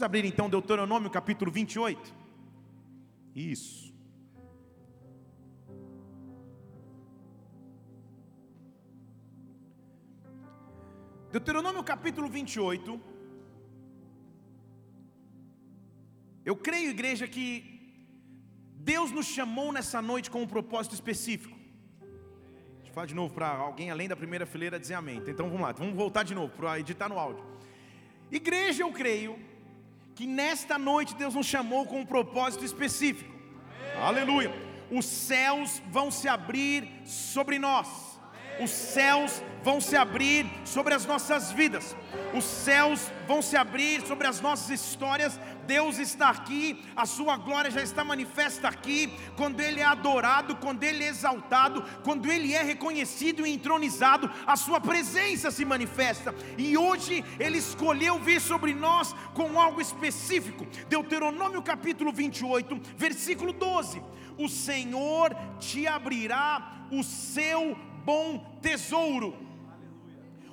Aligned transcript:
Vamos 0.00 0.08
abrir 0.08 0.24
então 0.24 0.48
Deuteronômio 0.48 1.10
capítulo 1.10 1.50
28. 1.52 2.14
Isso. 3.36 3.92
Deuteronômio 11.30 11.84
capítulo 11.84 12.30
28. 12.30 12.98
Eu 16.46 16.56
creio, 16.56 16.88
igreja, 16.88 17.28
que 17.28 18.08
Deus 18.76 19.10
nos 19.10 19.26
chamou 19.26 19.70
nessa 19.70 20.00
noite 20.00 20.30
com 20.30 20.40
um 20.40 20.46
propósito 20.46 20.94
específico. 20.94 21.54
Deixa 22.76 22.88
eu 22.88 22.94
falar 22.94 23.06
de 23.06 23.14
novo 23.14 23.34
para 23.34 23.48
alguém 23.48 23.90
além 23.90 24.08
da 24.08 24.16
primeira 24.16 24.46
fileira 24.46 24.80
dizer 24.80 24.94
amém. 24.94 25.22
Então 25.26 25.50
vamos 25.50 25.60
lá, 25.60 25.72
vamos 25.72 25.94
voltar 25.94 26.22
de 26.22 26.34
novo 26.34 26.56
para 26.56 26.80
editar 26.80 27.10
no 27.10 27.18
áudio. 27.18 27.44
Igreja, 28.32 28.82
eu 28.82 28.92
creio 28.94 29.49
que 30.20 30.26
nesta 30.26 30.78
noite 30.78 31.14
Deus 31.14 31.34
nos 31.34 31.46
chamou 31.46 31.86
com 31.86 32.00
um 32.00 32.04
propósito 32.04 32.62
específico. 32.62 33.32
Amém. 33.94 34.02
Aleluia. 34.02 34.52
Os 34.90 35.06
céus 35.06 35.82
vão 35.90 36.10
se 36.10 36.28
abrir 36.28 36.86
sobre 37.06 37.58
nós. 37.58 38.09
Os 38.60 38.70
céus 38.70 39.42
vão 39.62 39.80
se 39.80 39.96
abrir 39.96 40.46
sobre 40.64 40.94
as 40.94 41.06
nossas 41.06 41.50
vidas. 41.50 41.96
Os 42.34 42.44
céus 42.44 43.10
vão 43.26 43.40
se 43.40 43.56
abrir 43.56 44.06
sobre 44.06 44.26
as 44.26 44.40
nossas 44.40 44.70
histórias. 44.70 45.38
Deus 45.66 45.98
está 45.98 46.28
aqui, 46.30 46.82
a 46.96 47.06
sua 47.06 47.36
glória 47.36 47.70
já 47.70 47.82
está 47.82 48.02
manifesta 48.02 48.68
aqui, 48.68 49.12
quando 49.36 49.60
Ele 49.60 49.80
é 49.80 49.84
adorado, 49.84 50.56
quando 50.56 50.82
Ele 50.82 51.04
é 51.04 51.08
exaltado, 51.08 51.82
quando 52.02 52.30
Ele 52.30 52.52
é 52.52 52.62
reconhecido 52.62 53.46
e 53.46 53.52
entronizado, 53.52 54.28
a 54.46 54.56
sua 54.56 54.80
presença 54.80 55.50
se 55.50 55.64
manifesta, 55.64 56.34
e 56.58 56.76
hoje 56.76 57.24
Ele 57.38 57.58
escolheu 57.58 58.18
vir 58.18 58.40
sobre 58.40 58.74
nós 58.74 59.14
com 59.32 59.60
algo 59.60 59.80
específico, 59.80 60.66
Deuteronômio 60.88 61.62
capítulo 61.62 62.12
28, 62.12 62.80
versículo 62.96 63.52
12: 63.52 64.02
O 64.36 64.48
Senhor 64.48 65.36
te 65.60 65.86
abrirá 65.86 66.80
o 66.90 67.04
seu 67.04 67.76
bom 68.04 68.58
tesouro 68.60 69.50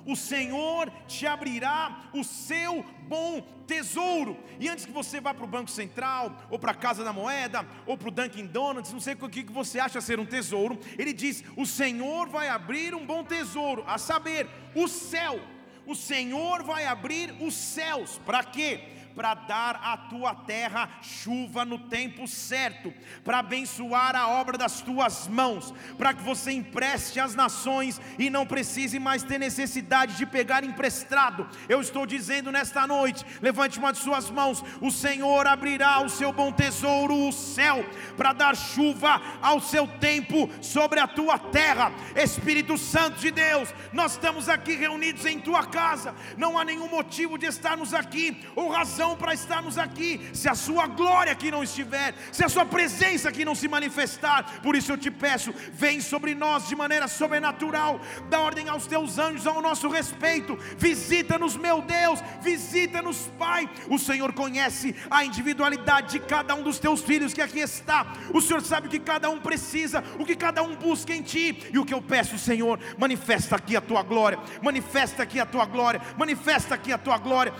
o 0.08 0.16
Senhor 0.16 0.90
te 1.06 1.26
abrirá 1.26 2.08
o 2.14 2.24
seu 2.24 2.82
bom 3.02 3.42
tesouro. 3.66 4.38
E 4.58 4.66
antes 4.66 4.86
que 4.86 4.90
você 4.90 5.20
vá 5.20 5.34
para 5.34 5.44
o 5.44 5.48
Banco 5.48 5.70
Central, 5.70 6.34
ou 6.50 6.58
para 6.58 6.72
a 6.72 6.74
Casa 6.74 7.04
da 7.04 7.12
Moeda, 7.12 7.66
ou 7.84 7.94
para 7.94 8.08
o 8.08 8.10
Dunkin' 8.10 8.46
Donuts, 8.46 8.90
não 8.90 9.00
sei 9.00 9.12
o 9.20 9.28
que 9.28 9.42
você 9.44 9.78
acha 9.78 10.00
ser 10.00 10.18
um 10.18 10.24
tesouro, 10.24 10.78
ele 10.96 11.12
diz: 11.12 11.44
O 11.58 11.66
Senhor 11.66 12.26
vai 12.26 12.48
abrir 12.48 12.94
um 12.94 13.04
bom 13.04 13.22
tesouro, 13.22 13.84
a 13.86 13.98
saber, 13.98 14.48
o 14.74 14.88
céu. 14.88 15.38
O 15.86 15.94
Senhor 15.94 16.62
vai 16.62 16.86
abrir 16.86 17.34
os 17.40 17.52
céus, 17.52 18.18
para 18.24 18.42
quê? 18.42 18.97
Para 19.18 19.34
dar 19.34 19.80
à 19.82 19.96
tua 19.96 20.32
terra 20.32 20.88
chuva 21.02 21.64
no 21.64 21.76
tempo 21.76 22.28
certo, 22.28 22.94
para 23.24 23.40
abençoar 23.40 24.14
a 24.14 24.28
obra 24.28 24.56
das 24.56 24.80
tuas 24.80 25.26
mãos, 25.26 25.74
para 25.98 26.14
que 26.14 26.22
você 26.22 26.52
empreste 26.52 27.18
às 27.18 27.34
nações 27.34 28.00
e 28.16 28.30
não 28.30 28.46
precise 28.46 29.00
mais 29.00 29.24
ter 29.24 29.36
necessidade 29.36 30.16
de 30.16 30.24
pegar 30.24 30.62
emprestado. 30.62 31.48
Eu 31.68 31.80
estou 31.80 32.06
dizendo 32.06 32.52
nesta 32.52 32.86
noite: 32.86 33.26
levante 33.42 33.80
uma 33.80 33.92
de 33.92 33.98
suas 33.98 34.30
mãos, 34.30 34.62
o 34.80 34.88
Senhor 34.88 35.48
abrirá 35.48 36.00
o 36.00 36.08
seu 36.08 36.32
bom 36.32 36.52
tesouro, 36.52 37.26
o 37.26 37.32
céu, 37.32 37.84
para 38.16 38.32
dar 38.32 38.56
chuva 38.56 39.20
ao 39.42 39.58
seu 39.60 39.88
tempo 39.98 40.48
sobre 40.62 41.00
a 41.00 41.08
tua 41.08 41.36
terra. 41.40 41.92
Espírito 42.14 42.78
Santo 42.78 43.18
de 43.18 43.32
Deus, 43.32 43.74
nós 43.92 44.12
estamos 44.12 44.48
aqui 44.48 44.76
reunidos 44.76 45.26
em 45.26 45.40
tua 45.40 45.66
casa, 45.66 46.14
não 46.36 46.56
há 46.56 46.64
nenhum 46.64 46.88
motivo 46.88 47.36
de 47.36 47.46
estarmos 47.46 47.92
aqui 47.92 48.46
ou 48.54 48.70
razão 48.70 49.07
razão 49.08 49.16
para 49.16 49.34
estarmos 49.34 49.78
aqui, 49.78 50.20
se 50.32 50.48
a 50.48 50.54
sua 50.54 50.86
glória 50.86 51.32
aqui 51.32 51.50
não 51.50 51.62
estiver, 51.62 52.14
se 52.32 52.44
a 52.44 52.48
sua 52.48 52.66
presença 52.66 53.28
aqui 53.28 53.44
não 53.44 53.54
se 53.54 53.68
manifestar. 53.68 54.60
Por 54.62 54.76
isso 54.76 54.92
eu 54.92 54.98
te 54.98 55.10
peço, 55.10 55.54
vem 55.72 56.00
sobre 56.00 56.34
nós 56.34 56.68
de 56.68 56.76
maneira 56.76 57.08
sobrenatural, 57.08 58.00
dá 58.28 58.40
ordem 58.40 58.68
aos 58.68 58.86
teus 58.86 59.18
anjos 59.18 59.46
ao 59.46 59.62
nosso 59.62 59.88
respeito. 59.88 60.58
Visita-nos, 60.76 61.56
meu 61.56 61.80
Deus, 61.80 62.20
visita-nos, 62.42 63.30
Pai. 63.38 63.68
O 63.88 63.98
Senhor 63.98 64.32
conhece 64.32 64.94
a 65.10 65.24
individualidade 65.24 66.12
de 66.12 66.20
cada 66.20 66.54
um 66.54 66.62
dos 66.62 66.78
teus 66.78 67.00
filhos 67.00 67.32
que 67.32 67.40
aqui 67.40 67.60
está. 67.60 68.06
O 68.34 68.40
Senhor 68.40 68.60
sabe 68.62 68.88
o 68.88 68.90
que 68.90 68.98
cada 68.98 69.30
um 69.30 69.38
precisa, 69.38 70.02
o 70.18 70.24
que 70.24 70.34
cada 70.34 70.62
um 70.62 70.74
busca 70.76 71.14
em 71.14 71.22
ti. 71.22 71.68
E 71.72 71.78
o 71.78 71.84
que 71.84 71.94
eu 71.94 72.02
peço, 72.02 72.38
Senhor, 72.38 72.78
manifesta 72.98 73.56
aqui 73.56 73.76
a 73.76 73.80
tua 73.80 74.02
glória, 74.02 74.38
manifesta 74.62 75.22
aqui 75.22 75.40
a 75.40 75.46
tua 75.46 75.64
glória, 75.64 76.00
manifesta 76.16 76.74
aqui 76.74 76.92
a 76.92 76.98
tua 76.98 77.18
glória 77.18 77.52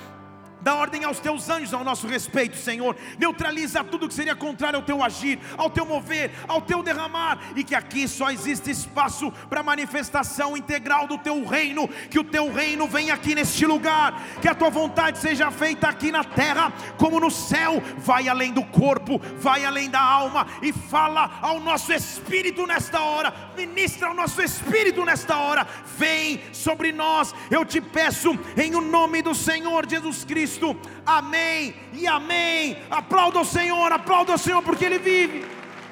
Dá 0.61 0.75
ordem 0.75 1.05
aos 1.05 1.21
teus 1.21 1.49
anjos 1.49 1.73
ao 1.73 1.85
nosso 1.85 2.07
respeito, 2.07 2.57
Senhor. 2.57 2.97
Neutraliza 3.19 3.85
tudo 3.85 4.09
que 4.09 4.15
seria 4.15 4.35
contrário 4.35 4.79
ao 4.79 4.85
teu 4.85 5.03
agir, 5.03 5.39
ao 5.57 5.71
teu 5.71 5.87
mover, 5.87 6.33
ao 6.49 6.61
teu 6.61 6.83
derramar. 6.83 7.39
E 7.55 7.63
que 7.63 7.75
aqui 7.75 8.09
só 8.09 8.31
existe 8.31 8.71
espaço 8.71 9.31
para 9.49 9.63
manifestação 9.63 10.57
integral 10.57 11.07
do 11.07 11.17
teu 11.19 11.45
reino. 11.45 11.87
Que 12.11 12.19
o 12.19 12.25
teu 12.25 12.53
reino 12.53 12.89
venha 12.89 13.15
aqui 13.15 13.35
neste 13.35 13.65
lugar. 13.67 14.21
Que 14.41 14.49
a 14.49 14.55
tua 14.55 14.71
vontade 14.71 15.19
seja 15.19 15.51
feita 15.51 15.89
aqui 15.89 16.11
na 16.11 16.25
terra, 16.25 16.73
como 16.97 17.21
no 17.21 17.31
céu. 17.31 17.81
Vai 17.99 18.29
além 18.29 18.53
do 18.53 18.65
corpo, 18.65 19.21
vai 19.39 19.65
além 19.65 19.89
da 19.89 20.01
alma. 20.01 20.47
E 20.61 20.73
fala 20.73 21.39
ao 21.41 21.61
nosso 21.61 21.93
espírito 21.93 22.67
nesta 22.67 23.01
hora. 23.01 23.33
Ministra 23.57 24.09
ao 24.09 24.15
nosso 24.15 24.43
espírito 24.43 25.05
nesta 25.05 25.37
hora. 25.37 25.67
Vem 25.97 26.41
sobre 26.53 26.91
nós. 26.91 27.33
Eu 27.49 27.65
te 27.65 27.81
peço, 27.81 28.37
em 28.57 28.75
o 28.75 28.81
nome 28.81 29.23
do 29.23 29.35
Senhor 29.35 29.89
Jesus 29.89 30.25
Cristo 30.25 30.47
Cristo. 30.48 30.75
Amém 31.04 31.75
e 31.92 32.06
amém. 32.06 32.78
Aplauda 32.91 33.41
o 33.41 33.44
Senhor, 33.44 33.92
aplauda 33.92 34.34
o 34.34 34.38
Senhor 34.38 34.62
porque 34.62 34.84
Ele 34.84 34.98
vive. 34.98 35.44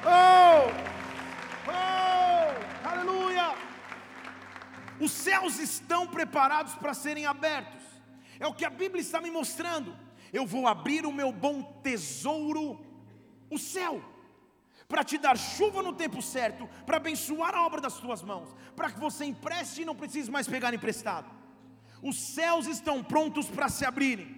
Oh, 0.03 0.71
oh, 1.67 2.87
aleluia. 2.89 3.53
Os 4.99 5.11
céus 5.11 5.59
estão 5.59 6.07
preparados 6.07 6.73
para 6.73 6.95
serem 6.95 7.27
abertos. 7.27 7.83
É 8.39 8.47
o 8.47 8.53
que 8.53 8.65
a 8.65 8.69
Bíblia 8.69 9.01
está 9.01 9.21
me 9.21 9.29
mostrando. 9.29 9.95
Eu 10.33 10.45
vou 10.45 10.67
abrir 10.67 11.05
o 11.05 11.11
meu 11.11 11.31
bom 11.31 11.61
tesouro, 11.83 12.83
o 13.49 13.57
céu 13.57 14.01
para 14.87 15.03
te 15.03 15.17
dar 15.17 15.37
chuva 15.37 15.83
no 15.83 15.91
tempo 15.91 16.21
certo, 16.21 16.65
para 16.85 16.95
abençoar 16.95 17.53
a 17.53 17.65
obra 17.65 17.81
das 17.81 17.95
tuas 17.95 18.23
mãos, 18.23 18.55
para 18.73 18.89
que 18.89 18.97
você 18.97 19.25
empreste 19.25 19.81
e 19.81 19.85
não 19.85 19.93
precise 19.93 20.31
mais 20.31 20.47
pegar 20.47 20.73
emprestado. 20.73 21.29
Os 22.01 22.17
céus 22.17 22.67
estão 22.67 23.03
prontos 23.03 23.49
para 23.49 23.67
se 23.67 23.83
abrirem 23.83 24.36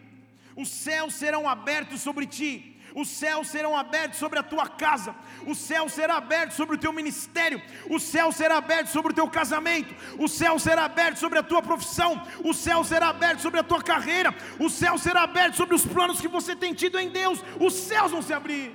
os 0.61 0.67
céus 0.67 1.13
serão 1.13 1.47
abertos 1.47 2.01
sobre 2.01 2.25
ti, 2.27 2.75
os 2.93 3.07
céus 3.07 3.47
serão 3.47 3.77
abertos 3.77 4.19
sobre 4.19 4.39
a 4.39 4.43
tua 4.43 4.67
casa, 4.67 5.15
o 5.47 5.55
céu 5.55 5.87
será 5.87 6.17
aberto 6.17 6.51
sobre 6.51 6.75
o 6.75 6.79
teu 6.79 6.91
ministério, 6.91 7.61
o 7.89 7.97
céu 7.97 8.29
será 8.29 8.57
aberto 8.57 8.87
sobre 8.87 9.13
o 9.13 9.15
teu 9.15 9.29
casamento, 9.29 9.95
o 10.17 10.27
céu 10.27 10.59
será 10.59 10.83
aberto 10.83 11.17
sobre 11.17 11.39
a 11.39 11.43
tua 11.43 11.61
profissão, 11.61 12.21
o 12.43 12.53
céu 12.53 12.83
será 12.83 13.07
aberto 13.07 13.39
sobre 13.39 13.61
a 13.61 13.63
tua 13.63 13.81
carreira, 13.81 14.35
o 14.59 14.69
céu 14.69 14.97
será 14.97 15.21
aberto 15.23 15.55
sobre 15.55 15.75
os 15.75 15.85
planos 15.85 16.19
que 16.19 16.27
você 16.27 16.53
tem 16.53 16.73
tido 16.73 16.99
em 16.99 17.09
Deus, 17.09 17.39
os 17.57 17.73
céus 17.73 18.11
vão 18.11 18.21
se 18.21 18.33
abrir. 18.33 18.73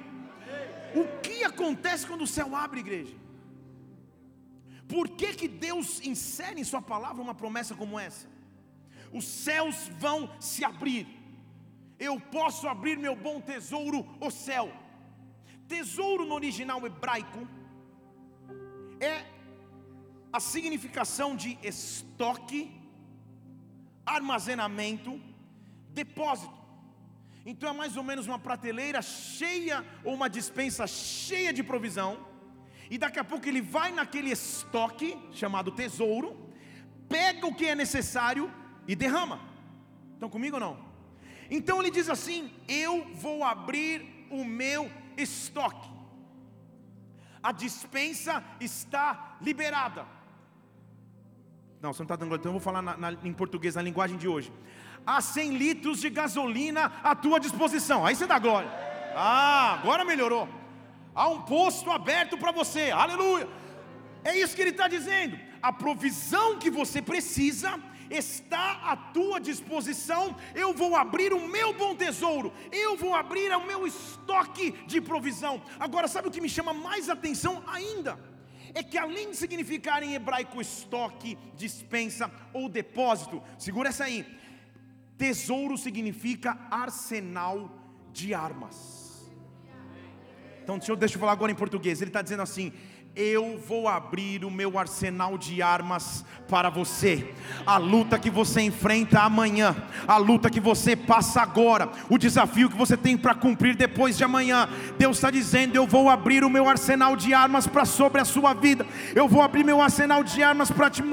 O 0.95 1.05
que 1.21 1.45
acontece 1.45 2.07
quando 2.07 2.23
o 2.23 2.27
céu 2.27 2.57
abre, 2.57 2.81
igreja? 2.81 3.15
Por 4.89 5.09
que, 5.09 5.35
que 5.35 5.49
Deus 5.49 6.01
insere 6.03 6.61
em 6.61 6.65
Sua 6.65 6.81
palavra 6.81 7.21
uma 7.21 7.35
promessa 7.35 7.75
como 7.75 7.99
essa? 7.99 8.27
Os 9.13 9.27
céus 9.27 9.91
vão 9.99 10.31
se 10.41 10.65
abrir 10.65 11.24
eu 11.99 12.21
posso 12.21 12.69
abrir 12.69 12.97
meu 12.99 13.15
bom 13.15 13.41
tesouro, 13.41 14.07
o 14.21 14.31
céu. 14.31 14.73
Tesouro 15.69 16.25
no 16.25 16.35
original 16.35 16.85
hebraico 16.87 17.49
é 19.01 19.25
a 20.33 20.41
significação 20.41 21.37
de 21.37 21.59
estoque, 21.63 22.73
armazenamento, 24.05 25.21
depósito. 25.91 26.53
Então 27.47 27.69
é 27.69 27.73
mais 27.73 27.97
ou 27.97 28.03
menos 28.03 28.27
uma 28.27 28.39
prateleira 28.39 29.01
cheia 29.03 29.85
ou 30.03 30.15
uma 30.15 30.29
dispensa 30.29 30.87
cheia 30.87 31.53
de 31.53 31.63
provisão. 31.63 32.27
E 32.91 32.99
daqui 32.99 33.19
a 33.19 33.25
pouco 33.25 33.47
ele 33.49 33.61
vai 33.61 33.93
naquele 33.93 34.31
estoque 34.31 35.17
chamado 35.33 35.71
tesouro, 35.71 36.51
pega 37.09 37.47
o 37.47 37.55
que 37.55 37.67
é 37.67 37.75
necessário 37.75 38.53
e 38.87 38.95
derrama. 38.95 39.41
Estão 40.15 40.29
comigo 40.29 40.57
ou 40.57 40.61
não? 40.61 40.94
Então 41.51 41.81
ele 41.81 41.91
diz 41.91 42.09
assim: 42.09 42.53
Eu 42.69 43.07
vou 43.15 43.45
abrir 43.45 44.27
o 44.31 44.45
meu 44.45 44.91
estoque. 45.17 45.89
A 47.43 47.53
dispensa 47.53 48.43
está 48.61 49.37
liberada. 49.41 50.07
Não, 51.81 51.93
você 51.93 52.01
não 52.01 52.07
está 52.07 52.17
dando 52.17 52.29
glória, 52.29 52.41
então 52.41 52.51
eu 52.51 52.59
vou 52.59 52.61
falar 52.61 52.81
na, 52.81 52.97
na, 52.97 53.13
em 53.23 53.33
português, 53.33 53.75
na 53.75 53.83
linguagem 53.83 54.17
de 54.17 54.27
hoje. 54.27 54.51
Há 55.07 55.21
100 55.21 55.57
litros 55.59 56.01
de 56.01 56.09
gasolina 56.09 56.91
à 57.03 57.15
tua 57.15 57.39
disposição. 57.39 58.07
Aí 58.07 58.17
você 58.17 58.27
dá 58.27 58.39
glória. 58.39 58.71
Ah, 59.15 59.75
agora 59.75 60.05
melhorou. 60.05 60.49
Há 61.15 61.29
um 61.29 61.43
posto 61.43 61.91
aberto 61.91 62.39
para 62.39 62.51
você. 62.51 62.91
Aleluia. 62.91 63.47
É 64.25 64.35
isso 64.37 64.57
que 64.57 64.63
ele 64.63 64.71
está 64.71 64.89
dizendo. 64.89 65.39
A 65.63 65.73
provisão 65.73 66.59
que 66.59 66.71
você 66.71 67.03
precisa 67.03 67.79
está 68.11 68.81
à 68.85 68.97
tua 68.97 69.41
disposição, 69.41 70.37
eu 70.55 70.73
vou 70.73 70.95
abrir 70.97 71.33
o 71.33 71.49
meu 71.49 71.73
bom 71.73 71.95
tesouro, 71.95 72.53
eu 72.71 72.97
vou 72.97 73.15
abrir 73.15 73.51
o 73.53 73.67
meu 73.67 73.87
estoque 73.87 74.73
de 74.87 75.01
provisão. 75.01 75.63
Agora, 75.79 76.09
sabe 76.09 76.29
o 76.29 76.31
que 76.31 76.41
me 76.41 76.49
chama 76.49 76.73
mais 76.73 77.09
atenção 77.09 77.63
ainda? 77.67 78.19
É 78.75 78.83
que 78.83 78.99
além 78.99 79.31
de 79.31 79.37
significar 79.37 80.03
em 80.03 80.15
hebraico 80.15 80.61
estoque, 80.61 81.39
dispensa 81.57 82.31
ou 82.53 82.69
depósito, 82.69 83.43
segura 83.57 83.89
essa 83.89 84.05
aí, 84.05 84.27
tesouro 85.17 85.79
significa 85.79 86.59
arsenal 86.71 87.71
de 88.13 88.35
armas. 88.35 89.05
Então, 90.63 90.79
deixa 90.79 90.93
eu, 90.93 90.97
deixa 90.97 91.15
eu 91.17 91.21
falar 91.21 91.33
agora 91.33 91.53
em 91.53 91.55
português. 91.55 92.01
Ele 92.01 92.09
está 92.09 92.23
dizendo 92.23 92.43
assim: 92.43 92.73
eu 93.17 93.57
vou 93.69 93.87
abrir 93.87 94.45
o 94.45 94.51
meu 94.51 94.77
arsenal 94.77 95.39
de 95.39 95.63
armas 95.63 96.25
para 96.49 96.69
você. 96.69 97.33
A 97.65 97.77
luta 97.77 98.19
que 98.19 98.29
você 98.29 98.61
enfrenta 98.61 99.21
amanhã, 99.21 99.77
a 100.07 100.17
luta 100.17 100.51
que 100.51 100.59
você 100.59 100.97
passa 100.97 101.41
agora, 101.41 101.89
o 102.11 102.19
desafio 102.19 102.69
que 102.69 102.77
você 102.77 102.97
tem 102.97 103.17
para 103.17 103.35
cumprir 103.35 103.77
depois 103.77 104.17
de 104.17 104.25
amanhã. 104.25 104.69
Deus 104.99 105.17
está 105.17 105.31
dizendo: 105.31 105.77
Eu 105.77 105.87
vou 105.87 106.11
abrir 106.11 106.43
o 106.43 106.51
meu 106.51 106.69
arsenal 106.69 107.15
de 107.15 107.33
armas 107.33 107.69
para 107.69 107.85
sobre 107.85 108.21
a 108.21 108.25
sua 108.25 108.53
vida. 108.53 108.85
Eu 109.15 109.29
vou 109.29 109.43
abrir 109.43 109.65
meu 109.65 109.81
arsenal 109.81 110.25
de 110.25 110.43
armas 110.43 110.71
para 110.71 110.91
te 110.91 111.05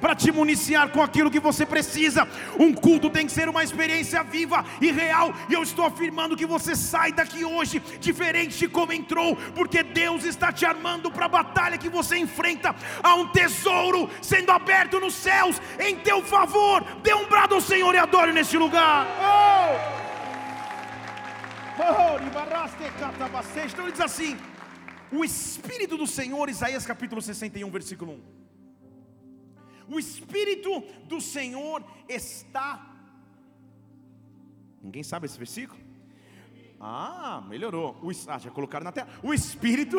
para 0.00 0.14
te 0.14 0.30
municiar 0.30 0.90
com 0.90 1.02
aquilo 1.02 1.30
que 1.30 1.40
você 1.40 1.64
precisa. 1.64 2.28
Um 2.58 2.74
culto 2.74 3.08
tem 3.08 3.24
que 3.24 3.32
ser 3.32 3.48
uma 3.48 3.64
experiência 3.64 4.22
viva 4.22 4.64
e 4.80 4.92
real. 4.92 5.32
E 5.48 5.54
eu 5.54 5.62
estou 5.62 5.86
afirmando 5.86 6.36
que 6.36 6.46
você 6.46 6.76
sai 6.76 7.12
daqui 7.12 7.44
hoje 7.44 7.82
diferente 8.00 8.58
de 8.58 8.68
como 8.68 8.92
entrou, 8.92 9.34
porque 9.54 9.82
Deus 9.82 10.24
está 10.24 10.52
te 10.52 10.66
armando 10.74 11.10
para 11.10 11.26
a 11.26 11.28
batalha 11.28 11.78
que 11.78 11.88
você 11.88 12.16
enfrenta. 12.18 12.74
Há 13.02 13.14
um 13.14 13.28
tesouro 13.28 14.10
sendo 14.20 14.50
aberto 14.50 15.00
nos 15.00 15.14
céus 15.14 15.60
em 15.78 15.96
teu 15.96 16.22
favor. 16.22 16.84
Dê 17.02 17.14
um 17.14 17.26
brado 17.28 17.54
ao 17.54 17.60
Senhor 17.60 17.94
e 17.94 17.98
adore 17.98 18.32
neste 18.32 18.58
lugar. 18.58 19.06
Oh! 19.20 20.04
Oh, 21.76 22.18
então 23.66 23.84
ele 23.84 23.92
diz 23.92 24.00
assim: 24.00 24.36
O 25.10 25.24
Espírito 25.24 25.96
do 25.96 26.06
Senhor, 26.06 26.48
Isaías 26.48 26.86
capítulo 26.86 27.20
61, 27.20 27.70
versículo 27.70 28.12
1. 28.12 29.94
O 29.94 29.98
Espírito 29.98 30.80
do 31.04 31.20
Senhor 31.20 31.84
está. 32.08 32.90
Ninguém 34.82 35.02
sabe 35.02 35.26
esse 35.26 35.36
versículo? 35.36 35.80
Ah, 36.80 37.42
melhorou. 37.48 37.96
O, 38.02 38.10
ah, 38.28 38.38
já 38.38 38.50
colocaram 38.50 38.84
na 38.84 38.92
tela. 38.92 39.08
O 39.22 39.32
Espírito 39.32 39.98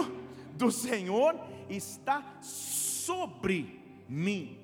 do 0.55 0.71
Senhor 0.71 1.39
está 1.69 2.37
sobre 2.41 3.79
mim. 4.07 4.57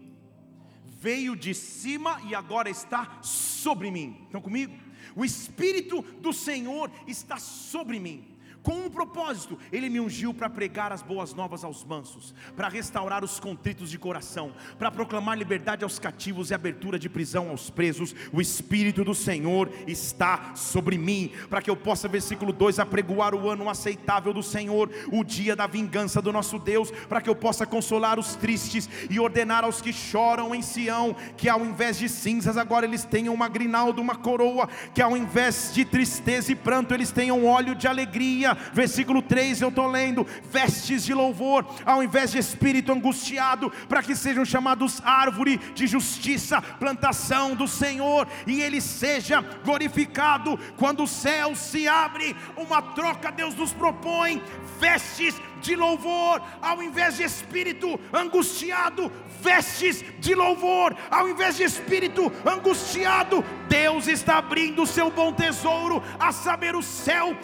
Veio 0.86 1.36
de 1.36 1.54
cima 1.54 2.22
e 2.28 2.36
agora 2.36 2.70
está 2.70 3.20
sobre 3.22 3.92
mim. 3.92 4.22
Estão 4.26 4.42
comigo? 4.42 4.74
O 5.16 5.26
Espírito 5.26 6.02
do 6.02 6.32
Senhor 6.32 6.92
está 7.08 7.38
sobre 7.38 8.00
mim 8.00 8.31
com 8.64 8.74
um 8.74 8.90
propósito. 8.90 9.58
Ele 9.72 9.90
me 9.90 10.00
ungiu 10.00 10.34
para 10.34 10.50
pregar 10.50 10.92
as 10.92 11.02
boas 11.02 11.34
novas 11.34 11.64
aos 11.64 11.84
mansos, 11.84 12.34
para 12.56 12.70
restaurar 12.70 13.24
os 13.24 13.40
contritos 13.40 13.90
de 13.90 13.98
coração, 13.98 14.54
para 14.78 14.92
proclamar 14.92 15.38
liberdade 15.38 15.84
aos 15.84 16.00
cativos 16.00 16.52
e 16.52 16.54
abertura 16.54 17.00
de 17.00 17.10
prisão 17.10 17.50
aos 17.50 17.70
presos. 17.70 18.16
O 18.32 18.42
Espírito 18.42 19.04
do 19.04 19.16
Senhor 19.16 19.70
está 19.88 20.56
sobre 20.56 20.98
mim, 20.98 21.32
para 21.50 21.62
que 21.62 21.70
eu 21.70 21.76
possa, 21.76 22.08
versículo 22.08 22.54
2, 22.54 22.80
apregoar 22.80 23.34
o 23.34 23.50
ano 23.50 23.70
aceitável 23.70 24.34
do 24.34 24.44
Senhor, 24.44 24.90
o 25.12 25.24
dia 25.24 25.56
da 25.56 25.68
vingança 25.68 26.22
do 26.22 26.32
nosso 26.32 26.60
Deus, 26.60 26.92
para 27.10 27.22
que 27.22 27.30
eu 27.30 27.36
possa 27.36 27.66
consolar 27.66 28.20
os 28.20 28.36
tristes 28.36 28.90
e 29.10 29.20
ordenar 29.20 29.64
aos 29.64 29.82
que 29.82 29.94
choram 29.94 30.54
em 30.54 30.62
Sião, 30.62 31.16
que 31.36 31.50
ao 31.50 31.66
invés 31.66 31.98
de 31.98 32.08
cinzas 32.08 32.58
agora 32.58 32.86
eles 32.86 33.04
tenham 33.04 33.34
uma 33.34 33.48
grinalda, 33.48 34.02
uma 34.02 34.16
coroa, 34.16 34.68
que 34.94 35.02
ao 35.02 35.18
invés 35.18 35.72
de 35.74 35.86
tristeza 35.86 36.52
e 36.52 36.56
pranto 36.56 36.94
eles 36.94 37.12
tenham 37.12 37.46
óleo 37.46 37.76
de 37.76 37.88
alegria 37.88 38.51
versículo 38.74 39.22
3 39.22 39.62
eu 39.62 39.70
estou 39.70 39.88
lendo: 39.88 40.26
vestes 40.52 41.04
de 41.04 41.14
louvor, 41.14 41.66
ao 41.86 42.04
invés 42.04 42.32
de 42.32 42.38
espírito 42.38 42.92
angustiado, 42.92 43.72
para 43.88 44.04
que 44.04 44.16
sejam 44.16 44.46
chamados 44.46 45.02
árvore 45.04 45.58
de 45.74 45.88
justiça, 45.88 46.62
plantação 46.62 47.56
do 47.56 47.68
Senhor, 47.68 48.28
e 48.48 48.62
Ele 48.62 48.82
seja 48.82 49.42
glorificado. 49.64 50.58
Quando 50.78 51.04
o 51.04 51.08
céu 51.08 51.56
se 51.56 51.88
abre, 51.88 52.36
uma 52.56 52.82
troca 52.82 53.32
Deus 53.32 53.56
nos 53.56 53.74
propõe, 53.74 54.42
vestes 54.80 55.36
de 55.62 55.76
louvor, 55.76 56.42
ao 56.62 56.82
invés 56.84 57.18
de 57.18 57.24
espírito 57.24 58.00
angustiado, 58.12 59.12
vestes 59.40 60.04
de 60.20 60.36
louvor, 60.36 60.96
ao 61.10 61.30
invés 61.30 61.58
de 61.58 61.64
espírito 61.64 62.32
angustiado, 62.46 63.44
Deus 63.70 64.08
está 64.08 64.38
abrindo 64.38 64.84
o 64.84 64.88
seu 64.88 65.10
bom 65.10 65.32
tesouro, 65.32 66.04
a 66.20 66.32
saber, 66.32 66.76
o 66.76 66.84
céu, 66.84 67.38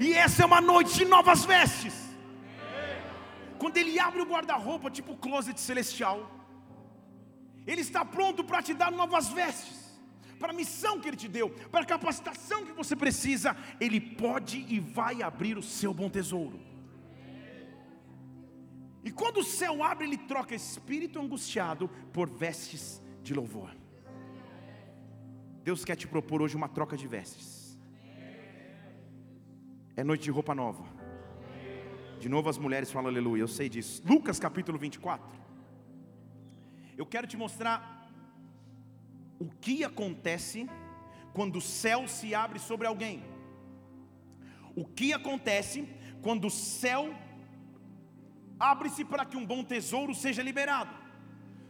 e 0.00 0.14
essa 0.14 0.42
é 0.42 0.46
uma 0.46 0.60
noite 0.60 0.94
de 0.94 1.04
novas 1.04 1.44
vestes. 1.44 1.94
Quando 3.58 3.76
Ele 3.76 3.98
abre 3.98 4.20
o 4.22 4.26
guarda-roupa, 4.26 4.90
tipo 4.90 5.16
closet 5.16 5.60
celestial, 5.60 6.30
Ele 7.66 7.80
está 7.80 8.04
pronto 8.04 8.44
para 8.44 8.62
te 8.62 8.74
dar 8.74 8.90
novas 8.90 9.28
vestes 9.28 9.83
para 10.38 10.52
a 10.52 10.56
missão 10.56 11.00
que 11.00 11.08
Ele 11.08 11.16
te 11.16 11.28
deu, 11.28 11.50
para 11.50 11.82
a 11.82 11.86
capacitação 11.86 12.64
que 12.64 12.72
você 12.72 12.94
precisa, 12.94 13.56
Ele 13.80 14.00
pode 14.00 14.58
e 14.68 14.78
vai 14.78 15.22
abrir 15.22 15.56
o 15.58 15.62
seu 15.62 15.92
bom 15.92 16.08
tesouro. 16.08 16.60
E 19.04 19.10
quando 19.10 19.38
o 19.38 19.44
céu 19.44 19.82
abre, 19.82 20.06
Ele 20.06 20.16
troca 20.16 20.54
espírito 20.54 21.20
angustiado 21.20 21.88
por 22.12 22.28
vestes 22.28 23.02
de 23.22 23.34
louvor. 23.34 23.70
Deus 25.62 25.84
quer 25.84 25.96
te 25.96 26.06
propor 26.06 26.42
hoje 26.42 26.56
uma 26.56 26.68
troca 26.68 26.96
de 26.96 27.06
vestes. 27.06 27.78
É 29.96 30.02
noite 30.02 30.24
de 30.24 30.30
roupa 30.30 30.54
nova. 30.54 30.84
De 32.18 32.28
novo 32.28 32.48
as 32.48 32.58
mulheres 32.58 32.90
falam 32.90 33.08
aleluia, 33.08 33.42
eu 33.42 33.48
sei 33.48 33.68
disso. 33.68 34.02
Lucas 34.06 34.38
capítulo 34.38 34.78
24. 34.78 35.26
Eu 36.96 37.04
quero 37.04 37.26
te 37.26 37.36
mostrar 37.36 37.93
o 39.38 39.48
que 39.48 39.84
acontece 39.84 40.68
quando 41.32 41.56
o 41.56 41.60
céu 41.60 42.06
se 42.06 42.34
abre 42.34 42.58
sobre 42.58 42.86
alguém. 42.86 43.22
O 44.76 44.84
que 44.84 45.12
acontece 45.12 45.88
quando 46.22 46.46
o 46.46 46.50
céu 46.50 47.14
abre-se 48.58 49.04
para 49.04 49.24
que 49.24 49.36
um 49.36 49.46
bom 49.46 49.62
tesouro 49.64 50.14
seja 50.14 50.42
liberado. 50.42 50.94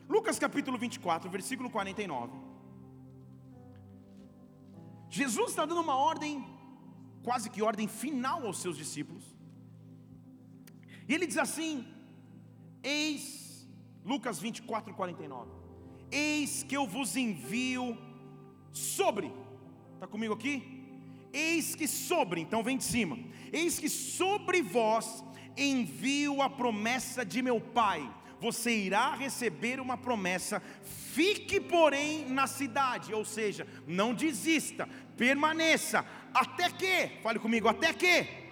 Lucas 0.09 0.39
capítulo 0.39 0.79
24, 0.79 1.31
versículo 1.31 1.71
49. 1.71 2.33
Jesus 5.09 5.51
está 5.51 5.65
dando 5.65 5.81
uma 5.81 5.97
ordem, 5.97 6.45
quase 7.23 7.49
que 7.49 7.63
ordem 7.63 7.89
final 7.89 8.47
aos 8.47 8.59
seus 8.59 8.77
discípulos. 8.77 9.25
E 11.09 11.15
ele 11.15 11.27
diz 11.27 11.39
assim: 11.39 11.87
Eis, 12.83 13.67
Lucas 14.05 14.39
24, 14.39 14.95
49. 14.95 15.64
Eis 16.15 16.63
que 16.63 16.77
eu 16.77 16.87
vos 16.87 17.17
envio 17.17 17.99
sobre, 18.73 19.33
está 19.95 20.07
comigo 20.07 20.33
aqui? 20.33 20.63
Eis 21.33 21.75
que 21.75 21.89
sobre, 21.89 22.41
então 22.41 22.63
vem 22.63 22.77
de 22.77 22.85
cima. 22.85 23.19
Eis 23.53 23.81
que 23.81 23.89
sobre 23.89 24.63
vós 24.63 25.25
envio 25.57 26.41
a 26.41 26.49
promessa 26.49 27.25
de 27.25 27.43
meu 27.43 27.61
Pai. 27.61 28.09
Você 28.41 28.71
irá 28.71 29.17
receber 29.17 29.81
uma 29.81 29.97
promessa. 29.97 30.63
Fique, 31.13 31.61
porém, 31.61 32.29
na 32.29 32.47
cidade, 32.47 33.13
ou 33.13 33.25
seja, 33.25 33.67
não 33.85 34.15
desista, 34.15 34.89
permaneça, 35.17 36.07
até 36.33 36.71
que, 36.71 37.21
fale 37.25 37.41
comigo, 37.41 37.67
até 37.67 37.93
que 37.93 38.44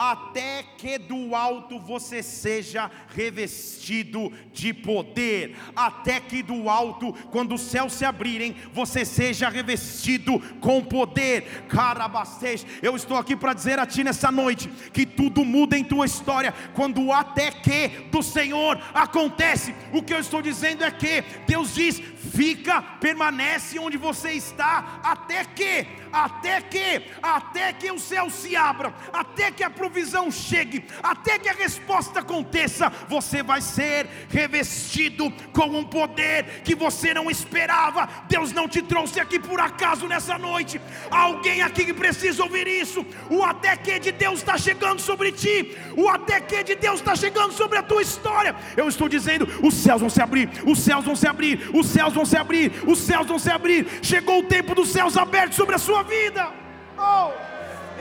até 0.00 0.62
que 0.78 0.96
do 0.96 1.34
alto 1.34 1.78
você 1.78 2.22
seja 2.22 2.90
revestido 3.14 4.32
de 4.50 4.72
poder, 4.72 5.54
até 5.76 6.18
que 6.18 6.42
do 6.42 6.70
alto, 6.70 7.12
quando 7.30 7.54
os 7.54 7.60
céus 7.60 7.92
se 7.92 8.06
abrirem, 8.06 8.56
você 8.72 9.04
seja 9.04 9.50
revestido 9.50 10.40
com 10.58 10.82
poder. 10.82 11.66
Carabastej, 11.68 12.64
eu 12.80 12.96
estou 12.96 13.18
aqui 13.18 13.36
para 13.36 13.52
dizer 13.52 13.78
a 13.78 13.84
ti 13.84 14.02
nessa 14.02 14.32
noite 14.32 14.70
que 14.90 15.04
tudo 15.04 15.44
muda 15.44 15.76
em 15.76 15.84
tua 15.84 16.06
história 16.06 16.54
quando 16.72 17.12
até 17.12 17.50
que 17.50 17.88
do 18.10 18.22
Senhor 18.22 18.80
acontece. 18.94 19.74
O 19.92 20.02
que 20.02 20.14
eu 20.14 20.20
estou 20.20 20.40
dizendo 20.40 20.82
é 20.82 20.90
que 20.90 21.22
Deus 21.46 21.74
diz: 21.74 22.00
fica, 22.20 22.82
permanece 23.00 23.78
onde 23.78 23.96
você 23.96 24.32
está, 24.32 25.00
até 25.02 25.44
que, 25.44 25.86
até 26.12 26.60
que, 26.60 27.02
até 27.22 27.72
que 27.72 27.90
o 27.90 27.98
céu 27.98 28.28
se 28.28 28.54
abra, 28.54 28.92
até 29.12 29.50
que 29.50 29.62
a 29.62 29.70
provisão 29.70 30.30
chegue, 30.30 30.84
até 31.02 31.38
que 31.38 31.48
a 31.48 31.54
resposta 31.54 32.20
aconteça, 32.20 32.90
você 33.08 33.42
vai 33.42 33.60
ser 33.60 34.06
revestido 34.28 35.30
com 35.52 35.66
um 35.66 35.84
poder 35.84 36.62
que 36.62 36.74
você 36.74 37.14
não 37.14 37.30
esperava. 37.30 38.08
Deus 38.28 38.52
não 38.52 38.68
te 38.68 38.82
trouxe 38.82 39.18
aqui 39.20 39.38
por 39.38 39.60
acaso 39.60 40.06
nessa 40.06 40.36
noite. 40.38 40.80
Alguém 41.10 41.62
aqui 41.62 41.84
que 41.84 41.94
precisa 41.94 42.42
ouvir 42.42 42.66
isso. 42.66 43.04
O 43.30 43.42
até 43.42 43.76
que 43.76 43.98
de 43.98 44.12
Deus 44.12 44.40
está 44.40 44.58
chegando 44.58 45.00
sobre 45.00 45.32
ti, 45.32 45.76
o 45.96 46.08
até 46.08 46.40
que 46.40 46.62
de 46.62 46.74
Deus 46.74 47.00
está 47.00 47.14
chegando 47.14 47.52
sobre 47.52 47.78
a 47.78 47.82
tua 47.82 48.02
história. 48.02 48.54
Eu 48.76 48.88
estou 48.88 49.08
dizendo: 49.08 49.48
os 49.62 49.74
céus 49.74 50.00
vão 50.00 50.10
se 50.10 50.20
abrir, 50.20 50.50
os 50.66 50.78
céus 50.78 51.04
vão 51.04 51.16
se 51.16 51.26
abrir, 51.26 51.70
os 51.72 51.86
céus 51.86 52.09
vão 52.12 52.24
se 52.24 52.36
abrir, 52.36 52.72
os 52.86 52.98
céus 52.98 53.26
vão 53.26 53.38
se 53.38 53.50
abrir. 53.50 53.86
Chegou 54.02 54.40
o 54.40 54.44
tempo 54.44 54.74
dos 54.74 54.88
céus 54.88 55.16
abertos 55.16 55.56
sobre 55.56 55.74
a 55.74 55.78
sua 55.78 56.02
vida. 56.02 56.50
Oh, 56.98 57.32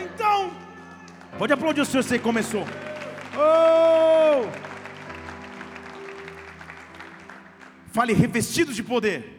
então, 0.02 0.52
pode 1.38 1.54
aplaudir 1.54 1.82
o 1.82 1.86
Senhor 1.86 2.04
se 2.04 2.20
começou. 2.20 2.66
Oh, 3.36 4.50
fale 7.92 8.14
revestidos 8.14 8.76
de 8.76 8.84
poder. 8.84 9.38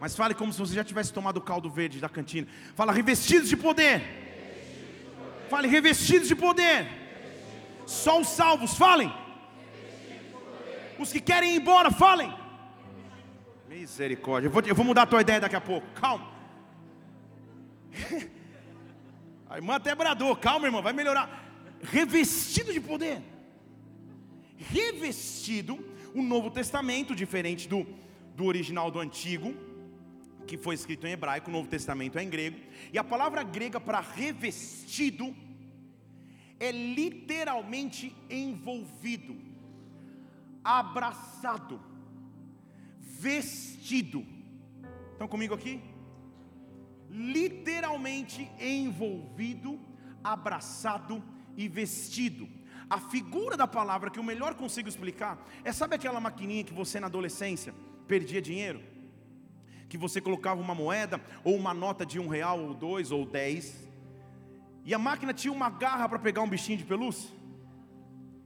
Mas 0.00 0.16
fale 0.16 0.34
como 0.34 0.50
se 0.50 0.58
você 0.58 0.74
já 0.74 0.82
tivesse 0.82 1.12
tomado 1.12 1.36
o 1.36 1.42
caldo 1.42 1.68
verde 1.68 2.00
da 2.00 2.08
cantina. 2.08 2.48
Fala 2.74 2.90
revestidos 2.90 3.50
de 3.50 3.56
poder. 3.56 4.02
Fale 5.50 5.68
revestidos 5.68 6.26
de 6.26 6.34
poder. 6.34 6.88
Só 7.84 8.20
os 8.20 8.28
salvos, 8.28 8.78
falem. 8.78 9.12
Os 10.98 11.12
que 11.12 11.20
querem 11.20 11.54
ir 11.54 11.56
embora, 11.56 11.90
falem. 11.90 12.32
Misericórdia. 13.90 14.46
Eu 14.46 14.52
vou, 14.52 14.62
eu 14.62 14.74
vou 14.74 14.84
mudar 14.84 15.02
a 15.02 15.06
tua 15.06 15.20
ideia 15.20 15.40
daqui 15.40 15.56
a 15.56 15.60
pouco. 15.60 15.86
Calma. 15.94 16.30
A 19.50 19.56
irmã 19.56 19.74
até 19.74 19.94
bradou. 19.96 20.36
Calma, 20.36 20.66
irmão, 20.68 20.80
vai 20.80 20.92
melhorar. 20.92 21.28
Revestido 21.82 22.72
de 22.72 22.80
poder. 22.80 23.20
Revestido. 24.56 25.84
O 26.14 26.22
Novo 26.22 26.50
Testamento, 26.50 27.16
diferente 27.16 27.68
do, 27.68 27.84
do 28.36 28.44
original 28.44 28.90
do 28.90 29.00
Antigo, 29.00 29.54
que 30.46 30.56
foi 30.56 30.74
escrito 30.74 31.06
em 31.06 31.12
hebraico, 31.12 31.50
o 31.50 31.52
Novo 31.52 31.68
Testamento 31.68 32.18
é 32.18 32.22
em 32.22 32.28
grego. 32.28 32.58
E 32.92 32.98
a 32.98 33.04
palavra 33.04 33.42
grega 33.42 33.80
para 33.80 34.00
revestido 34.00 35.34
é 36.60 36.70
literalmente 36.70 38.14
envolvido, 38.28 39.36
abraçado 40.62 41.89
vestido. 43.20 44.24
Estão 45.12 45.28
comigo 45.28 45.54
aqui? 45.54 45.82
Literalmente 47.10 48.50
envolvido, 48.58 49.78
abraçado 50.24 51.22
e 51.56 51.68
vestido. 51.68 52.48
A 52.88 52.98
figura 52.98 53.56
da 53.56 53.66
palavra 53.66 54.10
que 54.10 54.18
eu 54.18 54.22
melhor 54.22 54.54
consigo 54.54 54.88
explicar 54.88 55.38
é: 55.62 55.72
sabe 55.72 55.96
aquela 55.96 56.20
maquininha 56.20 56.64
que 56.64 56.72
você 56.72 56.98
na 56.98 57.08
adolescência 57.08 57.74
perdia 58.08 58.40
dinheiro? 58.40 58.80
Que 59.88 59.98
você 59.98 60.20
colocava 60.20 60.60
uma 60.60 60.74
moeda 60.74 61.20
ou 61.44 61.56
uma 61.56 61.74
nota 61.74 62.06
de 62.06 62.18
um 62.18 62.28
real 62.28 62.58
ou 62.60 62.74
dois 62.74 63.10
ou 63.10 63.26
dez, 63.26 63.88
e 64.84 64.94
a 64.94 64.98
máquina 64.98 65.34
tinha 65.34 65.52
uma 65.52 65.68
garra 65.68 66.08
para 66.08 66.18
pegar 66.18 66.42
um 66.42 66.48
bichinho 66.48 66.78
de 66.78 66.84
pelúcia? 66.84 67.39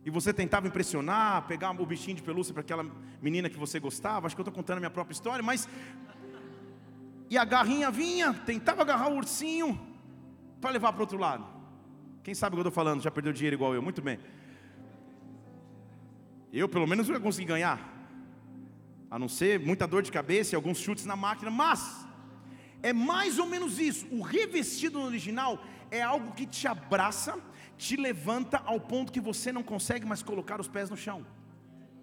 E 0.05 0.11
você 0.11 0.33
tentava 0.35 0.69
impressionar, 0.69 1.47
pegar 1.47 1.71
o 1.71 1.87
bichinho 1.87 2.17
de 2.17 2.23
pelúcia 2.23 2.53
para 2.53 2.61
aquela 2.61 2.85
menina 3.23 3.49
que 3.49 3.59
você 3.59 3.81
gostava, 3.81 4.27
acho 4.27 4.37
que 4.37 4.41
eu 4.41 4.45
estou 4.45 4.55
contando 4.55 4.77
a 4.77 4.81
minha 4.81 4.91
própria 4.91 5.15
história, 5.15 5.43
mas. 5.43 5.67
E 7.31 7.39
a 7.39 7.45
garrinha 7.45 7.91
vinha, 7.91 8.35
tentava 8.35 8.83
agarrar 8.83 9.09
o 9.09 9.17
ursinho 9.17 9.81
para 10.61 10.71
levar 10.71 10.93
para 10.93 11.01
o 11.01 11.03
outro 11.03 11.17
lado. 11.17 11.47
Quem 12.23 12.35
sabe 12.35 12.55
o 12.55 12.57
que 12.57 12.61
eu 12.61 12.69
estou 12.69 12.73
falando? 12.73 13.03
Já 13.03 13.11
perdeu 13.11 13.33
dinheiro 13.33 13.57
igual 13.57 13.75
eu, 13.75 13.81
muito 13.81 14.03
bem. 14.03 14.19
Eu, 16.53 16.69
pelo 16.69 16.87
menos, 16.87 17.09
não 17.09 17.21
consegui 17.21 17.49
ganhar, 17.49 17.81
a 19.11 19.19
não 19.19 19.29
ser 19.29 19.59
muita 19.59 19.87
dor 19.87 20.03
de 20.03 20.13
cabeça 20.13 20.55
e 20.55 20.57
alguns 20.57 20.79
chutes 20.79 21.07
na 21.07 21.17
máquina, 21.17 21.51
mas 21.51 22.07
é 22.83 22.93
mais 22.93 23.39
ou 23.39 23.47
menos 23.47 23.79
isso. 23.79 24.07
O 24.11 24.21
revestido 24.21 24.99
no 24.99 25.07
original 25.07 25.59
é 25.91 26.03
algo 26.03 26.33
que 26.33 26.47
te 26.47 26.69
abraça 26.69 27.39
te 27.77 27.97
levanta 27.97 28.59
ao 28.65 28.81
ponto 28.81 29.13
que 29.13 29.21
você 29.21 29.53
não 29.53 29.63
consegue 29.63 30.07
mais 30.07 30.23
colocar 30.23 30.61
os 30.61 30.69
pés 30.69 30.91
no 30.91 30.97
chão. 30.97 31.25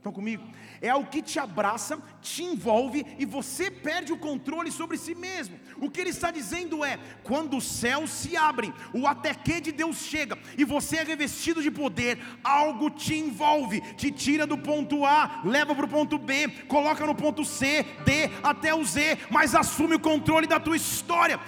Estão 0.02 0.12
comigo? 0.12 0.44
É 0.82 0.96
o 0.96 1.06
que 1.06 1.22
te 1.22 1.38
abraça, 1.38 2.02
te 2.24 2.42
envolve 2.44 3.06
e 3.20 3.24
você 3.24 3.70
perde 3.70 4.12
o 4.12 4.18
controle 4.18 4.72
sobre 4.72 4.98
si 4.98 5.14
mesmo. 5.14 5.60
O 5.78 5.92
que 5.92 6.02
ele 6.02 6.10
está 6.10 6.32
dizendo 6.32 6.84
é: 6.84 6.98
quando 7.22 7.56
os 7.56 7.64
céus 7.64 8.10
se 8.10 8.36
abrem, 8.36 8.74
o 8.96 9.06
até 9.06 9.32
que 9.36 9.62
de 9.62 9.72
Deus 9.72 9.98
chega 9.98 10.40
e 10.58 10.66
você 10.66 10.98
é 10.98 11.04
revestido 11.04 11.62
de 11.62 11.70
poder, 11.70 12.20
algo 12.44 12.90
te 12.90 13.14
envolve, 13.14 13.80
te 13.96 14.12
tira 14.12 14.48
do 14.48 14.58
ponto 14.58 15.06
A, 15.06 15.44
leva 15.46 15.76
para 15.76 15.86
o 15.86 15.88
ponto 15.88 16.18
B, 16.18 16.48
coloca 16.68 17.06
no 17.06 17.14
ponto 17.14 17.46
C, 17.46 17.86
D 18.04 18.32
até 18.42 18.74
o 18.74 18.84
Z, 18.84 19.20
mas 19.30 19.54
assume 19.54 19.94
o 19.94 20.00
controle 20.00 20.48
da 20.48 20.60
tua 20.60 20.78
história. 20.78 21.40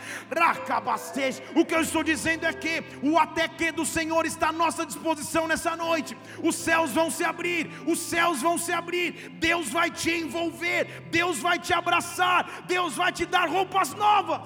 O 1.56 1.66
que 1.66 1.74
eu 1.74 1.82
estou 1.82 2.04
dizendo 2.04 2.46
é 2.46 2.54
que 2.54 2.84
o 3.02 3.18
até 3.18 3.48
que 3.48 3.72
do 3.72 3.84
Senhor 3.84 4.28
está 4.28 4.50
à 4.50 4.52
nossa 4.52 4.86
disposição 4.86 5.48
nessa 5.48 5.76
noite. 5.76 6.16
Os 6.44 6.54
céus 6.54 6.92
vão 6.92 7.10
se 7.10 7.24
abrir, 7.24 7.68
os 7.88 7.98
céus 7.98 8.43
vão 8.46 8.56
se 8.66 8.72
abrir, 8.82 9.10
Deus 9.48 9.70
vai 9.78 9.90
te 10.02 10.12
envolver, 10.24 10.82
Deus 11.20 11.40
vai 11.48 11.58
te 11.66 11.74
abraçar, 11.82 12.42
Deus 12.76 12.94
vai 13.02 13.12
te 13.18 13.26
dar 13.36 13.48
roupas 13.58 13.90
novas. 14.06 14.42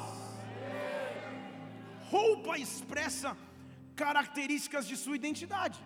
Roupa 2.15 2.53
expressa 2.65 3.29
características 4.03 4.87
de 4.87 4.95
sua 5.03 5.15
identidade. 5.21 5.79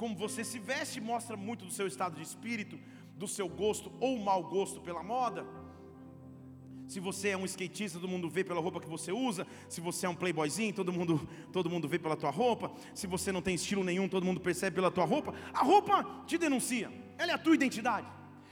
Como 0.00 0.14
você 0.24 0.42
se 0.50 0.58
veste 0.70 1.00
mostra 1.12 1.36
muito 1.48 1.64
do 1.64 1.72
seu 1.78 1.86
estado 1.92 2.16
de 2.16 2.24
espírito, 2.30 2.78
do 3.22 3.28
seu 3.36 3.48
gosto 3.48 3.90
ou 4.06 4.18
mau 4.18 4.42
gosto 4.56 4.80
pela 4.80 5.02
moda. 5.02 5.42
Se 6.86 7.00
você 7.00 7.30
é 7.30 7.36
um 7.36 7.44
skatista, 7.44 7.98
todo 7.98 8.08
mundo 8.08 8.28
vê 8.30 8.44
pela 8.44 8.60
roupa 8.60 8.80
que 8.80 8.88
você 8.88 9.10
usa. 9.10 9.46
Se 9.68 9.80
você 9.80 10.06
é 10.06 10.08
um 10.08 10.14
playboyzinho, 10.14 10.72
todo 10.72 10.92
mundo, 10.92 11.28
todo 11.52 11.68
mundo 11.68 11.88
vê 11.88 11.98
pela 11.98 12.16
tua 12.16 12.30
roupa. 12.30 12.72
Se 12.94 13.06
você 13.06 13.32
não 13.32 13.42
tem 13.42 13.54
estilo 13.56 13.82
nenhum, 13.82 14.08
todo 14.08 14.24
mundo 14.24 14.40
percebe 14.40 14.76
pela 14.76 14.90
tua 14.90 15.04
roupa. 15.04 15.34
A 15.52 15.64
roupa 15.64 16.24
te 16.26 16.38
denuncia, 16.38 16.92
ela 17.18 17.32
é 17.32 17.34
a 17.34 17.38
tua 17.38 17.54
identidade. 17.54 18.06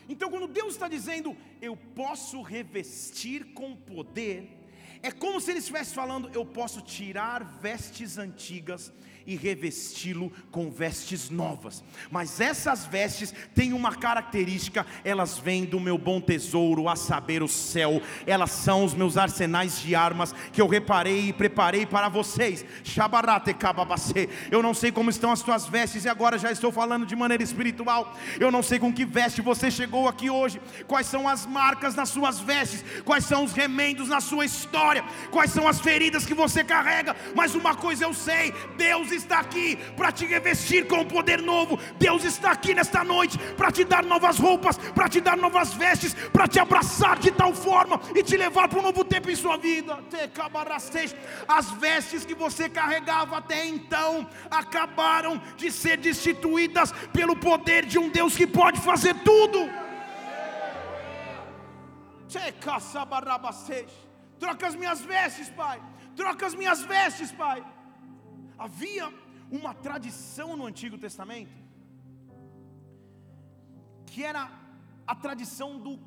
Então, 0.08 0.30
quando 0.30 0.46
Deus 0.46 0.74
está 0.74 0.88
dizendo, 0.88 1.36
eu 1.60 1.76
posso 1.76 2.42
revestir 2.42 3.52
com 3.54 3.74
poder, 3.74 4.60
é 5.02 5.10
como 5.10 5.40
se 5.40 5.50
Ele 5.50 5.58
estivesse 5.58 5.94
falando, 5.94 6.30
eu 6.34 6.44
posso 6.44 6.82
tirar 6.82 7.42
vestes 7.44 8.18
antigas 8.18 8.92
e 9.26 9.36
revesti-lo 9.36 10.32
com 10.50 10.70
vestes 10.70 11.30
novas. 11.30 11.82
Mas 12.10 12.40
essas 12.40 12.84
vestes 12.84 13.34
têm 13.54 13.72
uma 13.72 13.94
característica: 13.94 14.86
elas 15.04 15.38
vêm 15.38 15.64
do 15.64 15.80
meu 15.80 15.96
bom 15.96 16.20
tesouro, 16.20 16.88
a 16.88 16.96
saber, 16.96 17.42
o 17.42 17.48
céu. 17.48 18.00
Elas 18.26 18.50
são 18.50 18.84
os 18.84 18.94
meus 18.94 19.16
arsenais 19.16 19.80
de 19.80 19.94
armas 19.94 20.34
que 20.52 20.60
eu 20.60 20.66
reparei 20.66 21.28
e 21.28 21.32
preparei 21.32 21.86
para 21.86 22.08
vocês. 22.08 22.64
Eu 24.50 24.62
não 24.62 24.74
sei 24.74 24.92
como 24.92 25.10
estão 25.10 25.32
as 25.32 25.42
tuas 25.42 25.66
vestes, 25.66 26.04
e 26.04 26.08
agora 26.08 26.38
já 26.38 26.50
estou 26.50 26.70
falando 26.70 27.06
de 27.06 27.16
maneira 27.16 27.42
espiritual. 27.42 28.16
Eu 28.38 28.50
não 28.50 28.62
sei 28.62 28.78
com 28.78 28.92
que 28.92 29.04
veste 29.04 29.40
você 29.40 29.70
chegou 29.70 30.08
aqui 30.08 30.30
hoje, 30.30 30.60
quais 30.86 31.06
são 31.06 31.28
as 31.28 31.46
marcas 31.46 31.94
nas 31.94 32.08
suas 32.08 32.40
vestes, 32.40 32.84
quais 33.04 33.24
são 33.24 33.44
os 33.44 33.52
remendos 33.52 34.08
na 34.08 34.20
sua 34.20 34.44
história, 34.44 35.04
quais 35.30 35.50
são 35.50 35.68
as 35.68 35.80
feridas 35.80 36.26
que 36.26 36.34
você 36.34 36.64
carrega, 36.64 37.16
mas 37.34 37.54
uma 37.54 37.74
coisa 37.74 38.04
eu 38.04 38.14
sei: 38.14 38.52
Deus 38.76 39.12
está 39.14 39.38
aqui 39.38 39.76
para 39.96 40.12
te 40.12 40.26
revestir 40.26 40.86
com 40.86 40.96
um 40.96 41.04
poder 41.04 41.40
novo. 41.40 41.78
Deus 41.98 42.24
está 42.24 42.50
aqui 42.50 42.74
nesta 42.74 43.02
noite 43.04 43.38
para 43.56 43.70
te 43.70 43.84
dar 43.84 44.04
novas 44.04 44.38
roupas, 44.38 44.76
para 44.76 45.08
te 45.08 45.20
dar 45.20 45.36
novas 45.36 45.72
vestes, 45.72 46.14
para 46.32 46.46
te 46.46 46.58
abraçar 46.58 47.18
de 47.18 47.30
tal 47.30 47.54
forma 47.54 48.00
e 48.14 48.22
te 48.22 48.36
levar 48.36 48.68
para 48.68 48.78
um 48.78 48.82
novo 48.82 49.04
tempo 49.04 49.30
em 49.30 49.36
sua 49.36 49.56
vida. 49.56 49.98
As 51.48 51.70
vestes 51.72 52.24
que 52.24 52.34
você 52.34 52.68
carregava 52.68 53.38
até 53.38 53.66
então 53.66 54.28
acabaram 54.50 55.40
de 55.56 55.70
ser 55.70 55.96
destituídas 55.96 56.92
pelo 57.12 57.36
poder 57.36 57.86
de 57.86 57.98
um 57.98 58.08
Deus 58.08 58.36
que 58.36 58.46
pode 58.46 58.80
fazer 58.80 59.14
tudo. 59.22 59.70
Troca 64.38 64.66
as 64.66 64.74
minhas 64.74 65.00
vestes, 65.00 65.48
Pai. 65.50 65.80
Troca 66.16 66.46
as 66.46 66.54
minhas 66.54 66.82
vestes, 66.82 67.30
Pai. 67.32 67.64
Havia 68.58 69.12
uma 69.50 69.74
tradição 69.74 70.56
no 70.56 70.66
Antigo 70.66 70.96
Testamento, 70.96 71.52
que 74.06 74.22
era 74.22 74.50
a 75.06 75.14
tradição 75.14 75.78
do 75.78 75.98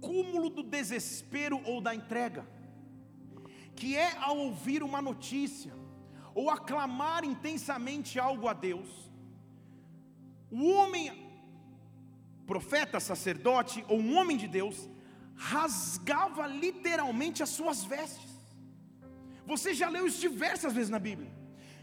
cúmulo 0.00 0.50
do 0.50 0.62
desespero 0.62 1.60
ou 1.64 1.80
da 1.80 1.94
entrega, 1.94 2.46
que 3.76 3.96
é 3.96 4.16
ao 4.18 4.36
ouvir 4.36 4.82
uma 4.82 5.00
notícia, 5.00 5.72
ou 6.34 6.50
aclamar 6.50 7.24
intensamente 7.24 8.18
algo 8.18 8.48
a 8.48 8.52
Deus, 8.52 9.10
o 10.50 10.70
homem 10.70 11.22
profeta, 12.46 12.98
sacerdote 13.00 13.84
ou 13.88 13.98
um 13.98 14.16
homem 14.16 14.36
de 14.36 14.48
Deus, 14.48 14.88
rasgava 15.34 16.46
literalmente 16.46 17.42
as 17.42 17.48
suas 17.48 17.84
vestes. 17.84 18.31
Você 19.46 19.74
já 19.74 19.88
leu 19.88 20.06
isso 20.06 20.20
diversas 20.20 20.72
vezes 20.72 20.90
na 20.90 20.98
Bíblia. 20.98 21.30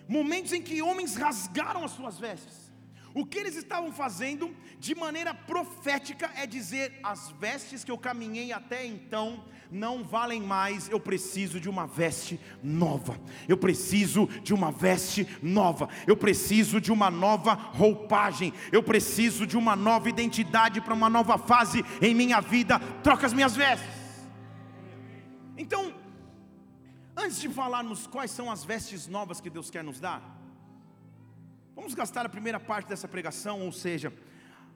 Momentos 0.08 0.54
em 0.54 0.62
que 0.62 0.82
homens 0.82 1.16
rasgaram 1.16 1.84
as 1.84 1.92
suas 1.92 2.18
vestes. 2.18 2.70
O 3.14 3.26
que 3.26 3.40
eles 3.40 3.56
estavam 3.56 3.92
fazendo 3.92 4.56
de 4.80 4.94
maneira 4.94 5.34
profética 5.34 6.32
é 6.36 6.46
dizer: 6.46 7.00
as 7.04 7.32
vestes 7.32 7.84
que 7.84 7.92
eu 7.92 7.98
caminhei 7.98 8.52
até 8.52 8.86
então 8.86 9.44
não 9.72 10.04
valem 10.04 10.42
mais, 10.42 10.90
eu 10.90 11.00
preciso 11.00 11.60
de 11.60 11.70
uma 11.70 11.86
veste 11.86 12.40
nova, 12.64 13.20
eu 13.48 13.58
preciso 13.58 14.28
de 14.44 14.54
uma 14.54 14.72
veste 14.72 15.28
nova, 15.42 15.90
eu 16.08 16.18
preciso 16.18 16.80
de 16.82 16.92
uma 16.92 17.10
nova 17.12 17.54
roupagem, 17.54 18.54
eu 18.72 18.82
preciso 18.82 19.46
de 19.46 19.58
uma 19.58 19.76
nova 19.76 20.10
identidade 20.10 20.82
para 20.82 20.94
uma 20.94 21.10
nova 21.10 21.38
fase 21.38 21.84
em 22.02 22.16
minha 22.16 22.42
vida. 22.42 22.80
Troca 23.04 23.26
as 23.26 23.34
minhas 23.34 23.56
vestes. 23.56 24.00
Então, 25.58 25.94
antes 27.24 27.40
de 27.40 27.50
falarmos 27.50 28.08
quais 28.08 28.32
são 28.32 28.50
as 28.50 28.64
vestes 28.64 29.08
novas 29.08 29.40
que 29.42 29.50
Deus 29.50 29.70
quer 29.70 29.84
nos 29.84 30.00
dar, 30.00 30.40
Vamos 31.80 31.94
gastar 31.94 32.26
a 32.26 32.30
primeira 32.30 32.60
parte 32.60 32.90
dessa 32.90 33.08
pregação, 33.08 33.62
ou 33.62 33.72
seja, 33.72 34.12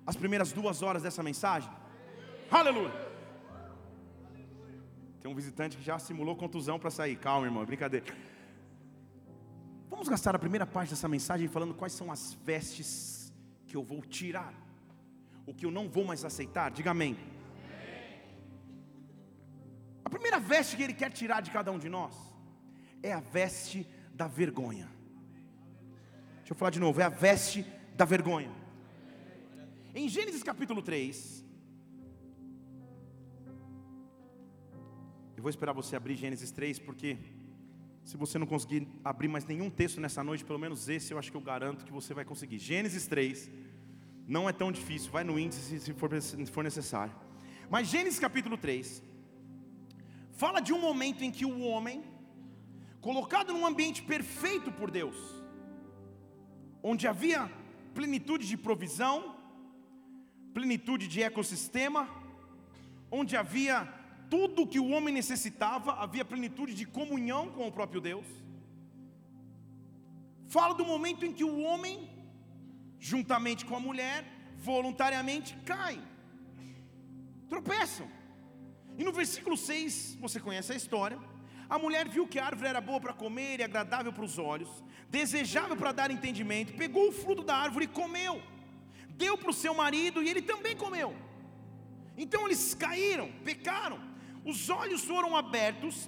as 0.07 0.15
primeiras 0.15 0.53
duas 0.53 0.81
horas 0.81 1.03
dessa 1.03 1.21
mensagem? 1.21 1.69
Aleluia! 2.49 2.93
Tem 5.19 5.29
um 5.29 5.35
visitante 5.35 5.75
que 5.75 5.83
já 5.83 5.99
simulou 5.99 6.37
contusão 6.37 6.79
para 6.79 6.89
sair. 6.89 7.17
Calma, 7.17 7.45
irmão, 7.45 7.61
é 7.61 7.65
brincadeira. 7.65 8.05
Vamos 9.89 10.07
gastar 10.07 10.33
a 10.33 10.39
primeira 10.39 10.65
parte 10.65 10.91
dessa 10.91 11.09
mensagem 11.09 11.49
falando 11.49 11.73
quais 11.73 11.91
são 11.91 12.09
as 12.09 12.33
vestes 12.45 13.33
que 13.67 13.75
eu 13.75 13.83
vou 13.83 14.01
tirar, 14.01 14.53
o 15.45 15.53
que 15.53 15.65
eu 15.65 15.71
não 15.71 15.89
vou 15.89 16.05
mais 16.05 16.23
aceitar. 16.23 16.71
Diga 16.71 16.91
amém. 16.91 17.17
A 20.05 20.09
primeira 20.09 20.39
veste 20.39 20.77
que 20.77 20.83
ele 20.83 20.93
quer 20.93 21.11
tirar 21.11 21.41
de 21.41 21.51
cada 21.51 21.69
um 21.69 21.77
de 21.77 21.89
nós 21.89 22.32
é 23.03 23.11
a 23.13 23.19
veste 23.19 23.87
da 24.15 24.27
vergonha. 24.27 24.89
Deixa 26.37 26.53
eu 26.53 26.55
falar 26.55 26.71
de 26.71 26.79
novo, 26.79 26.99
é 26.99 27.03
a 27.03 27.09
veste 27.09 27.65
da 27.95 28.05
vergonha. 28.05 28.51
Em 29.93 30.09
Gênesis 30.09 30.41
capítulo 30.41 30.81
3, 30.81 31.45
eu 35.37 35.43
vou 35.43 35.49
esperar 35.49 35.73
você 35.73 35.95
abrir 35.95 36.15
Gênesis 36.15 36.51
3, 36.51 36.79
porque 36.79 37.17
se 38.03 38.17
você 38.17 38.39
não 38.39 38.47
conseguir 38.47 38.87
abrir 39.03 39.27
mais 39.27 39.45
nenhum 39.45 39.69
texto 39.69 40.01
nessa 40.01 40.23
noite, 40.23 40.43
pelo 40.43 40.57
menos 40.57 40.89
esse 40.89 41.11
eu 41.11 41.19
acho 41.19 41.29
que 41.29 41.37
eu 41.37 41.41
garanto 41.41 41.85
que 41.85 41.91
você 41.91 42.13
vai 42.13 42.25
conseguir. 42.25 42.57
Gênesis 42.57 43.05
3, 43.07 43.51
não 44.27 44.49
é 44.49 44.53
tão 44.53 44.71
difícil, 44.71 45.11
vai 45.11 45.23
no 45.23 45.37
índice 45.37 45.79
se 45.79 45.93
for, 45.93 46.63
necessário. 46.63 47.13
Mas 47.69 47.87
Gênesis 47.87 48.19
capítulo 48.19 48.57
3, 48.57 49.03
fala 50.31 50.59
de 50.59 50.73
um 50.73 50.79
momento 50.79 51.23
em 51.23 51.31
que 51.31 51.45
o 51.45 51.59
homem, 51.61 52.03
colocado 53.03 53.51
num 53.51 53.65
ambiente 53.65 54.01
perfeito 54.01 54.71
por 54.71 54.89
Deus, 54.89 55.17
onde 56.81 57.05
havia 57.05 57.51
plenitude 57.93 58.47
de 58.47 58.57
provisão, 58.67 59.35
plenitude 60.53 61.05
de 61.13 61.21
ecossistema, 61.21 62.01
onde 63.11 63.35
havia 63.35 63.75
tudo 64.29 64.65
que 64.65 64.79
o 64.79 64.89
homem 64.93 65.13
necessitava, 65.13 65.91
havia 66.05 66.23
plenitude 66.23 66.73
de 66.73 66.85
comunhão 66.85 67.43
com 67.51 67.67
o 67.67 67.71
próprio 67.71 67.99
Deus. 67.99 68.25
Fala 70.47 70.73
do 70.73 70.85
momento 70.85 71.25
em 71.25 71.33
que 71.33 71.43
o 71.43 71.59
homem, 71.59 72.09
juntamente 72.99 73.65
com 73.65 73.75
a 73.75 73.81
mulher, 73.81 74.23
voluntariamente 74.57 75.57
caem, 75.65 76.01
tropeçam. 77.49 78.07
E 78.97 79.03
no 79.03 79.11
versículo 79.11 79.57
6, 79.57 80.17
você 80.21 80.39
conhece 80.39 80.71
a 80.71 80.75
história. 80.75 81.32
A 81.73 81.79
mulher 81.79 82.07
viu 82.07 82.27
que 82.27 82.37
a 82.37 82.45
árvore 82.45 82.69
era 82.69 82.79
boa 82.79 82.99
para 83.01 83.13
comer 83.13 83.59
e 83.59 83.63
agradável 83.63 84.13
para 84.13 84.23
os 84.23 84.37
olhos, 84.37 84.69
desejável 85.09 85.75
para 85.75 85.91
dar 85.91 86.11
entendimento, 86.11 86.77
pegou 86.81 87.07
o 87.07 87.11
fruto 87.11 87.43
da 87.43 87.55
árvore 87.55 87.85
e 87.85 87.87
comeu, 87.87 88.35
deu 89.23 89.35
para 89.39 89.49
o 89.49 89.59
seu 89.61 89.73
marido 89.73 90.21
e 90.21 90.29
ele 90.29 90.43
também 90.43 90.75
comeu. 90.77 91.15
Então 92.15 92.45
eles 92.45 92.75
caíram, 92.75 93.31
pecaram, 93.43 93.99
os 94.45 94.69
olhos 94.69 95.03
foram 95.03 95.35
abertos 95.35 96.07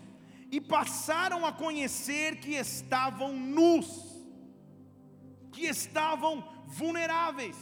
e 0.52 0.62
passaram 0.62 1.44
a 1.48 1.52
conhecer 1.52 2.36
que 2.36 2.52
estavam 2.52 3.36
nus, 3.36 3.90
que 5.52 5.66
estavam 5.66 6.48
vulneráveis, 6.68 7.58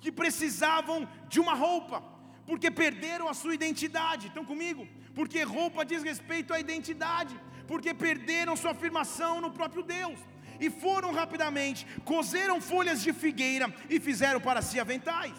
que 0.00 0.12
precisavam 0.12 1.08
de 1.28 1.40
uma 1.40 1.54
roupa, 1.54 2.04
porque 2.46 2.70
perderam 2.70 3.28
a 3.28 3.34
sua 3.34 3.52
identidade. 3.52 4.28
Estão 4.28 4.44
comigo? 4.44 4.86
Porque 5.14 5.42
roupa 5.42 5.84
diz 5.84 6.02
respeito 6.02 6.52
à 6.54 6.60
identidade, 6.60 7.34
porque 7.66 7.92
perderam 7.92 8.56
sua 8.56 8.72
afirmação 8.72 9.40
no 9.40 9.50
próprio 9.50 9.82
Deus 9.82 10.18
e 10.64 10.70
foram 10.70 11.12
rapidamente, 11.12 11.86
cozeram 12.04 12.60
folhas 12.60 13.02
de 13.02 13.12
figueira 13.12 13.66
e 13.90 13.98
fizeram 14.00 14.40
para 14.40 14.62
si 14.62 14.78
aventais. 14.78 15.38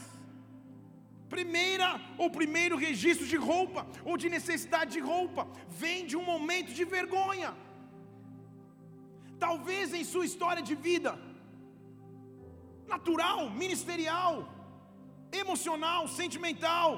Primeira 1.29 1.89
ou 2.17 2.29
primeiro 2.29 2.75
registro 2.77 3.25
de 3.25 3.37
roupa 3.49 3.87
ou 4.05 4.15
de 4.17 4.29
necessidade 4.29 4.91
de 4.95 4.99
roupa 4.99 5.47
vem 5.83 6.05
de 6.05 6.15
um 6.15 6.25
momento 6.33 6.71
de 6.79 6.85
vergonha. 6.85 7.51
Talvez 9.39 9.93
em 9.93 10.03
sua 10.03 10.25
história 10.25 10.61
de 10.61 10.75
vida, 10.75 11.19
natural, 12.87 13.49
ministerial, 13.49 14.33
emocional, 15.31 16.07
sentimental, 16.19 16.89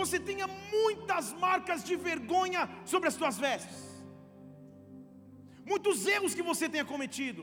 você 0.00 0.18
tenha 0.28 0.46
muitas 0.76 1.32
marcas 1.44 1.82
de 1.88 1.96
vergonha 2.08 2.62
sobre 2.92 3.08
as 3.08 3.14
suas 3.14 3.38
vestes. 3.38 3.78
Muitos 5.70 6.06
erros 6.14 6.34
que 6.36 6.44
você 6.50 6.68
tenha 6.68 6.84
cometido, 6.84 7.42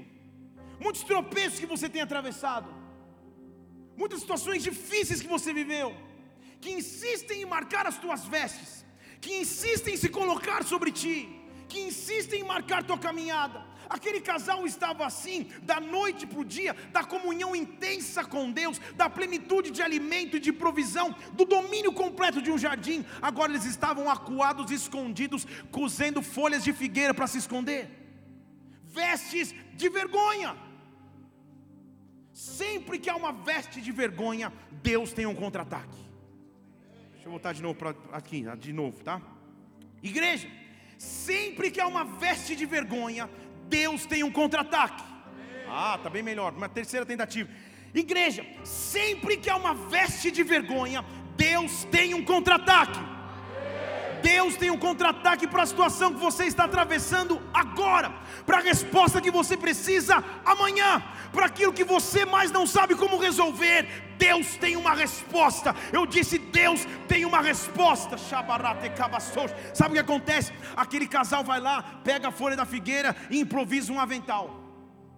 muitos 0.79 1.03
tropeços 1.03 1.59
que 1.59 1.71
você 1.73 1.89
tenha 1.89 2.05
atravessado, 2.05 2.69
muitas 4.01 4.19
situações 4.23 4.63
difíceis 4.69 5.21
que 5.23 5.33
você 5.35 5.51
viveu, 5.61 5.89
que 6.61 6.71
insistem 6.79 7.41
em 7.41 7.51
marcar 7.57 7.85
as 7.91 7.97
tuas 8.03 8.23
vestes, 8.35 8.85
que 9.19 9.33
insistem 9.43 9.95
em 9.95 10.01
se 10.03 10.09
colocar 10.19 10.63
sobre 10.63 10.91
ti, 11.01 11.17
que 11.67 11.81
insistem 11.89 12.41
em 12.41 12.49
marcar 12.53 12.83
tua 12.83 12.97
caminhada. 12.97 13.59
Aquele 13.89 14.21
casal 14.21 14.65
estava 14.65 15.05
assim, 15.05 15.47
da 15.63 15.79
noite 15.79 16.25
para 16.27 16.39
o 16.39 16.45
dia, 16.45 16.75
da 16.91 17.03
comunhão 17.03 17.55
intensa 17.55 18.23
com 18.23 18.51
Deus, 18.51 18.79
da 18.95 19.09
plenitude 19.09 19.71
de 19.71 19.81
alimento 19.81 20.37
e 20.37 20.39
de 20.39 20.51
provisão, 20.51 21.15
do 21.33 21.45
domínio 21.45 21.93
completo 21.93 22.41
de 22.41 22.51
um 22.51 22.57
jardim. 22.57 23.05
Agora 23.21 23.51
eles 23.51 23.65
estavam 23.65 24.09
acuados, 24.09 24.71
escondidos, 24.71 25.45
cozendo 25.71 26.21
folhas 26.21 26.63
de 26.63 26.73
figueira 26.73 27.13
para 27.13 27.27
se 27.27 27.37
esconder 27.37 28.03
vestes 28.93 29.53
de 29.73 29.89
vergonha. 29.89 30.55
Sempre 32.31 32.99
que 32.99 33.09
há 33.09 33.15
uma 33.15 33.31
veste 33.31 33.81
de 33.81 33.91
vergonha, 33.91 34.53
Deus 34.71 35.11
tem 35.11 35.25
um 35.25 35.35
contra-ataque. 35.35 36.01
Deixa 37.13 37.27
eu 37.27 37.31
voltar 37.31 37.53
de 37.53 37.61
novo 37.61 37.75
para 37.75 37.95
aqui, 38.11 38.45
de 38.59 38.73
novo, 38.73 39.03
tá? 39.03 39.21
Igreja, 40.01 40.47
sempre 40.97 41.71
que 41.71 41.81
há 41.81 41.87
uma 41.87 42.03
veste 42.03 42.55
de 42.55 42.65
vergonha, 42.65 43.29
Deus 43.73 44.05
tem 44.05 44.23
um 44.23 44.29
contra-ataque. 44.29 45.03
Ah, 45.67 45.97
tá 45.97 46.07
bem 46.07 46.21
melhor. 46.21 46.53
Uma 46.53 46.69
terceira 46.69 47.03
tentativa. 47.03 47.49
Igreja, 47.91 48.45
sempre 48.63 49.35
que 49.35 49.49
há 49.49 49.55
uma 49.55 49.73
veste 49.73 50.29
de 50.29 50.43
vergonha, 50.43 51.03
Deus 51.35 51.83
tem 51.85 52.13
um 52.13 52.23
contra-ataque. 52.23 52.99
Deus 54.23 54.55
tem 54.55 54.71
um 54.71 54.77
contra-ataque 54.77 55.45
para 55.45 55.63
a 55.63 55.65
situação 55.65 56.13
que 56.13 56.19
você 56.19 56.45
está 56.45 56.63
atravessando 56.63 57.41
agora, 57.53 58.09
para 58.45 58.59
a 58.59 58.61
resposta 58.61 59.19
que 59.19 59.29
você 59.29 59.57
precisa 59.57 60.23
amanhã, 60.45 61.03
para 61.33 61.47
aquilo 61.47 61.73
que 61.73 61.83
você 61.83 62.25
mais 62.25 62.49
não 62.49 62.65
sabe 62.65 62.95
como 62.95 63.17
resolver. 63.17 63.85
Deus 64.17 64.55
tem 64.55 64.77
uma 64.77 64.95
resposta. 64.95 65.75
Eu 65.91 66.05
disse: 66.05 66.39
Deus 66.39 66.87
tem 67.07 67.25
uma 67.25 67.41
resposta. 67.41 68.17
Sabe 68.17 69.89
o 69.89 69.93
que 69.93 69.99
acontece? 69.99 70.53
Aquele 70.77 71.05
casal 71.05 71.43
vai 71.43 71.59
lá, 71.59 71.99
pega 72.03 72.29
a 72.29 72.31
folha 72.31 72.55
da 72.55 72.65
figueira 72.65 73.13
e 73.29 73.41
improvisa 73.41 73.91
um 73.91 73.99
avental. 73.99 74.61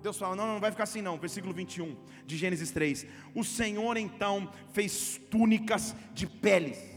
Deus 0.01 0.17
fala: 0.17 0.35
não, 0.35 0.47
não 0.47 0.59
vai 0.59 0.71
ficar 0.71 0.85
assim, 0.85 1.03
não. 1.03 1.19
Versículo 1.19 1.53
21 1.53 1.95
de 2.25 2.37
Gênesis 2.37 2.71
3: 2.71 3.05
O 3.35 3.43
Senhor 3.43 3.97
então 3.97 4.49
fez 4.73 5.21
túnicas 5.29 5.95
de 6.11 6.25
peles 6.25 6.94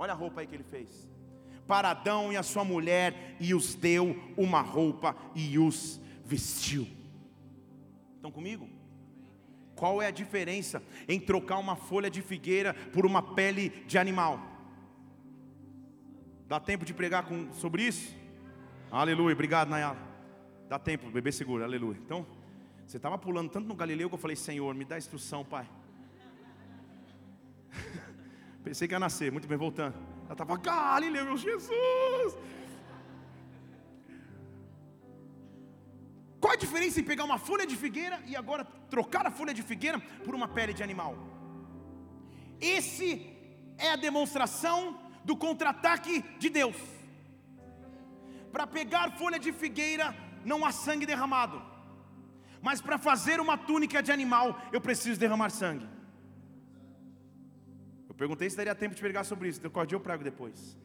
Olha 0.00 0.14
a 0.14 0.16
roupa 0.16 0.40
aí 0.40 0.46
que 0.46 0.54
ele 0.54 0.64
fez. 0.64 1.06
Para 1.66 1.90
Adão 1.90 2.32
e 2.32 2.36
a 2.38 2.42
sua 2.42 2.64
mulher, 2.64 3.36
e 3.38 3.54
os 3.54 3.74
deu 3.74 4.16
uma 4.34 4.62
roupa 4.62 5.14
e 5.34 5.58
os 5.58 6.00
vestiu. 6.24 6.88
Estão 8.16 8.32
comigo? 8.32 8.66
Qual 9.76 10.00
é 10.00 10.06
a 10.06 10.10
diferença 10.10 10.82
em 11.06 11.20
trocar 11.20 11.58
uma 11.58 11.76
folha 11.76 12.10
de 12.10 12.22
figueira 12.22 12.72
por 12.94 13.04
uma 13.04 13.20
pele 13.20 13.68
de 13.86 13.98
animal? 13.98 14.40
Dá 16.48 16.58
tempo 16.58 16.86
de 16.86 16.94
pregar 16.94 17.26
com, 17.26 17.52
sobre 17.52 17.82
isso? 17.82 18.16
Aleluia, 18.90 19.34
obrigado, 19.34 19.68
Nayala. 19.68 19.98
Dá 20.66 20.78
tempo, 20.78 21.10
bebê 21.10 21.30
seguro, 21.30 21.62
aleluia. 21.62 21.98
Então, 22.02 22.26
você 22.86 22.96
estava 22.96 23.18
pulando 23.18 23.50
tanto 23.50 23.68
no 23.68 23.74
Galileu 23.74 24.08
que 24.08 24.14
eu 24.14 24.18
falei, 24.18 24.34
Senhor, 24.36 24.74
me 24.74 24.86
dá 24.86 24.96
instrução, 24.96 25.44
Pai. 25.44 25.68
Pensei 28.62 28.86
que 28.86 28.94
ia 28.94 28.98
nascer, 28.98 29.32
muito 29.32 29.48
bem, 29.48 29.56
voltando. 29.56 29.94
Ela 30.24 30.32
estava, 30.32 30.56
Galileu, 30.56 31.24
meu 31.24 31.36
Jesus. 31.36 32.36
Qual 36.40 36.52
a 36.52 36.56
diferença 36.56 37.00
em 37.00 37.04
pegar 37.04 37.24
uma 37.24 37.38
folha 37.38 37.66
de 37.66 37.76
figueira 37.76 38.20
e 38.26 38.34
agora 38.36 38.64
trocar 38.88 39.26
a 39.26 39.30
folha 39.30 39.52
de 39.52 39.62
figueira 39.62 39.98
por 40.24 40.34
uma 40.34 40.48
pele 40.48 40.72
de 40.72 40.82
animal? 40.82 41.16
Esse 42.60 43.08
é 43.78 43.90
a 43.92 43.96
demonstração 43.96 44.98
do 45.24 45.36
contra-ataque 45.36 46.22
de 46.38 46.48
Deus. 46.48 46.76
Para 48.52 48.66
pegar 48.66 49.12
folha 49.12 49.38
de 49.38 49.52
figueira 49.52 50.14
não 50.44 50.64
há 50.64 50.72
sangue 50.72 51.06
derramado, 51.06 51.62
mas 52.62 52.80
para 52.80 52.98
fazer 52.98 53.38
uma 53.40 53.56
túnica 53.56 54.02
de 54.02 54.12
animal 54.12 54.60
eu 54.72 54.80
preciso 54.80 55.20
derramar 55.20 55.50
sangue. 55.50 55.86
Perguntei 58.20 58.50
se 58.50 58.56
daria 58.58 58.74
tempo 58.74 58.94
de 58.94 59.00
pregar 59.00 59.24
sobre 59.24 59.48
isso, 59.48 59.58
então 59.64 59.86
eu 59.90 59.98
prego 59.98 60.22
depois. 60.22 60.76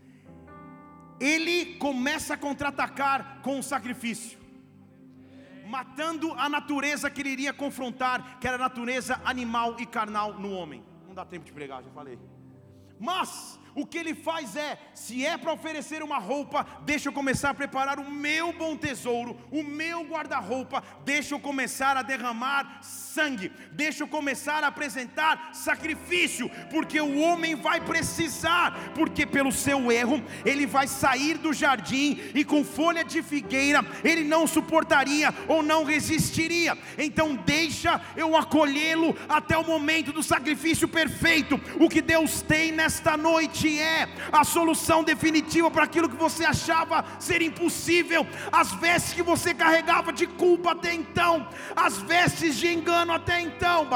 Ele 1.19 1.75
começa 1.75 2.35
a 2.35 2.37
contra-atacar 2.37 3.41
com 3.41 3.59
o 3.59 3.63
sacrifício 3.63 4.39
matando 5.65 6.31
a 6.33 6.47
natureza 6.47 7.09
que 7.09 7.21
ele 7.21 7.31
iria 7.31 7.51
confrontar, 7.51 8.39
que 8.39 8.47
era 8.47 8.55
a 8.55 8.59
natureza 8.59 9.19
animal 9.25 9.75
e 9.79 9.85
carnal 9.85 10.35
no 10.35 10.51
homem. 10.51 10.81
Não 11.05 11.13
dá 11.13 11.25
tempo 11.25 11.43
de 11.43 11.51
pregar, 11.51 11.83
já 11.83 11.89
falei. 11.89 12.17
Mas 12.97 13.59
o 13.75 13.85
que 13.85 13.97
ele 13.97 14.15
faz 14.15 14.55
é: 14.55 14.79
se 14.93 15.25
é 15.25 15.37
para 15.37 15.51
oferecer 15.51 16.01
uma 16.01 16.17
roupa, 16.17 16.65
deixa 16.83 17.09
eu 17.09 17.13
começar 17.13 17.49
a 17.49 17.53
preparar 17.53 17.99
o 17.99 18.09
meu 18.09 18.53
bom 18.53 18.75
tesouro, 18.77 19.37
o 19.51 19.61
meu 19.61 20.03
guarda-roupa, 20.05 20.81
deixa 21.03 21.35
eu 21.35 21.39
começar 21.39 21.97
a 21.97 22.01
derramar 22.01 22.79
sangue, 22.81 23.51
deixa 23.71 24.03
eu 24.03 24.07
começar 24.07 24.63
a 24.63 24.67
apresentar 24.67 25.49
sacrifício, 25.53 26.49
porque 26.69 26.99
o 27.01 27.19
homem 27.19 27.55
vai 27.55 27.81
precisar, 27.81 28.93
porque 28.95 29.25
pelo 29.25 29.51
seu 29.51 29.91
erro 29.91 30.23
ele 30.45 30.65
vai 30.65 30.87
sair 30.87 31.37
do 31.37 31.51
jardim 31.51 32.19
e 32.33 32.45
com 32.45 32.63
folha 32.63 33.03
de 33.03 33.21
figueira 33.21 33.85
ele 34.03 34.23
não 34.23 34.47
suportaria 34.47 35.33
ou 35.47 35.61
não 35.61 35.83
resistiria. 35.83 36.77
Então 36.97 37.35
deixa 37.35 38.01
eu 38.15 38.37
acolhê-lo 38.37 39.15
até 39.27 39.57
o 39.57 39.65
momento 39.65 40.13
do 40.13 40.23
sacrifício 40.23 40.87
perfeito. 40.87 41.59
O 41.79 41.89
que 41.89 42.01
Deus 42.01 42.41
tem 42.41 42.71
nesta 42.71 43.17
noite 43.17 43.64
é 43.79 44.07
a 44.31 44.43
solução 44.43 45.03
definitiva 45.03 45.69
para 45.69 45.83
aquilo 45.83 46.09
que 46.09 46.15
você 46.15 46.45
achava 46.45 47.05
ser 47.19 47.41
impossível, 47.41 48.25
as 48.51 48.71
vestes 48.73 49.13
que 49.13 49.23
você 49.23 49.53
carregava 49.53 50.11
de 50.13 50.27
culpa 50.27 50.71
até 50.71 50.93
então, 50.93 51.47
as 51.75 51.97
vestes 51.97 52.57
de 52.57 52.67
engano 52.67 53.13
até 53.13 53.41
então, 53.41 53.87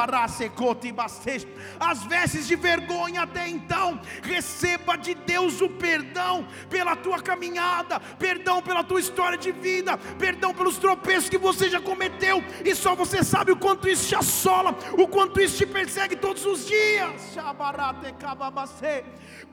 as 1.79 2.03
vestes 2.03 2.47
de 2.47 2.55
vergonha 2.55 3.23
até 3.23 3.47
então. 3.47 3.99
Receba 4.23 4.97
de 4.97 5.13
Deus 5.15 5.61
o 5.61 5.69
perdão 5.69 6.47
pela 6.69 6.95
tua 6.95 7.21
caminhada, 7.21 7.99
perdão 7.99 8.61
pela 8.61 8.83
tua 8.83 8.99
história 8.99 9.37
de 9.37 9.51
vida, 9.51 9.97
perdão 10.17 10.53
pelos 10.53 10.77
tropeços 10.77 11.29
que 11.29 11.37
você 11.37 11.69
já 11.69 11.79
cometeu, 11.79 12.43
e 12.63 12.75
só 12.75 12.95
você 12.95 13.23
sabe 13.23 13.51
o 13.51 13.57
quanto 13.57 13.87
isso 13.87 14.07
te 14.07 14.15
assola, 14.15 14.75
o 14.97 15.07
quanto 15.07 15.39
isso 15.41 15.57
te 15.57 15.65
persegue 15.65 16.15
todos 16.15 16.45
os 16.45 16.65
dias. 16.65 17.35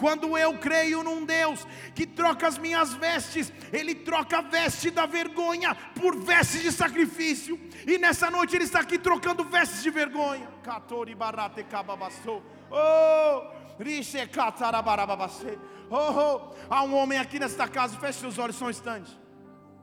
Quando 0.07 0.38
eu 0.38 0.57
creio 0.57 1.03
num 1.03 1.25
Deus 1.25 1.66
que 1.92 2.07
troca 2.07 2.47
as 2.47 2.59
minhas 2.59 2.95
vestes, 2.95 3.53
Ele 3.73 3.92
troca 3.92 4.38
a 4.38 4.40
veste 4.40 4.88
da 4.88 5.05
vergonha 5.05 5.75
por 6.01 6.14
vestes 6.14 6.62
de 6.62 6.71
sacrifício. 6.71 7.59
E 7.85 7.99
nessa 7.99 8.31
noite 8.31 8.55
Ele 8.55 8.62
está 8.62 8.79
aqui 8.79 8.99
trocando 8.99 9.42
vestes 9.42 9.83
de 9.83 9.90
vergonha. 9.90 10.49
Oh, 15.90 15.97
oh, 15.97 16.40
oh, 16.53 16.55
há 16.71 16.85
um 16.85 16.95
homem 16.95 17.19
aqui 17.19 17.40
nesta 17.40 17.66
casa, 17.66 17.99
feche 17.99 18.21
seus 18.21 18.38
olhos 18.38 18.55
só 18.55 18.66
um 18.66 18.71
instante. 18.71 19.11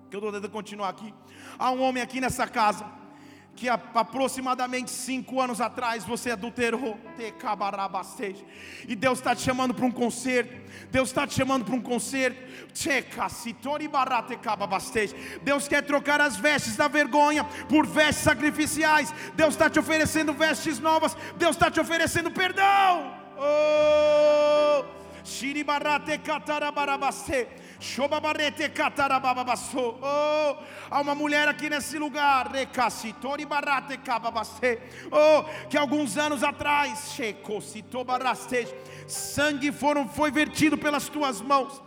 Que 0.10 0.16
eu 0.16 0.20
estou 0.20 0.32
tentando 0.32 0.50
continuar 0.50 0.88
aqui. 0.88 1.14
Há 1.60 1.70
um 1.72 1.82
homem 1.82 2.02
aqui 2.02 2.22
nessa 2.22 2.48
casa 2.48 3.03
que 3.56 3.70
aproximadamente 3.70 4.90
cinco 4.90 5.40
anos 5.40 5.62
atrás 5.62 6.04
você 6.04 6.32
adulterou, 6.32 7.00
e 8.88 8.96
Deus 8.96 9.20
está 9.20 9.36
te 9.36 9.42
chamando 9.42 9.74
para 9.74 9.86
um 9.86 9.92
concerto, 9.92 10.54
Deus 10.90 11.10
está 11.10 11.28
te 11.28 11.36
chamando 11.36 11.64
para 11.66 11.76
um 11.76 11.82
concerto, 11.82 12.38
Deus 15.44 15.68
quer 15.68 15.84
trocar 15.84 16.20
as 16.20 16.36
vestes 16.36 16.76
da 16.76 16.88
vergonha 16.88 17.44
por 17.70 17.86
vestes 17.86 18.24
sacrificiais, 18.24 19.14
Deus 19.36 19.54
está 19.54 19.70
te 19.70 19.80
oferecendo 19.80 20.34
vestes 20.34 20.80
novas, 20.80 21.16
Deus 21.38 21.56
está 21.56 21.70
te 21.70 21.80
oferecendo 21.80 22.32
perdão. 22.32 23.14
Oh, 23.38 24.86
Oh, 30.02 30.64
há 30.90 31.02
uma 31.02 31.14
mulher 31.14 31.48
aqui 31.48 31.70
nesse 31.70 31.98
lugar, 31.98 32.50
oh, 35.12 35.44
que 35.68 35.78
alguns 35.78 36.18
anos 36.18 36.44
atrás, 36.44 37.14
sangue 39.08 39.72
foram, 39.72 40.08
foi 40.08 40.32
vertido 40.32 40.78
pelas 40.78 41.10
tuas 41.10 41.42
mãos. 41.42 41.82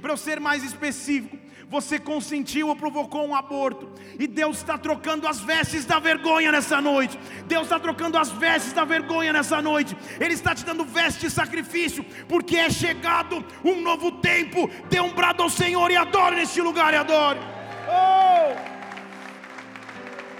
Para 0.00 0.12
eu 0.12 0.16
ser 0.16 0.40
mais 0.40 0.64
específico, 0.64 1.43
você 1.68 1.98
consentiu 1.98 2.68
ou 2.68 2.76
provocou 2.76 3.26
um 3.26 3.34
aborto, 3.34 3.90
e 4.18 4.26
Deus 4.26 4.58
está 4.58 4.78
trocando 4.78 5.26
as 5.26 5.40
vestes 5.40 5.84
da 5.84 5.98
vergonha 5.98 6.52
nessa 6.52 6.80
noite. 6.80 7.18
Deus 7.46 7.64
está 7.64 7.78
trocando 7.78 8.18
as 8.18 8.30
vestes 8.30 8.72
da 8.72 8.84
vergonha 8.84 9.32
nessa 9.32 9.60
noite. 9.60 9.96
Ele 10.20 10.34
está 10.34 10.54
te 10.54 10.64
dando 10.64 10.84
vestes 10.84 11.22
de 11.22 11.30
sacrifício, 11.30 12.04
porque 12.28 12.56
é 12.56 12.70
chegado 12.70 13.44
um 13.64 13.80
novo 13.80 14.12
tempo. 14.20 14.68
Dê 14.88 15.00
um 15.00 15.12
brado 15.14 15.42
ao 15.42 15.50
Senhor 15.50 15.90
e 15.90 15.96
adore 15.96 16.36
neste 16.36 16.60
lugar 16.60 16.92
e 16.94 16.96
adore. 16.96 17.40
Oh! 17.88 18.54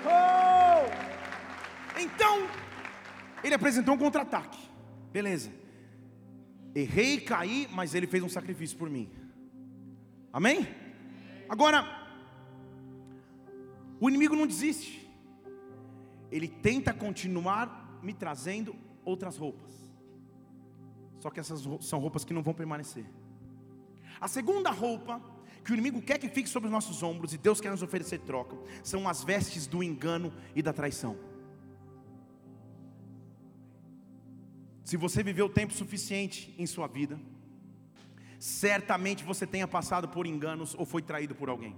Oh! 0.07 2.01
Então, 2.01 2.47
ele 3.43 3.55
apresentou 3.55 3.95
um 3.95 3.99
contra-ataque. 3.99 4.59
Beleza. 5.13 5.51
Errei, 6.75 7.21
caí, 7.21 7.69
mas 7.71 7.95
ele 7.95 8.07
fez 8.07 8.23
um 8.23 8.29
sacrifício 8.29 8.77
por 8.77 8.91
mim. 8.91 9.09
Amém? 10.33 10.67
Agora, 11.55 11.87
o 14.01 14.09
inimigo 14.09 14.35
não 14.35 14.45
desiste, 14.45 15.09
ele 16.29 16.49
tenta 16.49 16.93
continuar 16.93 18.01
me 18.03 18.13
trazendo 18.13 18.75
outras 19.05 19.37
roupas, 19.37 19.73
só 21.21 21.31
que 21.31 21.39
essas 21.39 21.63
são 21.81 22.01
roupas 22.01 22.25
que 22.25 22.35
não 22.35 22.43
vão 22.43 22.53
permanecer. 22.53 23.07
A 24.21 24.27
segunda 24.27 24.73
roupa 24.73 25.23
que 25.65 25.71
o 25.71 25.75
inimigo 25.75 26.03
quer 26.03 26.19
que 26.19 26.29
fique 26.29 26.49
sobre 26.49 26.67
os 26.67 26.73
nossos 26.73 27.05
ombros 27.05 27.33
e 27.33 27.39
Deus 27.39 27.61
quer 27.61 27.71
nos 27.71 27.85
oferecer 27.85 28.19
troca, 28.23 28.57
são 28.83 29.09
as 29.09 29.23
vestes 29.23 29.69
do 29.69 29.81
engano 29.81 30.33
e 30.57 30.61
da 30.61 30.73
traição. 30.73 31.17
Se 34.83 34.97
você 34.97 35.23
viveu 35.23 35.49
tempo 35.49 35.73
suficiente 35.73 36.53
em 36.59 36.67
sua 36.67 36.89
vida, 36.89 37.17
certamente 38.45 39.25
você 39.25 39.47
tenha 39.47 39.67
passado 39.67 40.07
por 40.07 40.27
enganos 40.27 40.75
ou 40.79 40.85
foi 40.85 41.01
traído 41.01 41.35
por 41.35 41.49
alguém. 41.49 41.75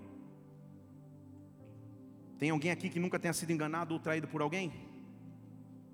Tem 2.41 2.51
alguém 2.51 2.73
aqui 2.73 2.89
que 2.91 2.99
nunca 2.99 3.21
tenha 3.21 3.33
sido 3.33 3.53
enganado 3.53 3.95
ou 3.95 4.01
traído 4.01 4.27
por 4.27 4.43
alguém? 4.43 4.73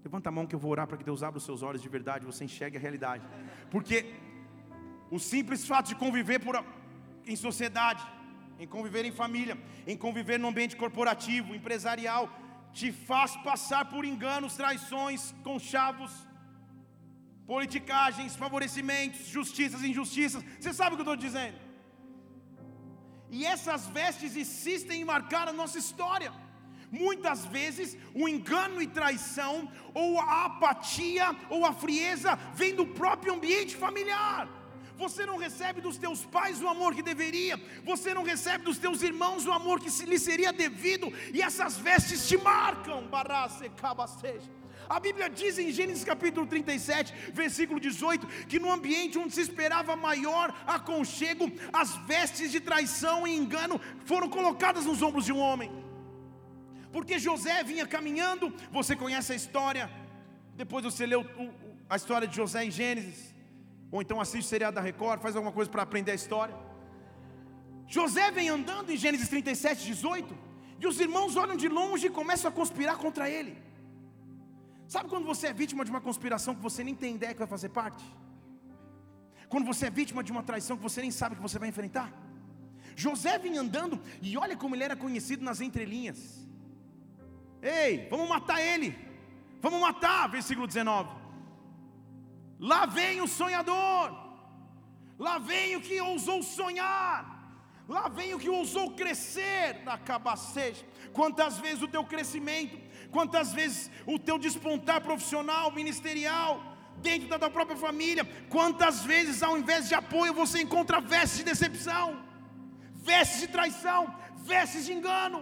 Levanta 0.02 0.30
a 0.30 0.32
mão 0.32 0.46
que 0.46 0.54
eu 0.54 0.58
vou 0.58 0.70
orar 0.70 0.86
para 0.86 0.96
que 0.96 1.04
Deus 1.04 1.22
abra 1.22 1.36
os 1.36 1.44
seus 1.44 1.62
olhos 1.62 1.82
de 1.82 1.90
verdade, 1.90 2.24
você 2.24 2.44
enxergue 2.46 2.78
a 2.78 2.80
realidade. 2.80 3.22
Porque 3.70 4.14
o 5.10 5.18
simples 5.18 5.66
fato 5.66 5.88
de 5.88 5.94
conviver 5.94 6.38
por, 6.38 6.64
em 7.26 7.36
sociedade, 7.36 8.02
em 8.58 8.66
conviver 8.66 9.04
em 9.04 9.12
família, 9.12 9.58
em 9.86 9.94
conviver 9.94 10.38
no 10.38 10.48
ambiente 10.48 10.74
corporativo, 10.74 11.54
empresarial, 11.54 12.30
te 12.72 12.90
faz 12.90 13.36
passar 13.48 13.90
por 13.90 14.06
enganos, 14.06 14.56
traições, 14.56 15.34
conchavos, 15.44 16.26
politicagens, 17.46 18.36
favorecimentos, 18.36 19.26
justiças, 19.26 19.82
injustiças. 19.82 20.44
Você 20.60 20.72
sabe 20.72 20.94
o 20.94 20.96
que 20.96 21.02
eu 21.02 21.12
estou 21.12 21.16
dizendo? 21.16 21.58
E 23.30 23.44
essas 23.46 23.86
vestes 23.86 24.36
insistem 24.36 25.00
em 25.00 25.04
marcar 25.04 25.48
a 25.48 25.52
nossa 25.52 25.78
história. 25.78 26.32
Muitas 26.90 27.46
vezes 27.46 27.96
o 28.14 28.28
engano 28.28 28.82
e 28.82 28.86
traição, 28.86 29.70
ou 29.94 30.20
a 30.20 30.44
apatia, 30.44 31.34
ou 31.48 31.64
a 31.64 31.72
frieza, 31.72 32.36
vem 32.54 32.74
do 32.74 32.86
próprio 32.86 33.32
ambiente 33.32 33.74
familiar. 33.74 34.46
Você 34.98 35.24
não 35.24 35.38
recebe 35.38 35.80
dos 35.80 35.96
teus 35.96 36.24
pais 36.24 36.60
o 36.62 36.68
amor 36.68 36.94
que 36.94 37.02
deveria, 37.02 37.58
você 37.82 38.12
não 38.12 38.22
recebe 38.22 38.64
dos 38.64 38.78
teus 38.78 39.02
irmãos 39.02 39.46
o 39.46 39.52
amor 39.52 39.80
que 39.80 39.88
lhe 40.04 40.18
seria 40.18 40.52
devido, 40.52 41.10
e 41.32 41.40
essas 41.40 41.78
vestes 41.78 42.28
te 42.28 42.36
marcam. 42.36 43.06
Barase, 43.08 43.70
cabaceja. 43.70 44.61
A 44.88 44.98
Bíblia 45.00 45.28
diz 45.30 45.58
em 45.58 45.70
Gênesis 45.70 46.04
capítulo 46.04 46.46
37, 46.46 47.12
versículo 47.32 47.80
18, 47.80 48.26
que 48.46 48.58
no 48.58 48.70
ambiente 48.72 49.18
onde 49.18 49.34
se 49.34 49.40
esperava 49.40 49.96
maior 49.96 50.54
aconchego, 50.66 51.50
as 51.72 51.96
vestes 52.06 52.50
de 52.50 52.60
traição 52.60 53.26
e 53.26 53.36
engano 53.36 53.80
foram 54.04 54.28
colocadas 54.28 54.84
nos 54.84 55.02
ombros 55.02 55.24
de 55.24 55.32
um 55.32 55.38
homem. 55.38 55.70
Porque 56.92 57.18
José 57.18 57.62
vinha 57.64 57.86
caminhando, 57.86 58.52
você 58.70 58.94
conhece 58.94 59.32
a 59.32 59.36
história, 59.36 59.90
depois 60.54 60.84
você 60.84 61.06
lê 61.06 61.16
a 61.88 61.96
história 61.96 62.28
de 62.28 62.36
José 62.36 62.64
em 62.64 62.70
Gênesis, 62.70 63.34
ou 63.90 64.02
então 64.02 64.20
assiste 64.20 64.44
o 64.44 64.48
seriado 64.48 64.74
da 64.74 64.80
Record, 64.80 65.20
faz 65.20 65.34
alguma 65.34 65.52
coisa 65.52 65.70
para 65.70 65.82
aprender 65.82 66.12
a 66.12 66.14
história. 66.14 66.54
José 67.86 68.30
vem 68.30 68.48
andando 68.48 68.90
em 68.90 68.96
Gênesis 68.96 69.28
37, 69.28 69.86
18, 69.86 70.34
e 70.80 70.86
os 70.86 70.98
irmãos 70.98 71.36
olham 71.36 71.56
de 71.56 71.68
longe 71.68 72.06
e 72.06 72.10
começam 72.10 72.50
a 72.50 72.52
conspirar 72.52 72.96
contra 72.96 73.28
ele. 73.28 73.56
Sabe 74.92 75.08
quando 75.12 75.26
você 75.32 75.46
é 75.46 75.54
vítima 75.60 75.82
de 75.86 75.90
uma 75.94 76.02
conspiração 76.06 76.54
que 76.56 76.60
você 76.68 76.80
nem 76.84 76.94
tem 77.02 77.14
ideia 77.18 77.32
que 77.32 77.38
vai 77.44 77.52
fazer 77.54 77.70
parte? 77.70 78.04
Quando 79.52 79.64
você 79.70 79.86
é 79.86 79.90
vítima 79.90 80.22
de 80.26 80.32
uma 80.34 80.42
traição 80.48 80.76
que 80.76 80.82
você 80.88 81.00
nem 81.00 81.10
sabe 81.10 81.36
que 81.36 81.46
você 81.46 81.58
vai 81.62 81.70
enfrentar? 81.70 82.08
José 82.94 83.38
vem 83.38 83.56
andando 83.56 83.98
e 84.20 84.36
olha 84.36 84.54
como 84.54 84.74
ele 84.74 84.84
era 84.88 84.94
conhecido 85.04 85.42
nas 85.48 85.62
entrelinhas. 85.62 86.20
Ei, 87.62 88.06
vamos 88.10 88.28
matar 88.28 88.60
ele. 88.60 88.88
Vamos 89.62 89.80
matar, 89.80 90.28
versículo 90.36 90.66
19. 90.66 91.08
Lá 92.60 92.84
vem 92.84 93.22
o 93.22 93.28
sonhador. 93.40 94.06
Lá 95.18 95.38
vem 95.38 95.74
o 95.76 95.80
que 95.80 95.98
ousou 96.02 96.42
sonhar. 96.42 97.32
Lá 97.88 98.08
vem 98.08 98.34
o 98.34 98.38
que 98.38 98.50
ousou 98.58 98.94
crescer 98.94 99.82
na 99.84 99.96
cabaceja. 99.96 100.84
Quantas 101.12 101.58
vezes 101.58 101.82
o 101.82 101.88
teu 101.88 102.04
crescimento, 102.04 102.76
quantas 103.16 103.52
vezes 103.58 103.90
o 104.14 104.18
teu 104.18 104.36
despontar 104.46 105.00
profissional, 105.08 105.70
ministerial, 105.80 106.50
dentro 107.08 107.28
da 107.28 107.38
tua 107.38 107.50
própria 107.56 107.76
família, 107.86 108.24
quantas 108.54 108.96
vezes 109.12 109.42
ao 109.42 109.56
invés 109.60 109.88
de 109.88 109.94
apoio 110.02 110.32
você 110.42 110.58
encontra 110.66 111.00
vestes 111.14 111.38
de 111.38 111.44
decepção 111.52 112.06
vestes 113.10 113.40
de 113.42 113.48
traição, 113.56 114.00
vestes 114.50 114.84
de 114.86 114.92
engano. 114.98 115.40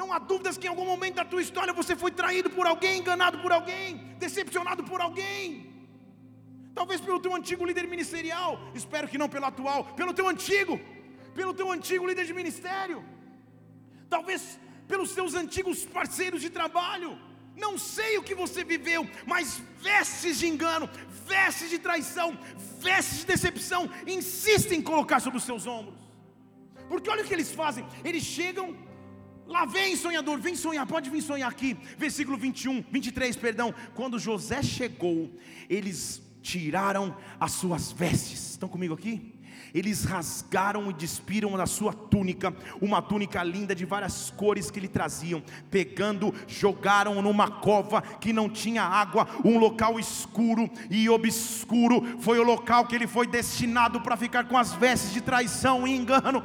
Não 0.00 0.12
há 0.12 0.18
dúvidas 0.30 0.56
que 0.58 0.66
em 0.66 0.72
algum 0.72 0.86
momento 0.92 1.16
da 1.20 1.24
tua 1.32 1.42
história 1.46 1.72
você 1.80 1.94
foi 2.02 2.10
traído 2.20 2.48
por 2.56 2.66
alguém, 2.66 2.98
enganado 2.98 3.38
por 3.44 3.52
alguém, 3.58 3.96
decepcionado 4.24 4.84
por 4.90 5.00
alguém. 5.06 5.44
Talvez 6.78 7.00
pelo 7.00 7.20
teu 7.24 7.34
antigo 7.34 7.64
líder 7.68 7.86
ministerial, 7.94 8.48
espero 8.74 9.08
que 9.08 9.18
não 9.22 9.28
pelo 9.28 9.46
atual, 9.46 9.80
pelo 10.00 10.14
teu 10.18 10.28
antigo, 10.28 10.78
pelo 11.34 11.52
teu 11.52 11.70
antigo 11.76 12.06
líder 12.06 12.26
de 12.30 12.34
ministério. 12.40 13.04
Talvez 14.08 14.58
pelos 14.90 15.12
teus 15.18 15.34
antigos 15.34 15.84
parceiros 15.84 16.42
de 16.42 16.50
trabalho. 16.50 17.16
Não 17.56 17.78
sei 17.78 18.18
o 18.18 18.22
que 18.22 18.34
você 18.34 18.64
viveu, 18.64 19.08
mas 19.26 19.62
vestes 19.80 20.38
de 20.40 20.46
engano, 20.52 20.88
vestes 21.26 21.70
de 21.70 21.78
traição, 21.78 22.36
vestes 22.80 23.20
de 23.20 23.26
decepção, 23.26 23.88
insistem 24.06 24.78
em 24.80 24.82
colocar 24.82 25.20
sobre 25.20 25.38
os 25.38 25.44
seus 25.44 25.66
ombros. 25.66 26.00
Porque 26.88 27.08
olha 27.08 27.22
o 27.22 27.26
que 27.26 27.34
eles 27.34 27.52
fazem: 27.52 27.86
eles 28.04 28.24
chegam, 28.24 28.76
lá 29.46 29.64
vem 29.64 29.94
sonhador, 29.96 30.38
vem 30.40 30.56
sonhar, 30.56 30.86
pode 30.86 31.08
vir 31.10 31.22
sonhar 31.22 31.50
aqui. 31.50 31.76
Versículo 31.96 32.36
21, 32.36 32.84
23, 32.90 33.36
perdão. 33.36 33.74
Quando 33.94 34.18
José 34.18 34.62
chegou, 34.62 35.30
eles 35.68 36.22
tiraram 36.42 37.16
as 37.38 37.52
suas 37.52 37.92
vestes. 37.92 38.50
Estão 38.52 38.68
comigo 38.68 38.94
aqui? 38.94 39.29
Eles 39.74 40.04
rasgaram 40.04 40.90
e 40.90 40.94
despiram 40.94 41.56
da 41.56 41.66
sua 41.66 41.92
túnica, 41.92 42.54
uma 42.80 43.00
túnica 43.00 43.42
linda 43.42 43.74
de 43.74 43.84
várias 43.84 44.30
cores 44.30 44.70
que 44.70 44.80
lhe 44.80 44.88
traziam, 44.88 45.42
pegando, 45.70 46.34
jogaram 46.46 47.20
numa 47.22 47.50
cova 47.50 48.02
que 48.02 48.32
não 48.32 48.48
tinha 48.48 48.82
água, 48.82 49.26
um 49.44 49.58
local 49.58 49.98
escuro 49.98 50.70
e 50.90 51.08
obscuro. 51.08 52.18
Foi 52.20 52.38
o 52.38 52.44
local 52.44 52.86
que 52.86 52.94
ele 52.94 53.06
foi 53.06 53.26
destinado 53.26 54.00
para 54.00 54.16
ficar 54.16 54.44
com 54.44 54.56
as 54.56 54.72
vestes 54.72 55.12
de 55.12 55.20
traição 55.20 55.86
e 55.86 55.94
engano. 55.94 56.44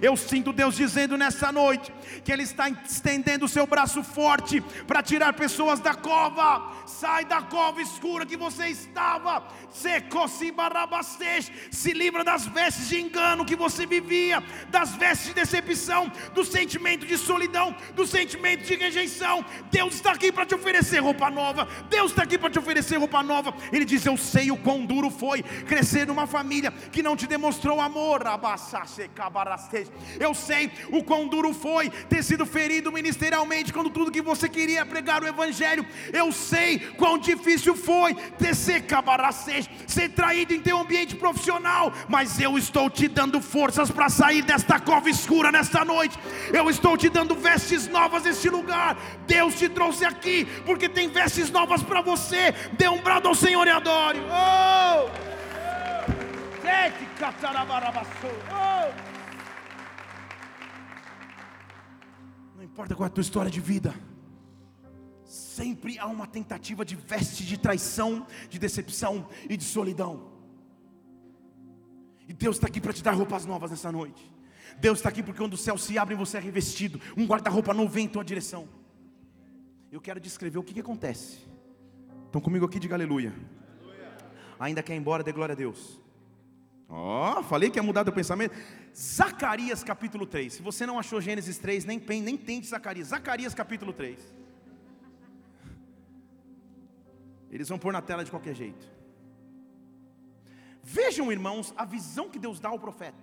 Eu 0.00 0.16
sinto 0.16 0.52
Deus 0.52 0.76
dizendo 0.76 1.16
nessa 1.16 1.52
noite 1.52 1.92
que 2.24 2.32
Ele 2.32 2.42
está 2.42 2.68
estendendo 2.68 3.44
o 3.44 3.48
seu 3.48 3.66
braço 3.66 4.02
forte 4.02 4.60
para 4.86 5.02
tirar 5.02 5.32
pessoas 5.34 5.80
da 5.80 5.94
cova. 5.94 6.72
Sai 6.86 7.24
da 7.24 7.42
cova 7.42 7.80
escura 7.80 8.26
que 8.26 8.36
você 8.36 8.66
estava. 8.66 9.46
Secosi 9.70 10.52
se 11.70 11.92
livra 11.92 12.24
das 12.24 12.46
vestes 12.46 12.88
de 12.88 13.00
engano 13.00 13.44
que 13.44 13.56
você 13.56 13.86
vivia, 13.86 14.42
das 14.68 14.94
vestes 14.96 15.28
de 15.28 15.34
decepção, 15.34 16.10
do 16.34 16.44
sentimento 16.44 17.06
de 17.06 17.16
solidão, 17.16 17.74
do 17.94 18.06
sentimento 18.06 18.64
de 18.64 18.74
rejeição. 18.74 19.44
Deus 19.70 19.94
está 19.94 20.12
aqui 20.12 20.32
para 20.32 20.46
te 20.46 20.54
oferecer 20.54 20.98
roupa 20.98 21.30
nova. 21.30 21.68
Deus 21.88 22.10
está 22.10 22.22
aqui 22.22 22.38
para 22.38 22.50
te 22.50 22.58
oferecer 22.58 22.96
roupa 22.96 23.22
nova. 23.22 23.54
Ele 23.72 23.84
diz: 23.84 24.04
Eu 24.04 24.16
sei 24.16 24.50
o 24.50 24.56
quão 24.56 24.84
duro 24.84 25.10
foi 25.10 25.42
crescer 25.42 26.06
numa 26.06 26.26
família 26.26 26.72
que 26.92 27.02
não 27.02 27.16
te 27.16 27.26
demonstrou 27.26 27.80
amor. 27.80 28.22
Eu 30.18 30.34
sei 30.34 30.70
o 30.90 31.02
quão 31.02 31.28
duro 31.28 31.54
foi 31.54 31.90
ter 31.90 32.22
sido 32.22 32.44
ferido 32.44 32.92
ministerialmente 32.92 33.72
quando 33.72 33.90
tudo 33.90 34.10
que 34.10 34.22
você 34.22 34.48
queria 34.48 34.80
é 34.80 34.84
pregar 34.84 35.22
o 35.22 35.26
Evangelho. 35.26 35.86
Eu 36.12 36.32
sei 36.32 36.78
quão 36.96 37.18
difícil 37.18 37.76
foi 37.76 38.14
ter 38.14 38.54
ser 38.54 38.84
ser 39.86 40.08
traído 40.10 40.54
em 40.54 40.60
teu 40.60 40.78
ambiente 40.78 41.16
profissional 41.16 41.29
profissional, 41.30 41.92
mas 42.08 42.40
eu 42.40 42.58
estou 42.58 42.90
te 42.90 43.06
dando 43.08 43.40
forças 43.40 43.90
para 43.90 44.08
sair 44.08 44.42
desta 44.42 44.78
cova 44.80 45.08
escura 45.08 45.52
nesta 45.52 45.84
noite. 45.84 46.18
Eu 46.52 46.68
estou 46.68 46.96
te 46.96 47.08
dando 47.08 47.34
vestes 47.34 47.86
novas 47.88 48.24
neste 48.24 48.48
lugar. 48.48 48.96
Deus 49.26 49.54
te 49.54 49.68
trouxe 49.68 50.04
aqui 50.04 50.44
porque 50.66 50.88
tem 50.88 51.08
vestes 51.08 51.50
novas 51.50 51.82
para 51.82 52.00
você. 52.02 52.52
Dê 52.72 52.88
um 52.88 53.00
brado 53.00 53.28
ao 53.28 53.34
Senhor 53.34 53.66
e 53.66 53.70
adore. 53.70 54.20
Oh! 54.20 55.08
oh! 58.50 59.10
Não 62.56 62.64
importa 62.64 62.94
qual 62.94 63.06
é 63.06 63.10
a 63.10 63.12
tua 63.12 63.22
história 63.22 63.50
de 63.50 63.60
vida. 63.60 63.94
Sempre 65.24 65.98
há 65.98 66.06
uma 66.06 66.26
tentativa 66.26 66.84
de 66.84 66.96
veste 66.96 67.44
de 67.44 67.56
traição, 67.56 68.26
de 68.48 68.58
decepção 68.58 69.28
e 69.48 69.56
de 69.56 69.64
solidão. 69.64 70.29
E 72.30 72.32
Deus 72.32 72.58
está 72.58 72.68
aqui 72.68 72.80
para 72.80 72.92
te 72.92 73.02
dar 73.02 73.10
roupas 73.10 73.44
novas 73.44 73.72
nessa 73.72 73.90
noite. 73.90 74.24
Deus 74.78 75.00
está 75.00 75.08
aqui 75.08 75.20
porque 75.20 75.40
quando 75.40 75.54
os 75.54 75.62
céus 75.62 75.82
se 75.82 75.98
abrem, 75.98 76.16
você 76.16 76.36
é 76.36 76.40
revestido. 76.40 77.00
Um 77.16 77.26
guarda-roupa 77.26 77.74
novo 77.74 77.90
vem 77.90 78.04
em 78.04 78.08
tua 78.08 78.24
direção. 78.24 78.68
Eu 79.90 80.00
quero 80.00 80.20
descrever 80.20 80.56
o 80.56 80.62
que, 80.62 80.72
que 80.72 80.78
acontece. 80.78 81.38
Estão 82.26 82.40
comigo 82.40 82.64
aqui? 82.64 82.78
Diga 82.78 82.94
aleluia. 82.94 83.34
Ainda 84.60 84.80
quer 84.80 84.94
ir 84.94 84.98
embora, 84.98 85.24
dê 85.24 85.32
glória 85.32 85.54
a 85.54 85.56
Deus. 85.56 86.00
Ó, 86.88 87.40
oh, 87.40 87.42
falei 87.42 87.68
que 87.68 87.80
ia 87.80 87.82
mudar 87.82 88.04
teu 88.04 88.12
pensamento. 88.12 88.54
Zacarias 88.96 89.82
capítulo 89.82 90.24
3. 90.24 90.52
Se 90.52 90.62
você 90.62 90.86
não 90.86 91.00
achou 91.00 91.20
Gênesis 91.20 91.58
3, 91.58 91.84
nem, 91.84 91.98
nem 91.98 92.36
tente 92.36 92.68
Zacarias. 92.68 93.08
Zacarias 93.08 93.54
capítulo 93.54 93.92
3. 93.92 94.20
Eles 97.50 97.68
vão 97.68 97.76
pôr 97.76 97.92
na 97.92 98.00
tela 98.00 98.22
de 98.22 98.30
qualquer 98.30 98.54
jeito. 98.54 98.99
Vejam, 100.82 101.30
irmãos, 101.30 101.74
a 101.76 101.84
visão 101.84 102.30
que 102.30 102.38
Deus 102.38 102.58
dá 102.58 102.68
ao 102.68 102.78
profeta. 102.78 103.18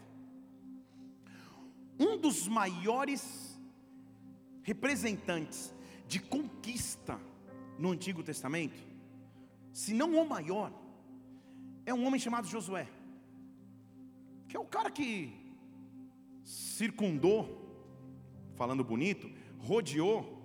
Um 2.00 2.18
dos 2.18 2.48
maiores 2.48 3.60
representantes 4.62 5.74
de 6.08 6.20
conquista 6.20 7.20
no 7.80 7.92
Antigo 7.92 8.24
Testamento, 8.24 8.78
se 9.72 9.94
não 9.94 10.16
o 10.16 10.28
maior, 10.28 10.72
é 11.86 11.94
um 11.94 12.06
homem 12.06 12.20
chamado 12.20 12.48
Josué, 12.48 12.88
que 14.48 14.56
é 14.56 14.60
o 14.60 14.66
cara 14.66 14.90
que 14.92 15.34
circundou, 16.44 17.42
falando 18.56 18.84
bonito, 18.84 19.30
rodeou 19.60 20.38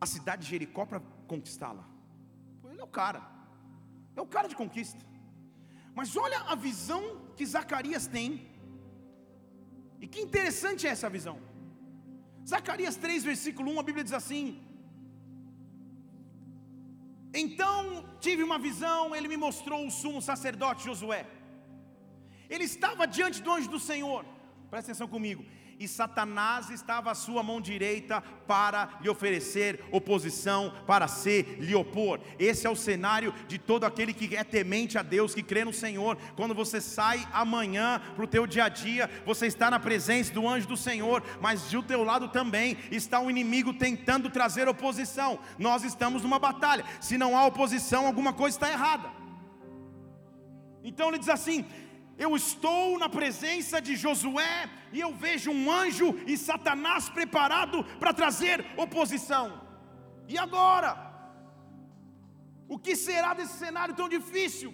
a 0.00 0.06
cidade 0.06 0.42
de 0.42 0.50
Jericó 0.50 0.84
para 0.84 1.00
conquistá-la. 1.26 1.84
Ele 2.70 2.80
é 2.80 2.84
o 2.84 2.88
cara, 2.88 3.22
é 4.16 4.20
o 4.20 4.26
cara 4.26 4.48
de 4.48 4.56
conquista. 4.56 5.11
Mas 5.98 6.16
olha 6.16 6.38
a 6.52 6.54
visão 6.66 7.02
que 7.36 7.46
Zacarias 7.54 8.06
tem. 8.16 8.30
E 10.02 10.06
que 10.12 10.20
interessante 10.26 10.86
é 10.86 10.90
essa 10.90 11.08
visão. 11.16 11.36
Zacarias 12.52 12.96
3, 12.96 13.24
versículo 13.30 13.70
1, 13.72 13.80
a 13.80 13.86
Bíblia 13.88 14.04
diz 14.08 14.16
assim: 14.20 14.44
Então 17.42 18.04
tive 18.26 18.42
uma 18.48 18.58
visão, 18.68 19.14
ele 19.16 19.28
me 19.34 19.38
mostrou 19.46 19.80
o 19.86 19.94
sumo 20.00 20.20
sacerdote 20.30 20.86
Josué. 20.90 21.22
Ele 22.48 22.64
estava 22.64 23.06
diante 23.16 23.40
do 23.44 23.52
anjo 23.56 23.70
do 23.74 23.80
Senhor, 23.90 24.24
presta 24.70 24.90
atenção 24.90 25.08
comigo 25.16 25.44
e 25.78 25.88
Satanás 25.88 26.70
estava 26.70 27.10
à 27.10 27.14
sua 27.14 27.42
mão 27.42 27.60
direita 27.60 28.20
para 28.46 28.98
lhe 29.00 29.08
oferecer 29.08 29.84
oposição, 29.90 30.72
para 30.86 31.08
se 31.08 31.42
lhe 31.58 31.74
opor. 31.74 32.20
Esse 32.38 32.66
é 32.66 32.70
o 32.70 32.76
cenário 32.76 33.34
de 33.48 33.58
todo 33.58 33.84
aquele 33.84 34.12
que 34.12 34.36
é 34.36 34.44
temente 34.44 34.98
a 34.98 35.02
Deus, 35.02 35.34
que 35.34 35.42
crê 35.42 35.64
no 35.64 35.72
Senhor. 35.72 36.16
Quando 36.36 36.54
você 36.54 36.80
sai 36.80 37.26
amanhã 37.32 38.00
para 38.14 38.24
o 38.24 38.28
teu 38.28 38.46
dia 38.46 38.64
a 38.64 38.68
dia, 38.68 39.10
você 39.24 39.46
está 39.46 39.70
na 39.70 39.80
presença 39.80 40.32
do 40.32 40.48
anjo 40.48 40.68
do 40.68 40.76
Senhor, 40.76 41.22
mas 41.40 41.70
do 41.70 41.82
teu 41.82 42.02
lado 42.02 42.28
também 42.28 42.76
está 42.90 43.20
o 43.20 43.24
um 43.24 43.30
inimigo 43.30 43.74
tentando 43.74 44.30
trazer 44.30 44.68
oposição. 44.68 45.38
Nós 45.58 45.84
estamos 45.84 46.22
numa 46.22 46.38
batalha. 46.38 46.84
Se 47.00 47.18
não 47.18 47.36
há 47.36 47.46
oposição, 47.46 48.06
alguma 48.06 48.32
coisa 48.32 48.56
está 48.56 48.70
errada. 48.70 49.22
Então 50.84 51.08
ele 51.08 51.18
diz 51.18 51.28
assim: 51.28 51.64
eu 52.18 52.36
estou 52.36 52.98
na 52.98 53.08
presença 53.08 53.80
de 53.80 53.96
Josué 53.96 54.70
e 54.92 55.00
eu 55.00 55.14
vejo 55.14 55.50
um 55.50 55.70
anjo 55.70 56.18
e 56.26 56.36
Satanás 56.36 57.08
preparado 57.08 57.84
para 57.98 58.12
trazer 58.12 58.64
oposição. 58.76 59.60
E 60.28 60.38
agora? 60.38 61.10
O 62.68 62.78
que 62.78 62.94
será 62.96 63.34
desse 63.34 63.58
cenário 63.58 63.94
tão 63.94 64.08
difícil? 64.08 64.72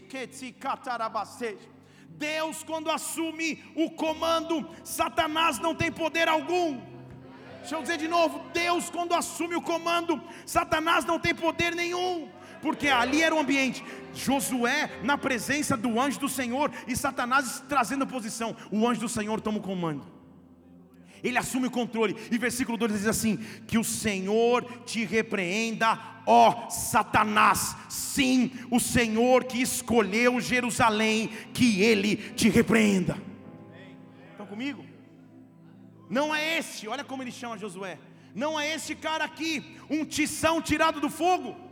Deus, 2.08 2.62
quando 2.62 2.90
assume 2.90 3.62
o 3.76 3.90
comando, 3.90 4.68
Satanás 4.84 5.58
não 5.58 5.74
tem 5.74 5.90
poder 5.90 6.28
algum. 6.28 6.80
Deixa 7.60 7.76
eu 7.76 7.82
dizer 7.82 7.98
de 7.98 8.08
novo: 8.08 8.38
Deus, 8.52 8.88
quando 8.90 9.14
assume 9.14 9.54
o 9.56 9.62
comando, 9.62 10.22
Satanás 10.46 11.04
não 11.04 11.18
tem 11.18 11.34
poder 11.34 11.74
nenhum, 11.74 12.30
porque 12.60 12.88
ali 12.88 13.22
era 13.22 13.34
o 13.34 13.38
ambiente. 13.38 13.84
Josué 14.14 14.90
na 15.02 15.16
presença 15.16 15.76
do 15.76 16.00
anjo 16.00 16.18
do 16.18 16.28
Senhor 16.28 16.72
e 16.86 16.96
Satanás 16.96 17.62
trazendo 17.68 18.06
posição. 18.06 18.56
O 18.70 18.86
anjo 18.86 19.00
do 19.00 19.08
Senhor 19.08 19.40
toma 19.40 19.58
o 19.58 19.62
comando 19.62 20.18
ele 21.22 21.38
assume 21.38 21.66
o 21.66 21.70
controle. 21.70 22.16
E 22.30 22.38
versículo 22.38 22.76
2 22.76 22.92
diz 22.92 23.06
assim: 23.06 23.36
Que 23.66 23.78
o 23.78 23.84
Senhor 23.84 24.64
te 24.84 25.04
repreenda, 25.04 25.98
ó 26.26 26.68
Satanás. 26.68 27.76
Sim, 27.88 28.52
o 28.70 28.80
Senhor 28.80 29.44
que 29.44 29.60
escolheu 29.60 30.40
Jerusalém, 30.40 31.28
que 31.52 31.82
ele 31.82 32.16
te 32.16 32.48
repreenda. 32.48 33.16
Estão 34.30 34.46
comigo? 34.46 34.84
Não 36.08 36.34
é 36.34 36.58
esse, 36.58 36.88
olha 36.88 37.04
como 37.04 37.22
ele 37.22 37.32
chama 37.32 37.58
Josué. 37.58 37.98
Não 38.34 38.58
é 38.58 38.74
esse 38.74 38.94
cara 38.94 39.24
aqui, 39.24 39.76
um 39.90 40.04
tição 40.04 40.62
tirado 40.62 41.00
do 41.00 41.10
fogo. 41.10 41.67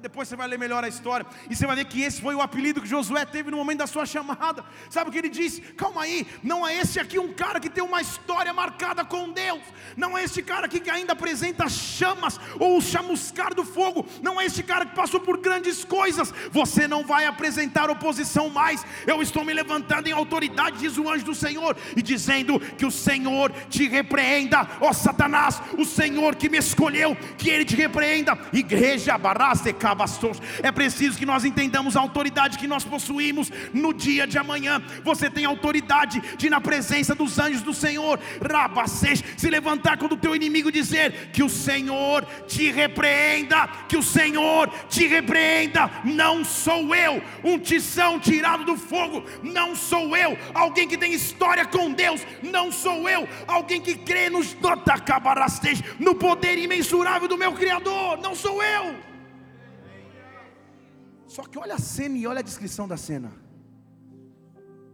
Depois 0.00 0.28
você 0.28 0.36
vai 0.36 0.46
ler 0.46 0.58
melhor 0.58 0.84
a 0.84 0.88
história 0.88 1.26
e 1.48 1.56
você 1.56 1.66
vai 1.66 1.76
ver 1.76 1.86
que 1.86 2.02
esse 2.02 2.20
foi 2.20 2.34
o 2.34 2.40
apelido 2.40 2.80
que 2.80 2.88
Josué 2.88 3.24
teve 3.24 3.50
no 3.50 3.56
momento 3.56 3.78
da 3.78 3.86
sua 3.86 4.04
chamada. 4.04 4.64
Sabe 4.90 5.08
o 5.08 5.12
que 5.12 5.18
ele 5.18 5.28
disse? 5.28 5.60
Calma 5.60 6.02
aí, 6.02 6.26
não 6.42 6.66
é 6.66 6.78
esse 6.78 7.00
aqui 7.00 7.18
um 7.18 7.32
cara 7.32 7.58
que 7.58 7.70
tem 7.70 7.82
uma 7.82 8.00
história 8.00 8.52
marcada 8.52 9.04
com 9.04 9.30
Deus. 9.30 9.62
Não 9.96 10.16
é 10.16 10.24
esse 10.24 10.42
cara 10.42 10.68
que 10.68 10.88
ainda 10.90 11.14
apresenta 11.14 11.68
chamas 11.68 12.38
ou 12.58 12.76
o 12.76 12.82
chamuscar 12.82 13.54
do 13.54 13.64
fogo. 13.64 14.06
Não 14.22 14.40
é 14.40 14.44
esse 14.44 14.62
cara 14.62 14.84
que 14.84 14.94
passou 14.94 15.20
por 15.20 15.38
grandes 15.38 15.84
coisas. 15.84 16.32
Você 16.50 16.86
não 16.86 17.04
vai 17.04 17.26
apresentar 17.26 17.88
oposição 17.88 18.50
mais. 18.50 18.84
Eu 19.06 19.22
estou 19.22 19.44
me 19.44 19.54
levantando 19.54 20.08
em 20.08 20.12
autoridade, 20.12 20.78
diz 20.78 20.98
o 20.98 21.08
anjo 21.08 21.24
do 21.24 21.34
Senhor, 21.34 21.76
e 21.96 22.02
dizendo 22.02 22.60
que 22.60 22.84
o 22.84 22.90
Senhor 22.90 23.52
te 23.70 23.88
repreenda, 23.88 24.68
ó 24.80 24.92
Satanás, 24.92 25.60
o 25.78 25.84
Senhor 25.84 26.36
que 26.36 26.48
me 26.48 26.58
escolheu, 26.58 27.16
que 27.38 27.50
ele 27.50 27.64
te 27.64 27.76
repreenda. 27.76 28.38
Igreja, 28.52 29.16
baraste 29.16 29.72
é 30.62 30.72
preciso 30.72 31.18
que 31.18 31.26
nós 31.26 31.44
entendamos 31.44 31.96
a 31.96 32.00
autoridade 32.00 32.58
que 32.58 32.66
nós 32.66 32.84
possuímos 32.84 33.50
no 33.72 33.92
dia 33.92 34.26
de 34.26 34.38
amanhã. 34.38 34.82
Você 35.04 35.30
tem 35.30 35.44
autoridade 35.44 36.20
de, 36.36 36.50
na 36.50 36.60
presença 36.60 37.14
dos 37.14 37.38
anjos 37.38 37.62
do 37.62 37.74
Senhor, 37.74 38.18
Rabacês, 38.42 39.22
se 39.36 39.48
levantar 39.48 39.98
quando 39.98 40.12
o 40.12 40.16
teu 40.16 40.34
inimigo 40.34 40.72
dizer 40.72 41.30
que 41.32 41.42
o 41.42 41.48
Senhor 41.48 42.24
te 42.46 42.70
repreenda, 42.70 43.68
que 43.88 43.96
o 43.96 44.02
Senhor 44.02 44.68
te 44.88 45.06
repreenda. 45.06 45.90
Não 46.04 46.44
sou 46.44 46.94
eu, 46.94 47.22
um 47.44 47.58
tição 47.58 48.18
tirado 48.18 48.64
do 48.64 48.76
fogo, 48.76 49.24
não 49.42 49.74
sou 49.74 50.16
eu, 50.16 50.36
alguém 50.54 50.88
que 50.88 50.96
tem 50.96 51.12
história 51.12 51.64
com 51.64 51.92
Deus, 51.92 52.20
não 52.42 52.72
sou 52.72 53.08
eu, 53.08 53.28
alguém 53.46 53.80
que 53.80 53.94
crê 53.94 54.28
nos 54.28 54.56
no 55.98 56.14
poder 56.14 56.58
imensurável 56.58 57.28
do 57.28 57.36
meu 57.36 57.52
Criador, 57.52 58.18
não 58.18 58.34
sou 58.34 58.62
eu. 58.62 59.05
Só 61.36 61.42
que 61.42 61.58
olha 61.58 61.74
a 61.74 61.78
cena 61.78 62.16
e 62.16 62.26
olha 62.26 62.38
a 62.38 62.42
descrição 62.42 62.88
da 62.88 62.96
cena. 62.96 63.30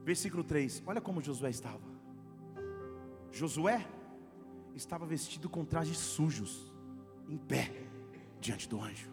Versículo 0.05 0.42
3. 0.42 0.83
Olha 0.85 1.00
como 1.00 1.22
Josué 1.22 1.50
estava. 1.50 1.87
Josué 3.31 3.87
estava 4.74 5.07
vestido 5.07 5.48
com 5.48 5.64
trajes 5.64 5.98
sujos, 5.98 6.74
em 7.28 7.38
pé, 7.38 7.70
diante 8.40 8.68
do 8.68 8.83
anjo. 8.83 9.09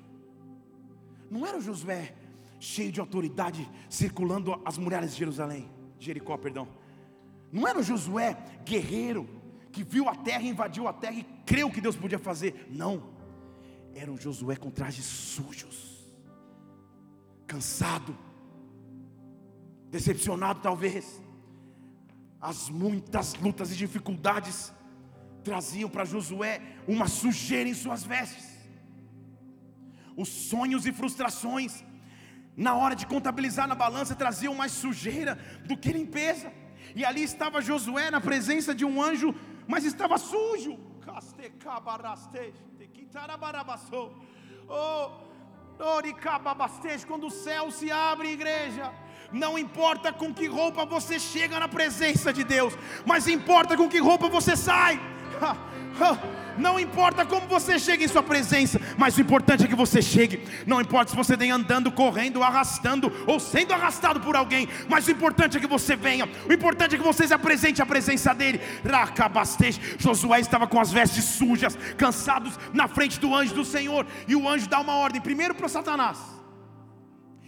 Não 1.30 1.46
era 1.46 1.60
o 1.60 1.62
Josué 1.62 2.16
cheio 2.60 2.92
de 2.92 3.00
autoridade, 3.00 3.70
circulando 3.88 4.60
as 4.66 4.80
muralhas 4.80 5.12
de 5.12 5.20
Jerusalém, 5.20 5.70
Jericó, 6.00 6.36
perdão. 6.36 6.68
Não 7.52 7.68
era 7.68 7.78
o 7.78 7.84
Josué 7.84 8.36
guerreiro 8.66 9.30
que 9.72 9.84
viu 9.84 10.10
a 10.10 10.16
terra, 10.16 10.42
invadiu 10.42 10.88
a 10.88 10.94
terra 10.94 11.18
e 11.20 11.24
creu 11.46 11.70
que 11.70 11.80
Deus 11.80 11.96
podia 11.96 12.18
fazer. 12.18 12.66
Não. 12.72 13.14
Era 13.94 14.12
um 14.12 14.18
Josué 14.18 14.56
com 14.56 14.72
trajes 14.72 15.06
sujos 15.06 15.89
cansado, 17.50 18.16
decepcionado 19.90 20.60
talvez. 20.62 21.06
As 22.40 22.70
muitas 22.70 23.34
lutas 23.34 23.72
e 23.72 23.76
dificuldades 23.76 24.72
traziam 25.44 25.90
para 25.90 26.06
Josué 26.06 26.62
uma 26.88 27.08
sujeira 27.08 27.68
em 27.68 27.74
suas 27.74 28.04
vestes. 28.04 28.48
Os 30.16 30.30
sonhos 30.30 30.86
e 30.86 30.92
frustrações, 30.92 31.84
na 32.56 32.76
hora 32.76 32.96
de 32.96 33.06
contabilizar 33.08 33.68
na 33.68 33.76
balança, 33.76 34.16
traziam 34.16 34.54
mais 34.54 34.72
sujeira 34.72 35.36
do 35.66 35.76
que 35.76 35.92
limpeza. 35.92 36.52
E 36.96 37.04
ali 37.04 37.24
estava 37.24 37.62
Josué 37.62 38.10
na 38.12 38.22
presença 38.22 38.74
de 38.76 38.86
um 38.86 39.02
anjo, 39.02 39.34
mas 39.68 39.84
estava 39.84 40.18
sujo. 40.18 40.78
Oh, 44.68 45.29
quando 47.06 47.28
o 47.28 47.32
céu 47.32 47.72
se 47.72 47.92
abre, 47.92 48.32
igreja, 48.32 48.92
não 49.32 49.58
importa 49.58 50.12
com 50.12 50.34
que 50.34 50.46
roupa 50.48 50.86
você 50.86 51.20
chega 51.20 51.60
na 51.60 51.68
presença 51.68 52.34
de 52.34 52.44
Deus, 52.44 52.74
mas 53.06 53.28
importa 53.28 53.78
com 53.78 53.90
que 53.90 54.00
roupa 54.00 54.28
você 54.28 54.56
sai. 54.56 55.00
Não 56.58 56.80
importa 56.80 57.26
como 57.26 57.48
você 57.48 57.80
chega 57.80 58.04
em 58.04 58.08
sua 58.08 58.22
presença, 58.22 58.80
mas 58.98 59.18
o 59.18 59.22
importante 59.22 59.64
é 59.64 59.68
que 59.68 59.76
você 59.76 60.02
chegue. 60.02 60.44
Não 60.68 60.82
importa 60.82 61.12
se 61.12 61.16
você 61.16 61.38
vem 61.38 61.52
andando, 61.52 61.92
correndo, 61.92 62.44
arrastando 62.44 63.12
ou 63.26 63.40
sendo 63.40 63.74
arrastado 63.74 64.20
por 64.20 64.36
alguém, 64.36 64.68
mas 64.90 65.08
o 65.08 65.12
importante 65.12 65.58
é 65.58 65.60
que 65.60 65.68
você 65.68 65.96
venha. 65.96 66.28
O 66.48 66.54
importante 66.54 66.96
é 66.96 66.98
que 66.98 67.04
você 67.04 67.28
se 67.28 67.34
apresente 67.34 67.82
à 67.82 67.86
presença 67.86 68.34
dele. 68.34 68.60
Racabastej. 68.86 69.80
Josué 69.98 70.40
estava 70.42 70.68
com 70.68 70.80
as 70.80 70.92
vestes 70.92 71.24
sujas, 71.24 71.78
cansados 71.98 72.60
na 72.74 72.88
frente 72.88 73.20
do 73.20 73.34
anjo 73.34 73.56
do 73.56 73.64
Senhor, 73.64 74.06
e 74.28 74.36
o 74.36 74.48
anjo 74.48 74.68
dá 74.68 74.80
uma 74.80 74.96
ordem 74.96 75.22
primeiro 75.22 75.56
para 75.56 75.70
Satanás. 75.70 76.39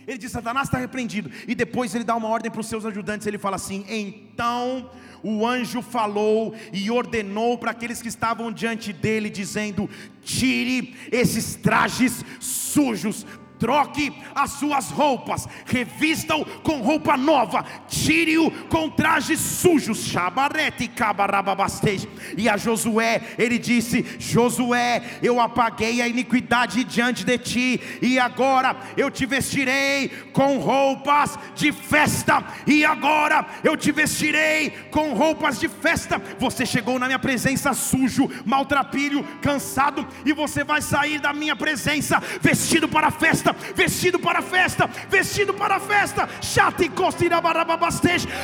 Ele 0.07 0.17
diz: 0.17 0.31
Satanás 0.31 0.67
está 0.67 0.77
repreendido. 0.77 1.31
E 1.47 1.55
depois 1.55 1.93
ele 1.95 2.03
dá 2.03 2.15
uma 2.15 2.27
ordem 2.27 2.51
para 2.51 2.61
os 2.61 2.67
seus 2.67 2.85
ajudantes. 2.85 3.27
Ele 3.27 3.37
fala 3.37 3.55
assim: 3.55 3.85
Então 3.87 4.89
o 5.23 5.45
anjo 5.45 5.81
falou 5.81 6.55
e 6.73 6.89
ordenou 6.89 7.57
para 7.57 7.71
aqueles 7.71 8.01
que 8.01 8.07
estavam 8.07 8.51
diante 8.51 8.91
dele, 8.91 9.29
dizendo: 9.29 9.89
Tire 10.23 10.95
esses 11.11 11.55
trajes 11.55 12.23
sujos 12.39 13.25
troque 13.61 14.11
as 14.33 14.53
suas 14.53 14.89
roupas, 14.89 15.47
revista-o 15.67 16.43
com 16.63 16.81
roupa 16.81 17.15
nova, 17.15 17.63
tire-o 17.87 18.49
com 18.67 18.89
trajes 18.89 19.39
sujos, 19.39 20.03
chabarete 20.07 20.87
cabarababastej. 20.87 22.09
E 22.35 22.49
a 22.49 22.57
Josué, 22.57 23.21
ele 23.37 23.59
disse: 23.59 24.03
Josué, 24.17 25.03
eu 25.21 25.39
apaguei 25.39 26.01
a 26.01 26.07
iniquidade 26.07 26.83
diante 26.83 27.23
de 27.23 27.37
ti, 27.37 27.79
e 28.01 28.17
agora 28.17 28.75
eu 28.97 29.11
te 29.11 29.27
vestirei 29.27 30.09
com 30.33 30.57
roupas 30.57 31.37
de 31.53 31.71
festa, 31.71 32.43
e 32.65 32.83
agora 32.83 33.45
eu 33.63 33.77
te 33.77 33.91
vestirei 33.91 34.71
com 34.89 35.13
roupas 35.13 35.59
de 35.59 35.67
festa. 35.67 36.19
Você 36.39 36.65
chegou 36.65 36.97
na 36.97 37.05
minha 37.05 37.19
presença 37.19 37.73
sujo, 37.73 38.27
maltrapilho, 38.43 39.23
cansado, 39.39 40.07
e 40.25 40.33
você 40.33 40.63
vai 40.63 40.81
sair 40.81 41.19
da 41.19 41.31
minha 41.31 41.55
presença 41.55 42.19
vestido 42.41 42.87
para 42.87 43.09
a 43.09 43.11
festa 43.11 43.50
festa, 43.53 43.75
vestido 43.75 44.19
para 44.19 44.39
a 44.39 44.41
festa, 44.41 44.87
vestido 45.09 45.53
para 45.53 45.75
a 45.75 45.79
festa. 45.79 46.29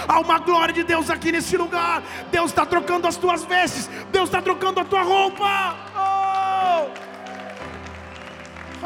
Há 0.07 0.19
uma 0.19 0.39
glória 0.39 0.73
de 0.73 0.83
Deus 0.83 1.09
aqui 1.09 1.31
nesse 1.31 1.57
lugar. 1.57 2.03
Deus 2.31 2.51
está 2.51 2.65
trocando 2.65 3.07
as 3.07 3.17
tuas 3.17 3.43
vestes, 3.43 3.89
Deus 4.11 4.29
está 4.29 4.41
trocando 4.41 4.79
a 4.79 4.85
tua 4.85 5.03
roupa. 5.03 5.75
Oh! 5.95 7.07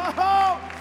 Oh! 0.18 0.72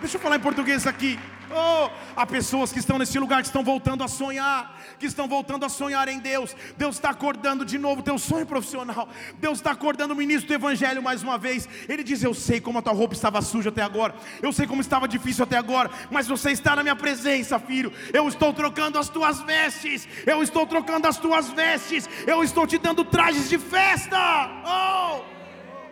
Deixa 0.00 0.16
eu 0.16 0.20
falar 0.20 0.36
em 0.36 0.40
português 0.40 0.86
aqui. 0.86 1.18
Oh, 1.52 1.90
há 2.14 2.24
pessoas 2.24 2.72
que 2.72 2.78
estão 2.78 2.96
nesse 2.96 3.18
lugar 3.18 3.42
que 3.42 3.48
estão 3.48 3.64
voltando 3.64 4.04
a 4.04 4.08
sonhar, 4.08 4.78
que 5.00 5.06
estão 5.06 5.26
voltando 5.26 5.66
a 5.66 5.68
sonhar 5.68 6.06
em 6.06 6.20
Deus. 6.20 6.54
Deus 6.78 6.94
está 6.94 7.10
acordando 7.10 7.64
de 7.64 7.76
novo 7.76 8.02
teu 8.02 8.18
sonho 8.18 8.46
profissional. 8.46 9.08
Deus 9.38 9.58
está 9.58 9.72
acordando 9.72 10.14
o 10.14 10.16
ministro 10.16 10.46
do 10.46 10.54
Evangelho 10.54 11.02
mais 11.02 11.24
uma 11.24 11.36
vez. 11.36 11.68
Ele 11.88 12.04
diz: 12.04 12.22
Eu 12.22 12.34
sei 12.34 12.60
como 12.60 12.78
a 12.78 12.82
tua 12.82 12.92
roupa 12.92 13.14
estava 13.14 13.42
suja 13.42 13.70
até 13.70 13.82
agora, 13.82 14.14
eu 14.40 14.52
sei 14.52 14.66
como 14.66 14.80
estava 14.80 15.08
difícil 15.08 15.42
até 15.42 15.56
agora, 15.56 15.90
mas 16.08 16.28
você 16.28 16.52
está 16.52 16.76
na 16.76 16.84
minha 16.84 16.96
presença, 16.96 17.58
filho. 17.58 17.92
Eu 18.12 18.28
estou 18.28 18.52
trocando 18.52 18.96
as 18.96 19.08
tuas 19.08 19.40
vestes, 19.40 20.06
eu 20.24 20.42
estou 20.44 20.64
trocando 20.66 21.08
as 21.08 21.18
tuas 21.18 21.50
vestes, 21.50 22.08
eu 22.28 22.44
estou 22.44 22.64
te 22.64 22.78
dando 22.78 23.04
trajes 23.04 23.48
de 23.48 23.58
festa. 23.58 24.16
Oh! 24.64 25.24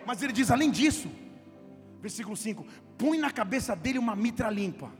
Mas 0.05 0.23
ele 0.23 0.31
diz: 0.31 0.51
além 0.51 0.71
disso, 0.71 1.11
versículo 2.01 2.37
5: 2.37 2.65
põe 2.97 3.17
na 3.17 3.29
cabeça 3.29 3.75
dele 3.75 3.99
uma 3.99 4.15
mitra 4.15 4.49
limpa 4.49 4.98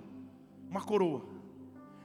uma 0.69 0.81
coroa. 0.81 1.25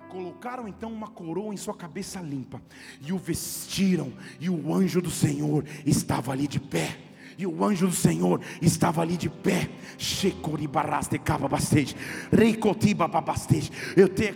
Colocaram 0.08 0.68
então 0.68 0.92
uma 0.92 1.08
coroa 1.08 1.52
em 1.52 1.56
sua 1.56 1.74
cabeça 1.74 2.20
limpa 2.20 2.62
e 3.00 3.12
o 3.12 3.18
vestiram, 3.18 4.12
e 4.38 4.48
o 4.48 4.72
anjo 4.72 5.02
do 5.02 5.10
Senhor 5.10 5.64
estava 5.84 6.32
ali 6.32 6.46
de 6.46 6.60
pé. 6.60 6.98
e 7.36 7.46
o 7.46 7.64
anjo 7.64 7.88
do 7.88 7.94
Senhor 7.94 8.40
estava 8.62 9.02
ali 9.02 9.16
de 9.16 9.28
pé. 9.28 9.68
Eu 13.96 14.08
te 14.08 14.32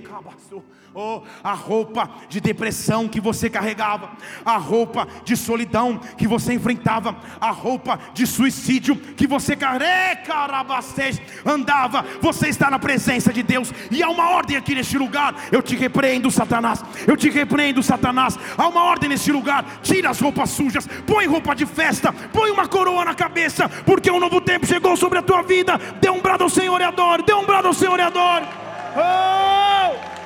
Oh, 1.01 1.23
a 1.45 1.53
roupa 1.53 2.11
de 2.29 2.41
depressão 2.41 3.07
que 3.07 3.21
você 3.21 3.49
carregava, 3.49 4.11
a 4.45 4.57
roupa 4.57 5.07
de 5.23 5.37
solidão 5.37 5.97
que 6.17 6.27
você 6.27 6.55
enfrentava, 6.55 7.17
a 7.41 7.53
roupa 7.53 8.01
de 8.13 8.27
suicídio 8.27 8.97
que 8.97 9.25
você 9.25 9.57
andava, 11.47 12.05
você 12.21 12.49
está 12.49 12.69
na 12.69 12.81
presença 12.81 13.33
de 13.33 13.45
Deus, 13.45 13.73
e 13.93 14.03
há 14.03 14.09
uma 14.09 14.31
ordem 14.31 14.57
aqui 14.57 14.75
neste 14.75 14.99
lugar. 14.99 15.37
Eu 15.53 15.63
te 15.63 15.77
repreendo, 15.77 16.33
Satanás, 16.33 16.85
eu 17.07 17.17
te 17.17 17.31
repreendo, 17.31 17.81
Satanás. 17.81 18.37
Há 18.57 18.67
uma 18.67 18.83
ordem 18.83 19.09
neste 19.09 19.31
lugar: 19.31 19.79
tira 19.85 20.11
as 20.11 20.19
roupas 20.19 20.51
sujas, 20.51 20.89
põe 21.07 21.27
roupa 21.27 21.55
de 21.55 21.65
festa, 21.65 22.13
põe 22.13 22.51
uma 22.51 22.67
coroa 22.67 23.05
na 23.05 23.15
cabeça, 23.15 23.69
porque 23.87 24.11
um 24.11 24.19
novo 24.19 24.41
tempo 24.41 24.67
chegou 24.67 24.97
sobre 24.97 25.21
a 25.21 25.23
tua 25.23 25.43
vida. 25.43 25.79
Dê 26.01 26.11
um 26.11 26.21
brado 26.21 26.43
ao 26.43 26.51
Senhor 26.51 26.81
e 26.81 26.85
adore, 26.85 27.23
dê 27.23 27.35
um 27.35 27.47
brado 27.47 27.69
ao 27.69 27.75
Senhor 27.75 28.01
e 28.01 28.03
adore. 28.03 28.47
Oh! 28.97 30.18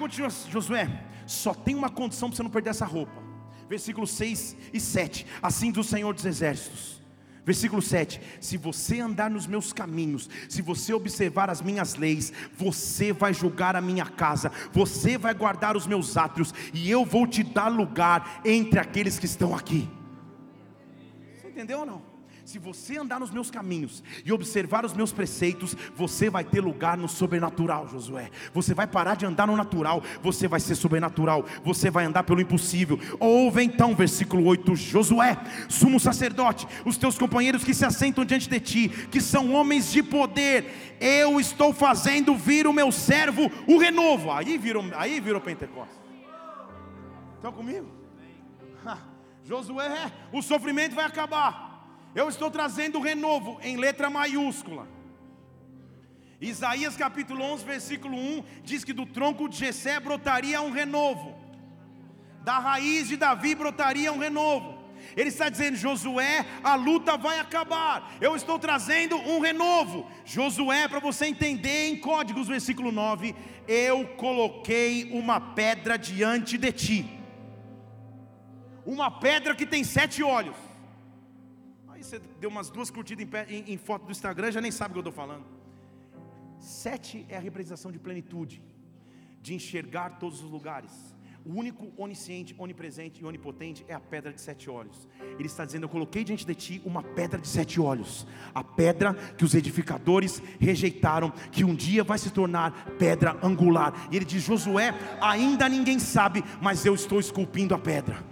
Continua, 0.00 0.30
Josué, 0.30 0.88
só 1.26 1.52
tem 1.52 1.74
uma 1.74 1.90
condição 1.90 2.28
para 2.28 2.36
você 2.36 2.42
não 2.42 2.50
perder 2.50 2.70
essa 2.70 2.86
roupa. 2.86 3.22
Versículos 3.68 4.10
6 4.12 4.56
e 4.72 4.80
7. 4.80 5.26
Assim 5.40 5.70
diz 5.70 5.86
o 5.86 5.88
Senhor 5.88 6.12
dos 6.12 6.24
Exércitos. 6.24 7.00
Versículo 7.44 7.80
7: 7.80 8.20
Se 8.40 8.56
você 8.56 9.00
andar 9.00 9.30
nos 9.30 9.46
meus 9.46 9.72
caminhos, 9.72 10.28
se 10.48 10.60
você 10.62 10.92
observar 10.92 11.48
as 11.48 11.62
minhas 11.62 11.94
leis, 11.94 12.32
você 12.56 13.12
vai 13.12 13.32
julgar 13.32 13.76
a 13.76 13.80
minha 13.80 14.06
casa, 14.06 14.50
você 14.72 15.16
vai 15.16 15.34
guardar 15.34 15.76
os 15.76 15.86
meus 15.86 16.16
átrios, 16.16 16.52
e 16.72 16.90
eu 16.90 17.04
vou 17.04 17.26
te 17.26 17.42
dar 17.42 17.68
lugar 17.68 18.40
entre 18.44 18.78
aqueles 18.78 19.18
que 19.18 19.26
estão 19.26 19.54
aqui. 19.54 19.88
Você 21.36 21.48
entendeu 21.48 21.80
ou 21.80 21.86
não? 21.86 22.09
Se 22.50 22.58
você 22.58 22.98
andar 22.98 23.20
nos 23.20 23.30
meus 23.30 23.48
caminhos 23.48 24.02
e 24.24 24.32
observar 24.32 24.84
os 24.84 24.92
meus 24.92 25.12
preceitos, 25.12 25.76
você 25.94 26.28
vai 26.28 26.42
ter 26.42 26.60
lugar 26.60 26.96
no 26.96 27.08
sobrenatural, 27.08 27.86
Josué. 27.86 28.28
Você 28.52 28.74
vai 28.74 28.88
parar 28.88 29.14
de 29.14 29.24
andar 29.24 29.46
no 29.46 29.56
natural, 29.56 30.02
você 30.20 30.48
vai 30.48 30.58
ser 30.58 30.74
sobrenatural, 30.74 31.46
você 31.62 31.92
vai 31.92 32.06
andar 32.06 32.24
pelo 32.24 32.40
impossível. 32.40 32.98
Ouve 33.20 33.62
então, 33.62 33.94
versículo 33.94 34.44
8: 34.46 34.74
Josué, 34.74 35.36
sumo 35.68 36.00
sacerdote, 36.00 36.66
os 36.84 36.96
teus 36.96 37.16
companheiros 37.16 37.62
que 37.62 37.72
se 37.72 37.84
assentam 37.84 38.24
diante 38.24 38.50
de 38.50 38.58
ti, 38.58 38.88
que 38.88 39.20
são 39.20 39.52
homens 39.54 39.92
de 39.92 40.02
poder, 40.02 40.96
eu 41.00 41.38
estou 41.38 41.72
fazendo 41.72 42.34
vir 42.34 42.66
o 42.66 42.72
meu 42.72 42.90
servo, 42.90 43.48
o 43.68 43.78
renovo. 43.78 44.32
Aí 44.32 44.58
virou, 44.58 44.84
aí 44.96 45.20
virou 45.20 45.40
Pentecostes. 45.40 46.00
Estão 47.36 47.52
comigo? 47.52 47.86
Josué, 49.44 50.10
o 50.32 50.42
sofrimento 50.42 50.96
vai 50.96 51.04
acabar. 51.04 51.69
Eu 52.14 52.28
estou 52.28 52.50
trazendo 52.50 53.00
renovo 53.00 53.58
em 53.62 53.76
letra 53.76 54.10
maiúscula. 54.10 54.88
Isaías 56.40 56.96
capítulo 56.96 57.42
11, 57.44 57.64
versículo 57.64 58.16
1 58.16 58.44
diz 58.64 58.82
que 58.82 58.92
do 58.92 59.06
tronco 59.06 59.48
de 59.48 59.56
Jessé 59.56 60.00
brotaria 60.00 60.60
um 60.60 60.70
renovo. 60.70 61.38
Da 62.42 62.58
raiz 62.58 63.08
de 63.08 63.16
Davi 63.16 63.54
brotaria 63.54 64.12
um 64.12 64.18
renovo. 64.18 64.80
Ele 65.16 65.28
está 65.28 65.48
dizendo: 65.48 65.76
Josué, 65.76 66.46
a 66.64 66.74
luta 66.74 67.16
vai 67.16 67.38
acabar. 67.38 68.12
Eu 68.20 68.34
estou 68.34 68.58
trazendo 68.58 69.16
um 69.16 69.38
renovo. 69.40 70.06
Josué, 70.24 70.88
para 70.88 70.98
você 70.98 71.26
entender 71.26 71.88
em 71.88 71.96
códigos, 71.96 72.48
versículo 72.48 72.90
9: 72.90 73.34
Eu 73.68 74.08
coloquei 74.16 75.10
uma 75.12 75.40
pedra 75.40 75.96
diante 75.98 76.56
de 76.56 76.72
ti. 76.72 77.20
Uma 78.84 79.10
pedra 79.10 79.54
que 79.54 79.66
tem 79.66 79.84
sete 79.84 80.22
olhos. 80.22 80.69
Você 82.10 82.20
deu 82.40 82.50
umas 82.50 82.68
duas 82.70 82.90
curtidas 82.90 83.24
em, 83.24 83.54
em, 83.54 83.72
em 83.74 83.76
foto 83.76 84.06
do 84.06 84.10
Instagram, 84.10 84.50
já 84.50 84.60
nem 84.60 84.72
sabe 84.72 84.90
o 84.90 84.94
que 84.94 84.98
eu 84.98 85.10
estou 85.10 85.12
falando. 85.12 85.44
Sete 86.58 87.24
é 87.28 87.36
a 87.36 87.40
representação 87.40 87.92
de 87.92 88.00
plenitude, 88.00 88.60
de 89.40 89.54
enxergar 89.54 90.18
todos 90.18 90.42
os 90.42 90.50
lugares. 90.50 90.90
O 91.46 91.54
único 91.54 91.92
onisciente, 91.96 92.52
onipresente 92.58 93.22
e 93.22 93.24
onipotente 93.24 93.84
é 93.86 93.94
a 93.94 94.00
pedra 94.00 94.32
de 94.32 94.40
sete 94.40 94.68
olhos. 94.68 95.08
Ele 95.38 95.46
está 95.46 95.64
dizendo: 95.64 95.84
Eu 95.84 95.88
coloquei 95.88 96.24
diante 96.24 96.44
de 96.44 96.52
ti 96.52 96.82
uma 96.84 97.00
pedra 97.00 97.40
de 97.40 97.46
sete 97.46 97.80
olhos, 97.80 98.26
a 98.52 98.64
pedra 98.64 99.14
que 99.38 99.44
os 99.44 99.54
edificadores 99.54 100.42
rejeitaram, 100.58 101.30
que 101.52 101.62
um 101.62 101.76
dia 101.76 102.02
vai 102.02 102.18
se 102.18 102.30
tornar 102.30 102.90
pedra 102.98 103.38
angular. 103.40 104.08
E 104.10 104.16
ele 104.16 104.24
diz: 104.24 104.42
Josué, 104.42 104.92
ainda 105.20 105.68
ninguém 105.68 106.00
sabe, 106.00 106.42
mas 106.60 106.84
eu 106.84 106.92
estou 106.92 107.20
esculpindo 107.20 107.72
a 107.72 107.78
pedra. 107.78 108.29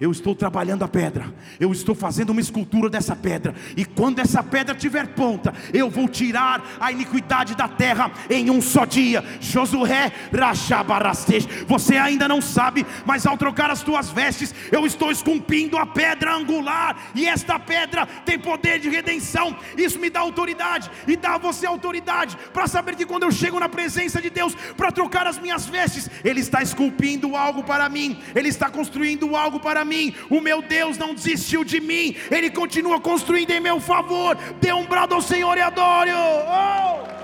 Eu 0.00 0.10
estou 0.10 0.34
trabalhando 0.34 0.82
a 0.82 0.88
pedra, 0.88 1.30
eu 1.60 1.70
estou 1.72 1.94
fazendo 1.94 2.30
uma 2.30 2.40
escultura 2.40 2.88
dessa 2.88 3.14
pedra, 3.14 3.54
e 3.76 3.84
quando 3.84 4.18
essa 4.18 4.42
pedra 4.42 4.74
tiver 4.74 5.08
ponta, 5.08 5.52
eu 5.74 5.90
vou 5.90 6.08
tirar 6.08 6.64
a 6.80 6.90
iniquidade 6.90 7.54
da 7.54 7.68
terra 7.68 8.10
em 8.30 8.48
um 8.48 8.62
só 8.62 8.86
dia. 8.86 9.22
Josué, 9.42 10.10
Rachabarastej, 10.32 11.46
você 11.66 11.98
ainda 11.98 12.26
não 12.26 12.40
sabe, 12.40 12.86
mas 13.04 13.26
ao 13.26 13.36
trocar 13.36 13.70
as 13.70 13.82
tuas 13.82 14.08
vestes, 14.08 14.54
eu 14.72 14.86
estou 14.86 15.12
esculpindo 15.12 15.76
a 15.76 15.84
pedra 15.84 16.34
angular, 16.34 16.96
e 17.14 17.28
esta 17.28 17.58
pedra 17.58 18.06
tem 18.06 18.38
poder 18.38 18.78
de 18.78 18.88
redenção. 18.88 19.54
Isso 19.76 19.98
me 19.98 20.08
dá 20.08 20.20
autoridade, 20.20 20.90
e 21.06 21.14
dá 21.14 21.34
a 21.34 21.38
você 21.38 21.66
autoridade 21.66 22.38
para 22.54 22.66
saber 22.66 22.96
que 22.96 23.04
quando 23.04 23.24
eu 23.24 23.30
chego 23.30 23.60
na 23.60 23.68
presença 23.68 24.22
de 24.22 24.30
Deus 24.30 24.54
para 24.78 24.90
trocar 24.90 25.26
as 25.26 25.38
minhas 25.38 25.66
vestes, 25.66 26.08
Ele 26.24 26.40
está 26.40 26.62
esculpindo 26.62 27.36
algo 27.36 27.62
para 27.62 27.86
mim, 27.90 28.18
Ele 28.34 28.48
está 28.48 28.70
construindo 28.70 29.36
algo 29.36 29.60
para 29.60 29.84
mim 29.84 29.89
mim. 29.90 30.14
O 30.36 30.40
meu 30.40 30.62
Deus 30.62 30.96
não 30.96 31.14
desistiu 31.14 31.62
de 31.64 31.80
mim, 31.80 32.16
Ele 32.30 32.50
continua 32.50 33.00
construindo 33.00 33.50
em 33.50 33.60
meu 33.68 33.78
favor. 33.80 34.36
Dê 34.60 34.72
um 34.72 34.86
brado 34.86 35.14
ao 35.14 35.22
Senhor 35.32 35.56
e 35.58 35.60
adore. 35.60 36.10
Oh! 36.12 37.20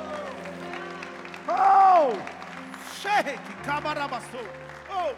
Oh! 1.48 2.06
Oh! 4.98 5.14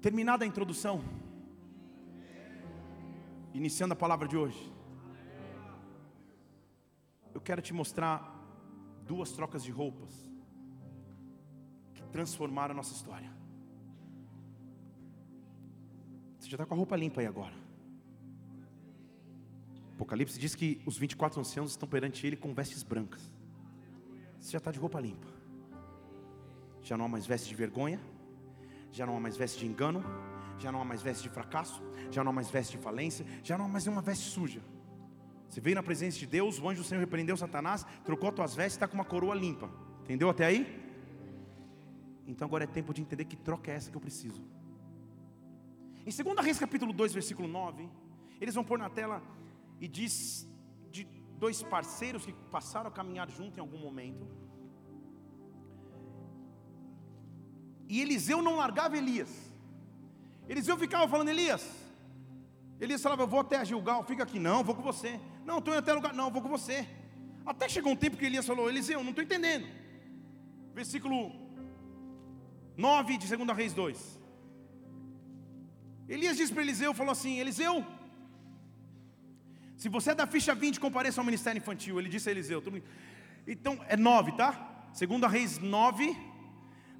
Terminada 0.00 0.44
a 0.44 0.48
introdução, 0.48 1.04
iniciando 3.52 3.92
a 3.92 3.96
palavra 3.96 4.26
de 4.26 4.36
hoje, 4.36 4.72
eu 7.34 7.40
quero 7.40 7.60
te 7.60 7.74
mostrar 7.74 8.14
duas 9.06 9.30
trocas 9.32 9.62
de 9.62 9.70
roupas 9.70 10.29
transformar 12.10 12.70
a 12.70 12.74
nossa 12.74 12.92
história. 12.92 13.30
Você 16.38 16.48
já 16.48 16.54
está 16.54 16.66
com 16.66 16.74
a 16.74 16.76
roupa 16.76 16.96
limpa 16.96 17.20
aí 17.20 17.26
agora. 17.26 17.54
Apocalipse 19.94 20.38
diz 20.38 20.54
que 20.54 20.80
os 20.86 20.96
24 20.96 21.40
anciãos 21.40 21.72
estão 21.72 21.88
perante 21.88 22.26
ele 22.26 22.36
com 22.36 22.54
vestes 22.54 22.82
brancas. 22.82 23.20
Você 24.38 24.52
já 24.52 24.58
está 24.58 24.70
de 24.70 24.78
roupa 24.78 24.98
limpa. 24.98 25.28
Já 26.82 26.96
não 26.96 27.04
há 27.04 27.08
mais 27.08 27.26
veste 27.26 27.48
de 27.48 27.54
vergonha, 27.54 28.00
já 28.90 29.04
não 29.04 29.16
há 29.16 29.20
mais 29.20 29.36
veste 29.36 29.58
de 29.58 29.66
engano, 29.66 30.02
já 30.58 30.72
não 30.72 30.80
há 30.80 30.84
mais 30.84 31.02
veste 31.02 31.24
de 31.24 31.28
fracasso, 31.28 31.82
já 32.10 32.24
não 32.24 32.30
há 32.30 32.34
mais 32.34 32.50
veste 32.50 32.76
de 32.76 32.82
falência, 32.82 33.26
já 33.42 33.58
não 33.58 33.66
há 33.66 33.68
mais 33.68 33.84
nenhuma 33.84 34.00
veste 34.00 34.24
suja. 34.24 34.62
Você 35.48 35.60
veio 35.60 35.74
na 35.74 35.82
presença 35.82 36.18
de 36.18 36.26
Deus, 36.26 36.58
o 36.58 36.68
anjo 36.68 36.82
do 36.82 36.88
Senhor 36.88 37.00
repreendeu 37.00 37.36
Satanás, 37.36 37.84
trocou 38.04 38.32
tuas 38.32 38.54
vestes, 38.54 38.74
está 38.74 38.88
com 38.88 38.94
uma 38.94 39.04
coroa 39.04 39.34
limpa. 39.34 39.70
Entendeu 40.02 40.30
até 40.30 40.46
aí? 40.46 40.89
Então 42.30 42.46
agora 42.46 42.64
é 42.64 42.66
tempo 42.66 42.94
de 42.94 43.02
entender 43.02 43.24
que 43.24 43.36
troca 43.36 43.70
é 43.70 43.74
essa 43.74 43.90
que 43.90 43.96
eu 43.96 44.00
preciso. 44.00 44.42
Em 46.06 46.10
2 46.10 46.44
Reis 46.44 46.58
capítulo 46.58 46.92
2, 46.92 47.12
versículo 47.12 47.48
9, 47.48 47.88
eles 48.40 48.54
vão 48.54 48.64
pôr 48.64 48.78
na 48.78 48.88
tela 48.88 49.22
e 49.80 49.88
diz 49.88 50.48
de 50.90 51.04
dois 51.38 51.62
parceiros 51.62 52.24
que 52.24 52.32
passaram 52.32 52.88
a 52.88 52.92
caminhar 52.92 53.28
junto 53.30 53.58
em 53.58 53.60
algum 53.60 53.78
momento. 53.78 54.26
E 57.88 58.00
Eliseu 58.00 58.40
não 58.40 58.56
largava 58.56 58.96
Elias. 58.96 59.30
Eliseu 60.48 60.76
ficava 60.78 61.08
falando, 61.08 61.28
Elias. 61.28 61.68
Elias 62.80 63.02
falava, 63.02 63.22
eu 63.22 63.26
vou 63.26 63.40
até 63.40 63.62
Gilgal, 63.64 64.04
fica 64.04 64.22
aqui, 64.22 64.38
não, 64.38 64.62
vou 64.62 64.74
com 64.74 64.82
você. 64.82 65.20
Não, 65.44 65.58
estou 65.58 65.74
indo 65.74 65.80
até 65.80 65.92
lugar, 65.92 66.14
não, 66.14 66.30
vou 66.30 66.40
com 66.40 66.48
você. 66.48 66.88
Até 67.44 67.68
chegou 67.68 67.92
um 67.92 67.96
tempo 67.96 68.16
que 68.16 68.24
Elias 68.24 68.46
falou, 68.46 68.68
Eliseu, 68.68 69.02
não 69.02 69.10
estou 69.10 69.24
entendendo. 69.24 69.66
Versículo 70.72 71.39
9 72.80 73.18
de 73.18 73.36
2 73.36 73.56
Reis 73.56 73.72
2. 73.74 74.20
Elias 76.08 76.36
disse 76.36 76.52
para 76.52 76.62
Eliseu, 76.62 76.92
falou 76.92 77.12
assim, 77.12 77.38
Eliseu, 77.38 77.74
se 79.76 79.88
você 79.88 80.10
é 80.10 80.14
da 80.14 80.26
ficha 80.26 80.54
20, 80.54 80.80
compareça 80.80 81.20
ao 81.20 81.24
ministério 81.24 81.58
infantil. 81.58 81.98
Ele 81.98 82.08
disse 82.08 82.28
a 82.28 82.32
Eliseu, 82.32 82.62
então 83.46 83.78
é 83.86 83.96
9, 83.96 84.32
tá? 84.32 84.50
2 84.98 85.32
Reis 85.32 85.58
9, 85.58 86.16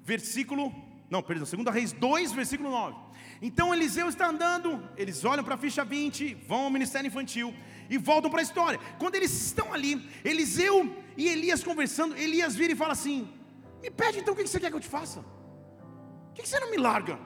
versículo, 0.03 0.73
não, 1.09 1.21
perdão, 1.21 1.45
2 1.45 1.75
Reis 1.75 1.91
2, 1.91 2.31
versículo 2.31 2.69
9. 2.69 2.95
Então 3.41 3.73
Eliseu 3.73 4.07
está 4.07 4.29
andando, 4.29 4.87
eles 4.95 5.25
olham 5.25 5.43
para 5.43 5.55
a 5.55 5.57
ficha 5.57 5.83
20, 5.83 6.35
vão 6.47 6.61
ao 6.65 6.69
ministério 6.69 7.07
infantil 7.07 7.53
e 7.89 7.97
voltam 7.97 8.31
para 8.31 8.41
a 8.41 8.43
história. 8.43 8.79
Quando 8.99 9.15
eles 9.15 9.31
estão 9.31 9.73
ali, 9.73 9.93
Eliseu 10.23 10.95
e 11.17 11.27
Elias 11.27 11.63
conversando, 11.63 12.15
Elias 12.15 12.55
vira 12.55 12.73
e 12.73 12.75
fala 12.75 12.93
assim: 12.93 13.27
Me 13.81 13.89
pede 13.91 14.19
então 14.19 14.33
o 14.33 14.37
que 14.37 14.47
você 14.47 14.59
quer 14.59 14.69
que 14.69 14.77
eu 14.77 14.87
te 14.87 14.87
faça. 14.87 15.25
Que 16.41 16.49
você 16.49 16.59
não 16.59 16.71
me 16.71 16.77
larga? 16.77 17.19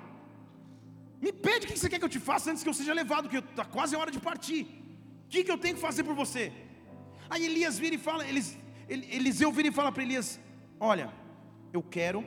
Me 1.22 1.32
pede 1.32 1.66
o 1.66 1.70
que 1.70 1.78
você 1.80 1.90
quer 1.90 2.00
que 2.00 2.06
eu 2.06 2.10
te 2.10 2.20
faça 2.20 2.52
antes 2.52 2.62
que 2.62 2.70
eu 2.70 2.74
seja 2.74 2.94
levado, 2.94 3.30
que 3.30 3.38
está 3.38 3.66
quase 3.66 3.96
a 3.96 4.00
hora 4.00 4.12
de 4.12 4.20
partir. 4.20 4.64
O 5.26 5.30
que, 5.30 5.44
que 5.44 5.52
eu 5.52 5.58
tenho 5.58 5.76
que 5.76 5.82
fazer 5.82 6.04
por 6.04 6.14
você? 6.14 6.52
Aí 7.30 7.46
Elias 7.46 7.80
vira 7.80 7.96
e 7.96 7.98
fala, 7.98 8.28
Elis, 8.28 8.58
Eliseu 8.88 9.52
vira 9.52 9.70
e 9.70 9.72
fala 9.72 9.92
para 9.92 10.04
Elias: 10.04 10.40
Olha, 10.80 11.12
eu 11.74 11.82
quero 11.82 12.24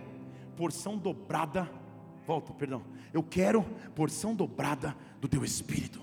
porção 0.56 0.96
dobrada. 0.96 1.70
Volta, 2.26 2.52
perdão. 2.52 2.82
Eu 3.12 3.22
quero 3.22 3.62
porção 3.94 4.34
dobrada 4.34 4.96
do 5.20 5.28
teu 5.28 5.44
espírito. 5.44 6.00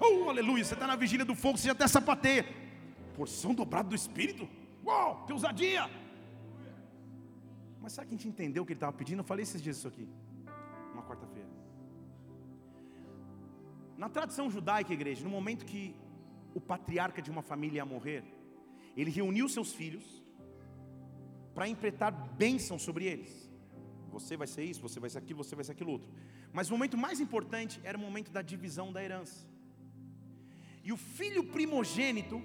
Oh, 0.00 0.28
aleluia. 0.28 0.64
Você 0.64 0.74
está 0.74 0.86
na 0.86 0.96
vigília 0.96 1.24
do 1.24 1.34
fogo, 1.34 1.58
você 1.58 1.66
já 1.66 1.72
até 1.72 1.86
sapateia. 1.88 2.46
Porção 3.14 3.54
dobrada 3.54 3.88
do 3.88 3.94
espírito? 3.94 4.48
Uau, 4.84 5.24
que 5.26 5.32
ousadia! 5.32 5.90
Mas 7.84 7.92
sabe 7.92 8.08
que 8.08 8.14
a 8.14 8.16
gente 8.16 8.28
entendeu 8.28 8.62
o 8.62 8.66
que 8.66 8.72
ele 8.72 8.78
estava 8.78 8.96
pedindo? 9.00 9.20
Eu 9.20 9.24
falei 9.24 9.42
esses 9.42 9.60
dias 9.60 9.76
isso 9.76 9.86
aqui, 9.86 10.08
uma 10.94 11.02
quarta-feira. 11.02 11.50
Na 14.02 14.08
tradição 14.08 14.48
judaica, 14.50 14.90
igreja, 14.94 15.22
no 15.22 15.28
momento 15.28 15.66
que 15.66 15.94
o 16.54 16.60
patriarca 16.60 17.20
de 17.20 17.30
uma 17.30 17.42
família 17.42 17.80
ia 17.80 17.84
morrer, 17.84 18.24
ele 18.96 19.10
reuniu 19.10 19.50
seus 19.50 19.74
filhos 19.74 20.24
para 21.54 21.68
empretar 21.68 22.10
bênção 22.10 22.78
sobre 22.78 23.04
eles. 23.04 23.52
Você 24.12 24.34
vai 24.34 24.46
ser 24.46 24.64
isso, 24.64 24.80
você 24.80 24.98
vai 24.98 25.10
ser 25.10 25.18
aquilo, 25.18 25.44
você 25.44 25.54
vai 25.54 25.64
ser 25.66 25.72
aquilo 25.72 25.90
outro. 25.90 26.08
Mas 26.54 26.70
o 26.70 26.72
momento 26.72 26.96
mais 26.96 27.20
importante 27.20 27.78
era 27.84 27.98
o 27.98 28.00
momento 28.00 28.32
da 28.32 28.40
divisão 28.40 28.90
da 28.94 29.04
herança. 29.04 29.46
E 30.82 30.90
o 30.90 30.96
filho 30.96 31.44
primogênito 31.44 32.42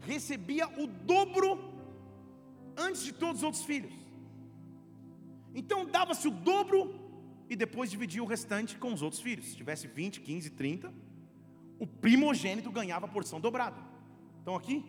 recebia 0.00 0.66
o 0.82 0.88
dobro 0.88 1.56
antes 2.76 3.04
de 3.04 3.12
todos 3.12 3.42
os 3.42 3.44
outros 3.44 3.64
filhos. 3.64 4.05
Então 5.60 5.86
dava-se 5.86 6.28
o 6.28 6.30
dobro 6.30 6.80
e 7.48 7.56
depois 7.56 7.90
dividia 7.90 8.22
o 8.22 8.26
restante 8.26 8.76
com 8.76 8.92
os 8.92 9.00
outros 9.00 9.22
filhos. 9.22 9.46
Se 9.46 9.56
tivesse 9.56 9.88
20, 9.88 10.20
15, 10.20 10.50
30, 10.50 10.92
o 11.78 11.86
primogênito 11.86 12.70
ganhava 12.70 13.06
a 13.06 13.08
porção 13.08 13.40
dobrada. 13.40 13.80
Estão 14.38 14.54
aqui? 14.54 14.84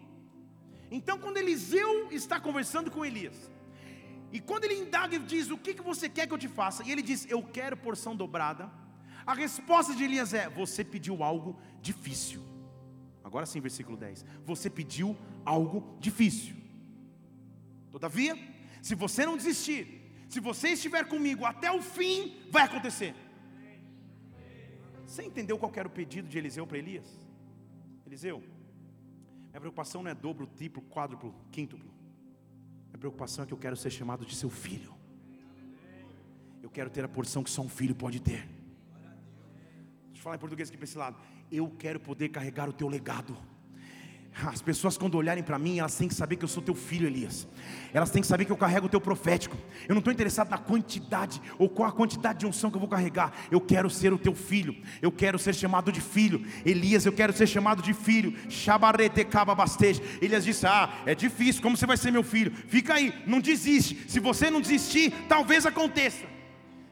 Então, 0.92 1.18
quando 1.20 1.38
Eliseu 1.38 2.12
está 2.12 2.40
conversando 2.40 2.92
com 2.92 3.06
Elias, 3.06 3.52
e 4.32 4.40
quando 4.40 4.66
ele 4.66 4.76
indaga 4.76 5.16
e 5.16 5.20
diz: 5.20 5.50
O 5.50 5.58
que, 5.58 5.74
que 5.74 5.82
você 5.82 6.10
quer 6.10 6.28
que 6.28 6.34
eu 6.34 6.38
te 6.38 6.50
faça? 6.50 6.84
E 6.84 6.92
ele 6.92 7.02
diz: 7.02 7.26
Eu 7.30 7.42
quero 7.42 7.78
porção 7.78 8.16
dobrada. 8.16 8.70
A 9.26 9.34
resposta 9.34 9.96
de 9.96 10.04
Elias 10.04 10.34
é: 10.34 10.50
Você 10.50 10.84
pediu 10.84 11.24
algo 11.24 11.58
difícil. 11.82 12.42
Agora 13.24 13.46
sim, 13.46 13.60
versículo 13.62 13.98
10. 13.98 14.26
Você 14.46 14.70
pediu 14.70 15.16
algo 15.46 15.98
difícil. 16.00 16.56
Todavia, 17.92 18.38
se 18.82 18.96
você 18.96 19.26
não 19.26 19.38
desistir, 19.38 19.97
se 20.30 20.40
você 20.40 20.70
estiver 20.70 21.08
comigo 21.08 21.46
até 21.46 21.72
o 21.72 21.82
fim, 21.82 22.36
vai 22.52 22.64
acontecer. 22.64 23.16
Você 25.06 25.24
entendeu 25.24 25.58
qual 25.58 25.72
era 25.76 25.88
o 25.88 25.92
pedido 25.92 26.28
de 26.28 26.38
Eliseu 26.38 26.68
para 26.68 26.78
Elias? 26.78 27.08
Eliseu, 28.06 28.44
minha 29.50 29.60
preocupação 29.60 30.04
não 30.04 30.12
é 30.12 30.16
dobro, 30.16 30.46
triplo, 30.46 30.84
quádruplo, 30.84 31.34
quíntuplo. 31.52 31.90
Minha 32.88 33.00
preocupação 33.00 33.44
é 33.44 33.48
que 33.48 33.54
eu 33.54 33.58
quero 33.58 33.76
ser 33.76 33.90
chamado 33.90 34.26
de 34.26 34.36
seu 34.36 34.50
filho. 34.50 34.94
Eu 36.62 36.70
quero 36.70 36.90
ter 36.90 37.04
a 37.04 37.08
porção 37.08 37.44
que 37.44 37.50
só 37.50 37.62
um 37.62 37.70
filho 37.70 37.96
pode 37.96 38.20
ter. 38.22 38.46
Deixa 40.08 40.20
eu 40.20 40.22
falar 40.22 40.36
em 40.36 40.40
português 40.40 40.68
aqui 40.68 40.78
para 40.78 40.84
esse 40.84 40.98
lado. 40.98 41.18
Eu 41.50 41.70
quero 41.70 42.00
poder 42.00 42.30
carregar 42.30 42.68
o 42.70 42.74
teu 42.74 42.88
legado. 42.88 43.38
As 44.46 44.62
pessoas, 44.62 44.98
quando 44.98 45.16
olharem 45.16 45.44
para 45.44 45.58
mim, 45.58 45.80
elas 45.80 45.96
têm 45.96 46.08
que 46.08 46.14
saber 46.14 46.36
que 46.36 46.46
eu 46.46 46.48
sou 46.48 46.62
teu 46.62 46.76
filho, 46.76 47.08
Elias. 47.08 47.48
Elas 47.92 48.12
têm 48.12 48.22
que 48.22 48.28
saber 48.28 48.46
que 48.46 48.52
eu 48.52 48.58
carrego 48.58 48.86
o 48.86 48.90
teu 48.90 49.02
profético. 49.02 49.58
Eu 49.88 49.96
não 49.96 50.00
estou 50.00 50.14
interessado 50.14 50.50
na 50.50 50.60
quantidade 50.60 51.42
ou 51.58 51.68
qual 51.68 51.90
a 51.90 51.92
quantidade 51.92 52.40
de 52.40 52.46
unção 52.46 52.70
que 52.70 52.76
eu 52.76 52.80
vou 52.80 52.90
carregar. 52.90 53.34
Eu 53.50 53.60
quero 53.60 53.90
ser 53.90 54.14
o 54.14 54.18
teu 54.18 54.36
filho. 54.36 54.76
Eu 55.02 55.12
quero 55.12 55.40
ser 55.40 55.56
chamado 55.56 55.92
de 55.92 56.00
filho. 56.00 56.46
Elias, 56.64 57.06
eu 57.06 57.12
quero 57.12 57.34
ser 57.34 57.48
chamado 57.48 57.82
de 57.82 57.94
filho. 57.94 58.36
Shabarete 58.48 59.26
cababasteja. 59.26 60.04
Elias 60.22 60.46
disse: 60.46 60.68
Ah, 60.68 61.02
é 61.08 61.16
difícil. 61.16 61.62
Como 61.64 61.76
você 61.76 61.88
vai 61.88 61.98
ser 61.98 62.12
meu 62.12 62.24
filho? 62.24 62.52
Fica 62.68 62.94
aí, 62.94 63.14
não 63.26 63.40
desiste. 63.40 64.06
Se 64.08 64.20
você 64.20 64.52
não 64.52 64.62
desistir, 64.62 65.12
talvez 65.28 65.66
aconteça. 65.66 66.26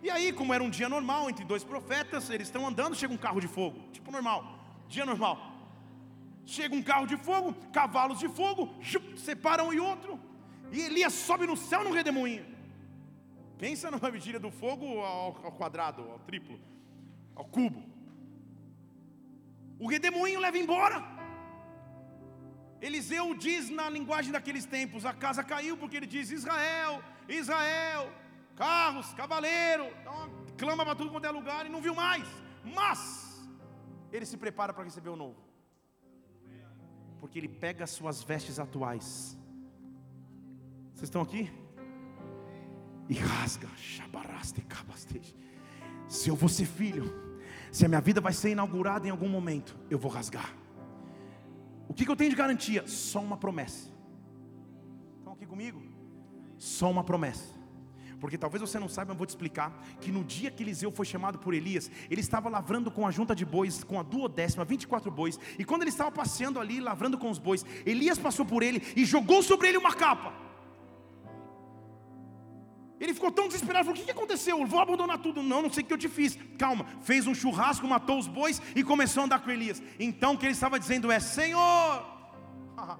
E 0.01 0.09
aí, 0.09 0.31
como 0.31 0.53
era 0.53 0.63
um 0.63 0.69
dia 0.69 0.89
normal 0.89 1.29
entre 1.29 1.45
dois 1.45 1.63
profetas, 1.63 2.29
eles 2.29 2.47
estão 2.47 2.67
andando, 2.67 2.95
chega 2.95 3.13
um 3.13 3.17
carro 3.17 3.41
de 3.41 3.47
fogo, 3.47 3.79
tipo 3.91 4.11
normal, 4.11 4.85
dia 4.87 5.03
normal. 5.03 5.54
Chega 6.45 6.75
um 6.75 6.83
carro 6.83 7.07
de 7.07 7.17
fogo, 7.17 7.53
cavalos 7.73 8.19
de 8.19 8.29
fogo, 8.29 8.69
separam 9.17 9.69
um 9.69 9.73
e 9.73 9.79
outro, 9.79 10.19
e 10.71 10.79
Elias 10.79 11.13
sobe 11.13 11.47
no 11.47 11.57
céu 11.57 11.83
num 11.83 11.91
redemoinho. 11.91 12.45
Pensa 13.57 13.89
numa 13.89 14.11
vigília 14.11 14.39
do 14.39 14.51
fogo 14.51 14.99
ao, 14.99 15.45
ao 15.45 15.51
quadrado, 15.53 16.03
ao 16.03 16.19
triplo, 16.19 16.59
ao 17.35 17.45
cubo. 17.45 17.83
O 19.79 19.87
redemoinho 19.87 20.39
leva 20.39 20.57
embora. 20.57 21.03
Eliseu 22.79 23.33
diz 23.33 23.69
na 23.69 23.89
linguagem 23.89 24.31
daqueles 24.31 24.65
tempos: 24.65 25.03
a 25.03 25.13
casa 25.13 25.43
caiu, 25.43 25.75
porque 25.77 25.97
ele 25.97 26.05
diz: 26.05 26.29
Israel, 26.29 27.01
Israel, 27.27 28.11
carros, 28.55 29.13
cavaleiro, 29.13 29.87
então, 30.01 30.29
clama 30.57 30.85
para 30.85 30.95
tudo 30.95 31.09
quanto 31.09 31.25
é 31.25 31.31
lugar 31.31 31.65
e 31.65 31.69
não 31.69 31.81
viu 31.81 31.95
mais. 31.95 32.27
Mas 32.63 33.43
ele 34.11 34.27
se 34.27 34.37
prepara 34.37 34.73
para 34.73 34.83
receber 34.83 35.09
o 35.09 35.15
novo 35.15 35.54
porque 37.25 37.39
ele 37.39 37.47
pega 37.47 37.83
as 37.83 37.89
suas 37.89 38.21
vestes 38.21 38.59
atuais. 38.59 39.35
Vocês 40.93 41.05
estão 41.05 41.23
aqui? 41.23 41.51
E 43.09 43.15
rasga, 43.15 43.67
se 46.07 46.29
eu 46.29 46.35
vou 46.35 46.47
ser 46.47 46.65
filho, 46.65 47.11
se 47.71 47.83
a 47.83 47.87
minha 47.87 47.99
vida 47.99 48.21
vai 48.21 48.31
ser 48.31 48.51
inaugurada 48.51 49.07
em 49.07 49.09
algum 49.09 49.27
momento, 49.27 49.75
eu 49.89 49.97
vou 49.97 50.11
rasgar. 50.11 50.53
O 51.87 51.95
que, 51.95 52.05
que 52.05 52.11
eu 52.11 52.15
tenho 52.15 52.29
de 52.29 52.35
garantia? 52.35 52.85
Só 52.85 53.23
uma 53.23 53.37
promessa. 53.37 53.89
Estão 55.17 55.33
aqui 55.33 55.47
comigo? 55.47 55.81
Só 56.59 56.91
uma 56.91 57.03
promessa. 57.03 57.55
Porque 58.19 58.37
talvez 58.37 58.61
você 58.61 58.79
não 58.79 58.87
saiba, 58.87 59.11
eu 59.11 59.15
vou 59.15 59.25
te 59.25 59.29
explicar 59.29 59.71
que 59.99 60.11
no 60.11 60.23
dia 60.23 60.49
que 60.49 60.63
Eliseu 60.63 60.91
foi 60.91 61.05
chamado 61.05 61.37
por 61.37 61.53
Elias, 61.53 61.91
ele 62.09 62.21
estava 62.21 62.49
lavrando 62.49 62.89
com 62.89 63.05
a 63.05 63.11
junta 63.11 63.35
de 63.35 63.45
bois, 63.45 63.83
com 63.83 63.99
a 63.99 64.03
duodécima, 64.03 64.63
24 64.65 65.11
bois, 65.11 65.39
e 65.59 65.65
quando 65.65 65.83
ele 65.83 65.89
estava 65.89 66.11
passeando 66.11 66.59
ali, 66.59 66.79
lavrando 66.79 67.17
com 67.17 67.29
os 67.29 67.37
bois, 67.37 67.65
Elias 67.85 68.17
passou 68.17 68.45
por 68.45 68.63
ele 68.63 68.81
e 68.95 69.05
jogou 69.05 69.43
sobre 69.43 69.67
ele 69.67 69.77
uma 69.77 69.93
capa. 69.93 70.45
Ele 72.99 73.13
ficou 73.13 73.31
tão 73.31 73.47
desesperado, 73.47 73.85
falou: 73.85 74.01
O 74.01 74.05
que 74.05 74.11
aconteceu? 74.11 74.65
vou 74.65 74.79
abandonar 74.79 75.17
tudo. 75.19 75.43
Não, 75.43 75.61
não 75.61 75.71
sei 75.71 75.83
o 75.83 75.85
que 75.85 75.93
eu 75.93 75.97
te 75.97 76.07
fiz. 76.07 76.37
Calma, 76.57 76.85
fez 77.01 77.27
um 77.27 77.35
churrasco, 77.35 77.87
matou 77.87 78.17
os 78.17 78.27
bois 78.27 78.61
e 78.75 78.83
começou 78.83 79.21
a 79.21 79.25
andar 79.25 79.39
com 79.39 79.51
Elias. 79.51 79.81
Então 79.99 80.33
o 80.33 80.37
que 80.37 80.45
ele 80.45 80.53
estava 80.53 80.79
dizendo 80.79 81.11
é: 81.11 81.19
Senhor, 81.19 82.05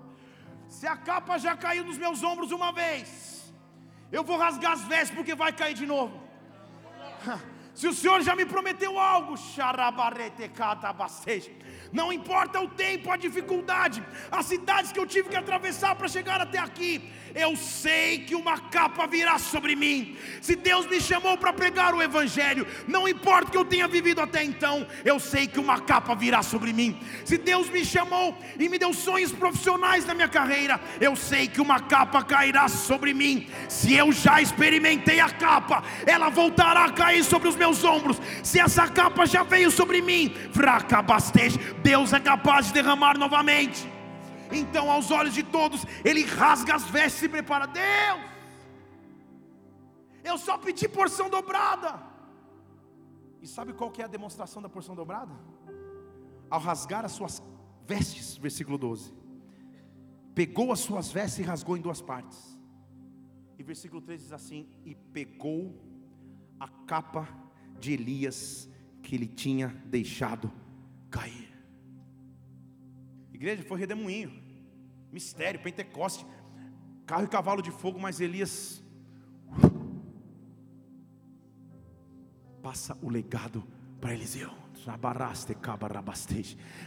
se 0.68 0.86
a 0.86 0.98
capa 0.98 1.38
já 1.38 1.56
caiu 1.56 1.84
dos 1.84 1.98
meus 1.98 2.24
ombros 2.24 2.52
uma 2.52 2.72
vez, 2.72 3.35
eu 4.12 4.24
vou 4.24 4.38
rasgar 4.38 4.74
as 4.74 4.84
vestes 4.84 5.16
porque 5.16 5.36
vai 5.36 5.52
cair 5.54 5.74
de 5.74 5.86
novo. 5.86 6.22
Se 7.74 7.88
o 7.88 7.94
Senhor 7.94 8.22
já 8.22 8.36
me 8.36 8.46
prometeu 8.46 8.98
algo, 8.98 9.36
não 11.92 12.12
importa 12.12 12.60
o 12.60 12.68
tempo, 12.68 13.12
a 13.12 13.18
dificuldade, 13.18 14.04
as 14.32 14.46
cidades 14.46 14.92
que 14.92 15.00
eu 15.00 15.06
tive 15.06 15.30
que 15.30 15.36
atravessar 15.36 15.96
para 15.96 16.08
chegar 16.08 16.42
até 16.42 16.58
aqui, 16.58 17.02
eu 17.36 17.56
sei 17.58 18.20
que 18.20 18.34
uma 18.34 18.58
capa 18.58 19.06
virá 19.06 19.38
sobre 19.38 19.76
mim. 19.76 20.16
Se 20.42 20.56
Deus 20.56 20.86
me 20.86 21.02
chamou 21.02 21.38
para 21.38 21.52
pregar 21.52 21.94
o 21.94 22.02
Evangelho, 22.02 22.66
não 22.88 23.08
importa 23.08 23.50
o 23.50 23.52
que 23.52 23.58
eu 23.58 23.66
tenha 23.66 23.88
vivido 23.90 24.22
até 24.22 24.42
então, 24.42 24.88
eu 25.04 25.20
sei 25.20 25.46
que 25.46 25.60
uma 25.60 25.82
capa 25.82 26.16
virá 26.16 26.42
sobre 26.42 26.72
mim. 26.72 26.98
Se 27.26 27.38
Deus 27.38 27.70
me 27.70 27.84
chamou 27.84 28.38
e 28.58 28.70
me 28.70 28.80
deu 28.80 28.94
sonhos 28.94 29.34
profissionais 29.34 30.06
na 30.06 30.14
minha 30.14 30.30
carreira, 30.30 30.80
eu 31.02 31.14
sei 31.16 31.48
que 31.48 31.60
uma 31.60 31.82
capa 31.82 32.24
cairá 32.24 32.70
sobre 32.70 33.14
mim. 33.14 33.48
Se 33.68 33.94
eu 33.94 34.14
já 34.14 34.42
experimentei 34.42 35.20
a 35.20 35.30
capa, 35.30 35.84
ela 36.06 36.30
voltará 36.30 36.86
a 36.86 36.92
cair 36.94 37.24
sobre 37.24 37.50
os 37.50 37.56
meus 37.58 37.84
ombros. 37.84 38.22
Se 38.44 38.60
essa 38.60 38.88
capa 38.88 39.26
já 39.26 39.44
veio 39.44 39.70
sobre 39.70 40.02
mim, 40.02 40.34
fraca 40.54 41.02
bastante, 41.02 41.60
Deus 41.90 42.14
é 42.14 42.20
capaz 42.20 42.68
de 42.68 42.74
derramar 42.74 43.16
novamente. 43.16 43.82
Então, 44.52 44.90
aos 44.90 45.12
olhos 45.12 45.36
de 45.36 45.44
todos, 45.44 45.86
ele 46.04 46.24
rasga 46.26 46.74
as 46.76 46.86
vestes 46.86 47.24
e 47.24 47.30
prepara. 47.30 47.68
Deus, 47.68 48.22
eu 50.24 50.38
só 50.38 50.58
pedi 50.58 50.88
porção 50.90 51.30
dobrada. 51.30 52.02
E 53.40 53.48
sabe 53.48 53.72
qual 53.74 53.92
que 53.92 54.02
é 54.02 54.06
a 54.06 54.08
demonstração 54.18 54.62
da 54.64 54.70
porção 54.76 54.96
dobrada? 54.96 55.32
Ao 56.50 56.60
rasgar 56.60 57.06
as 57.06 57.12
suas 57.12 57.36
vestes, 57.86 58.36
versículo 58.36 58.80
12. 58.80 59.14
Pegou 60.34 60.72
as 60.72 60.80
suas 60.80 61.12
vestes 61.12 61.40
e 61.40 61.44
rasgou 61.44 61.78
em 61.78 61.82
duas 61.82 62.02
partes. 62.02 62.60
E 63.60 63.64
versículo 63.64 64.02
13 64.02 64.24
diz 64.24 64.34
assim: 64.34 64.68
E 64.84 64.96
pegou 64.96 65.80
a 66.60 66.68
capa 66.68 67.28
de 67.80 67.94
Elias 67.94 68.68
que 69.04 69.14
ele 69.16 69.28
tinha 69.28 69.68
deixado 69.86 70.52
cair. 71.12 71.55
Igreja 73.36 73.64
foi 73.64 73.78
redemoinho, 73.78 74.32
mistério, 75.12 75.60
Pentecoste, 75.60 76.26
carro 77.06 77.26
e 77.26 77.28
cavalo 77.28 77.62
de 77.62 77.70
fogo, 77.70 78.00
mas 78.00 78.22
Elias 78.22 78.82
passa 82.64 82.98
o 83.02 83.10
legado 83.10 83.68
para 84.00 84.14
Eliseu. 84.14 84.65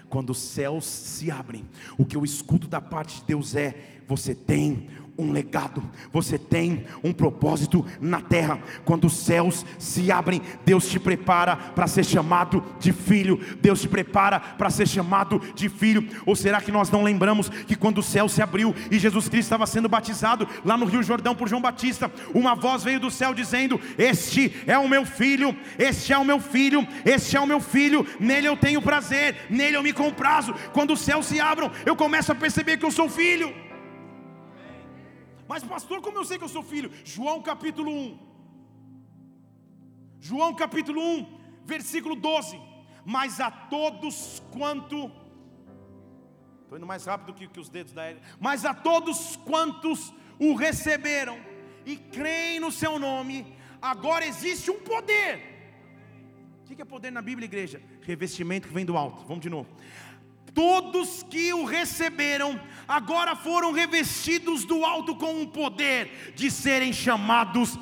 Quando 0.09 0.31
os 0.31 0.39
céus 0.39 0.85
se 0.85 1.31
abrem, 1.31 1.65
o 1.97 2.05
que 2.05 2.17
eu 2.17 2.25
escuto 2.25 2.69
da 2.69 2.81
parte 2.81 3.21
de 3.21 3.27
Deus 3.27 3.55
é: 3.55 4.01
você 4.07 4.35
tem 4.35 4.89
um 5.19 5.33
legado, 5.33 5.83
você 6.13 6.39
tem 6.39 6.87
um 7.03 7.13
propósito 7.13 7.85
na 8.01 8.21
terra. 8.21 8.61
Quando 8.85 9.07
os 9.07 9.15
céus 9.15 9.67
se 9.77 10.13
abrem, 10.13 10.41
Deus 10.65 10.89
te 10.89 11.01
prepara 11.01 11.57
para 11.57 11.89
ser 11.89 12.05
chamado 12.05 12.65
de 12.79 12.93
filho. 12.93 13.41
Deus 13.61 13.81
te 13.81 13.89
prepara 13.89 14.39
para 14.39 14.71
ser 14.71 14.87
chamado 14.87 15.43
de 15.57 15.69
filho. 15.69 16.09
Ou 16.25 16.37
será 16.37 16.61
que 16.61 16.71
nós 16.71 16.89
não 16.89 17.03
lembramos 17.03 17.49
que 17.49 17.75
quando 17.75 17.99
o 17.99 18.03
céu 18.03 18.29
se 18.29 18.41
abriu 18.41 18.73
e 18.93 18.99
Jesus 18.99 19.29
Cristo 19.29 19.47
estava 19.47 19.67
sendo 19.67 19.89
batizado 19.89 20.47
lá 20.65 20.77
no 20.77 20.87
Rio 20.87 21.03
Jordão 21.03 21.35
por 21.35 21.49
João 21.49 21.61
Batista, 21.61 22.11
uma 22.33 22.55
voz 22.55 22.85
veio 22.85 23.01
do 23.01 23.11
céu 23.11 23.35
dizendo: 23.35 23.81
Este 23.99 24.55
é 24.67 24.79
o 24.79 24.89
meu 24.89 25.05
filho, 25.05 25.55
este 25.77 26.13
é 26.13 26.19
o 26.19 26.25
meu 26.25 26.39
filho, 26.39 26.87
este 27.05 27.37
é 27.37 27.41
o 27.41 27.47
meu 27.47 27.59
filho, 27.59 27.78
nele 28.21 28.49
eu 28.49 28.57
tenho 28.57 28.83
prazer, 28.83 29.47
nele 29.51 29.77
eu 29.77 29.83
me 29.83 29.93
comprazo. 29.93 30.55
Quando 30.73 30.93
os 30.93 31.01
céus 31.01 31.27
se 31.27 31.41
abram, 31.41 31.71
eu 31.85 31.97
começo 31.97 32.33
a 32.33 32.35
perceber 32.35 32.77
que 32.77 32.85
eu 32.85 32.91
sou 32.91 33.09
filho. 33.09 33.55
Mas, 35.49 35.65
pastor, 35.65 36.01
como 36.03 36.19
eu 36.19 36.25
sei 36.25 36.37
que 36.39 36.45
eu 36.45 36.49
sou 36.49 36.63
filho? 36.63 36.91
João 37.05 37.41
capítulo 37.41 37.91
1. 37.91 38.19
João 40.21 40.55
capítulo 40.55 41.01
1, 41.01 41.39
versículo 41.65 42.15
12. 42.15 42.61
Mas 43.05 43.41
a 43.41 43.51
todos 43.51 44.43
quanto. 44.51 45.11
Estou 46.63 46.77
indo 46.77 46.87
mais 46.87 47.07
rápido 47.07 47.33
que, 47.33 47.49
que 47.49 47.61
os 47.61 47.71
dedos 47.71 47.95
da 47.95 48.11
Eli. 48.11 48.21
Mas 48.39 48.67
a 48.67 48.75
todos 48.75 49.37
quantos 49.37 50.13
o 50.39 50.55
receberam 50.55 51.39
e 51.87 51.97
creem 51.97 52.61
no 52.61 52.71
seu 52.71 52.99
nome, 52.99 53.57
agora 53.81 54.27
existe 54.27 54.71
um 54.71 54.81
poder. 54.81 55.58
O 56.71 56.77
que 56.77 56.83
é 56.83 56.85
poder 56.85 57.11
na 57.11 57.23
Bíblia, 57.23 57.47
igreja? 57.47 57.81
Revestimento 58.03 58.69
que 58.69 58.75
vem 58.75 58.85
do 58.85 58.95
alto. 58.95 59.25
Vamos 59.27 59.41
de 59.41 59.49
novo 59.49 59.69
todos 60.55 61.23
que 61.23 61.55
o 61.55 61.65
receberam, 61.65 62.61
agora 62.89 63.37
foram 63.37 63.71
revestidos 63.71 64.65
do 64.65 64.85
alto 64.85 65.15
com 65.15 65.41
o 65.41 65.47
poder 65.47 66.33
de 66.35 66.51
serem 66.51 66.93
chamados 66.93 67.79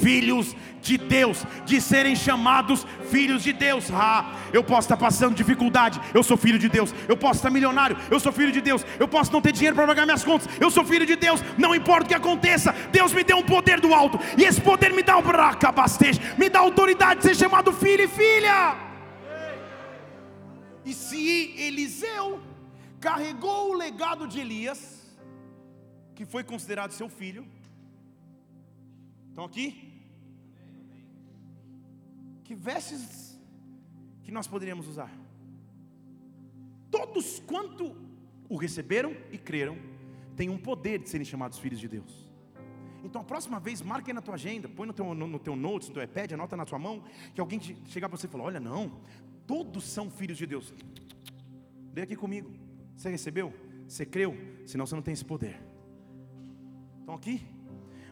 filhos 0.00 0.54
de 0.82 0.96
Deus, 0.96 1.44
de 1.64 1.80
serem 1.80 2.16
chamados 2.16 2.86
filhos 3.10 3.42
de 3.42 3.52
Deus. 3.52 3.90
Ah, 3.92 4.34
eu 4.52 4.62
posso 4.62 4.86
estar 4.86 4.96
passando 4.96 5.34
dificuldade, 5.34 6.00
eu 6.14 6.22
sou 6.22 6.36
filho 6.36 6.58
de 6.58 6.68
Deus. 6.68 6.94
Eu 7.08 7.16
posso 7.16 7.38
estar 7.38 7.50
milionário, 7.50 7.96
eu 8.10 8.20
sou 8.20 8.32
filho 8.32 8.52
de 8.52 8.60
Deus. 8.60 8.84
Eu 8.98 9.08
posso 9.08 9.32
não 9.32 9.40
ter 9.40 9.52
dinheiro 9.52 9.76
para 9.76 9.86
pagar 9.86 10.06
minhas 10.06 10.24
contas, 10.24 10.48
eu 10.60 10.70
sou 10.70 10.84
filho 10.84 11.06
de 11.06 11.16
Deus. 11.16 11.42
Não 11.58 11.74
importa 11.74 12.04
o 12.04 12.08
que 12.08 12.14
aconteça, 12.14 12.74
Deus 12.90 13.12
me 13.12 13.24
deu 13.24 13.38
um 13.38 13.42
poder 13.42 13.80
do 13.80 13.94
alto, 13.94 14.18
e 14.36 14.44
esse 14.44 14.60
poder 14.60 14.92
me 14.92 15.02
dá 15.02 15.18
o 15.18 15.22
braca, 15.22 15.72
me 16.38 16.48
dá 16.48 16.60
autoridade 16.60 17.20
de 17.20 17.26
ser 17.26 17.36
chamado 17.36 17.72
filho 17.72 18.04
e 18.04 18.08
filha. 18.08 18.76
E 20.84 20.92
se 20.92 21.54
Eliseu 21.58 22.40
carregou 23.00 23.70
o 23.70 23.74
legado 23.74 24.26
de 24.26 24.40
Elias, 24.40 24.80
que 26.14 26.24
foi 26.24 26.42
considerado 26.42 26.92
seu 26.92 27.08
filho, 27.08 27.46
estão 29.40 29.46
aqui? 29.46 29.90
Que 32.44 32.54
vestes 32.54 33.38
que 34.22 34.30
nós 34.30 34.46
poderíamos 34.46 34.86
usar? 34.86 35.10
Todos 36.90 37.40
quanto 37.40 37.96
o 38.48 38.56
receberam 38.56 39.16
e 39.30 39.38
creram, 39.38 39.78
têm 40.36 40.50
um 40.50 40.58
poder 40.58 40.98
de 40.98 41.08
serem 41.08 41.24
chamados 41.24 41.58
filhos 41.58 41.80
de 41.80 41.88
Deus. 41.88 42.28
Então 43.02 43.22
a 43.22 43.24
próxima 43.24 43.58
vez, 43.58 43.80
marque 43.80 44.10
aí 44.10 44.14
na 44.14 44.20
tua 44.20 44.34
agenda, 44.34 44.68
põe 44.68 44.86
no 44.86 44.92
teu, 44.92 45.14
no, 45.14 45.26
no 45.26 45.38
teu 45.38 45.56
notes, 45.56 45.88
no 45.88 45.94
teu 45.94 46.02
iPad, 46.02 46.32
anota 46.32 46.56
na 46.56 46.66
tua 46.66 46.78
mão, 46.78 47.02
que 47.34 47.40
alguém 47.40 47.58
chegar 47.86 48.08
para 48.08 48.18
você 48.18 48.26
e 48.26 48.30
falar: 48.30 48.44
Olha, 48.44 48.60
não, 48.60 49.00
todos 49.46 49.84
são 49.84 50.10
filhos 50.10 50.36
de 50.36 50.46
Deus. 50.46 50.74
Vem 51.92 52.04
aqui 52.04 52.16
comigo. 52.16 52.52
Você 52.94 53.08
recebeu? 53.08 53.54
Você 53.88 54.04
creu? 54.04 54.36
Senão 54.66 54.84
você 54.86 54.94
não 54.94 55.02
tem 55.02 55.14
esse 55.14 55.24
poder. 55.24 55.58
Estão 57.00 57.14
aqui? 57.14 57.59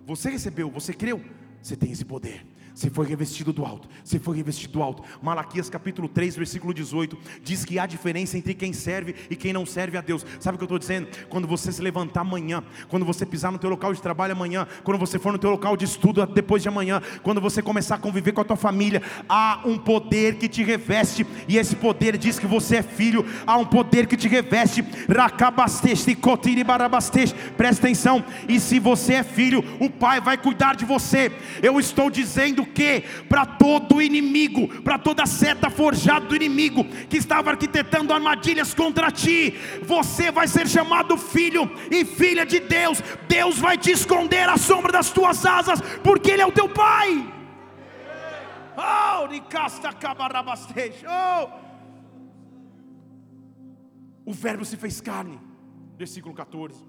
Você 0.08 0.30
recebeu, 0.30 0.70
você 0.70 0.94
creu? 0.94 1.22
Você 1.62 1.76
tem 1.76 1.92
esse 1.92 2.02
poder. 2.02 2.42
Você 2.78 2.90
foi 2.90 3.08
revestido 3.08 3.52
do 3.52 3.64
alto. 3.64 3.88
Você 4.04 4.20
foi 4.20 4.36
revestido 4.36 4.74
do 4.74 4.82
alto. 4.84 5.02
Malaquias 5.20 5.68
capítulo 5.68 6.06
3, 6.06 6.36
versículo 6.36 6.72
18 6.72 7.18
diz 7.42 7.64
que 7.64 7.76
há 7.76 7.86
diferença 7.86 8.38
entre 8.38 8.54
quem 8.54 8.72
serve 8.72 9.16
e 9.28 9.34
quem 9.34 9.52
não 9.52 9.66
serve 9.66 9.98
a 9.98 10.00
Deus. 10.00 10.24
Sabe 10.38 10.54
o 10.54 10.58
que 10.58 10.62
eu 10.62 10.66
estou 10.66 10.78
dizendo? 10.78 11.08
Quando 11.28 11.48
você 11.48 11.72
se 11.72 11.82
levantar 11.82 12.20
amanhã, 12.20 12.62
quando 12.86 13.04
você 13.04 13.26
pisar 13.26 13.50
no 13.50 13.58
teu 13.58 13.68
local 13.68 13.92
de 13.92 14.00
trabalho 14.00 14.32
amanhã, 14.32 14.64
quando 14.84 14.96
você 14.96 15.18
for 15.18 15.32
no 15.32 15.40
teu 15.40 15.50
local 15.50 15.76
de 15.76 15.86
estudo 15.86 16.24
depois 16.24 16.62
de 16.62 16.68
amanhã, 16.68 17.02
quando 17.24 17.40
você 17.40 17.60
começar 17.60 17.96
a 17.96 17.98
conviver 17.98 18.30
com 18.30 18.42
a 18.42 18.44
tua 18.44 18.56
família, 18.56 19.02
há 19.28 19.60
um 19.64 19.76
poder 19.76 20.36
que 20.36 20.48
te 20.48 20.62
reveste 20.62 21.26
e 21.48 21.58
esse 21.58 21.74
poder 21.74 22.16
diz 22.16 22.38
que 22.38 22.46
você 22.46 22.76
é 22.76 22.82
filho. 22.82 23.26
Há 23.44 23.56
um 23.56 23.66
poder 23.66 24.06
que 24.06 24.16
te 24.16 24.28
reveste. 24.28 24.84
Presta 27.56 27.86
atenção. 27.86 28.24
E 28.48 28.60
se 28.60 28.78
você 28.78 29.14
é 29.14 29.24
filho, 29.24 29.64
o 29.80 29.90
Pai 29.90 30.20
vai 30.20 30.38
cuidar 30.38 30.76
de 30.76 30.84
você. 30.84 31.32
Eu 31.60 31.80
estou 31.80 32.08
dizendo 32.08 32.67
que 32.68 33.02
para 33.28 33.44
todo 33.44 34.00
inimigo, 34.00 34.68
para 34.82 34.98
toda 34.98 35.26
seta 35.26 35.70
forjada 35.70 36.26
do 36.26 36.36
inimigo 36.36 36.84
que 37.08 37.16
estava 37.16 37.50
arquitetando 37.50 38.12
armadilhas 38.12 38.74
contra 38.74 39.10
ti, 39.10 39.54
você 39.82 40.30
vai 40.30 40.46
ser 40.46 40.68
chamado 40.68 41.16
filho 41.16 41.70
e 41.90 42.04
filha 42.04 42.44
de 42.46 42.60
Deus. 42.60 43.02
Deus 43.28 43.58
vai 43.58 43.76
te 43.76 43.90
esconder 43.90 44.48
à 44.48 44.56
sombra 44.56 44.92
das 44.92 45.10
tuas 45.10 45.44
asas, 45.44 45.80
porque 46.02 46.30
Ele 46.30 46.42
é 46.42 46.46
o 46.46 46.52
teu 46.52 46.68
Pai. 46.68 47.34
Oh, 48.76 49.26
oh. 51.06 51.68
O 54.24 54.32
Verbo 54.32 54.64
se 54.64 54.76
fez 54.76 55.00
carne, 55.00 55.40
versículo 55.96 56.34
14, 56.34 56.84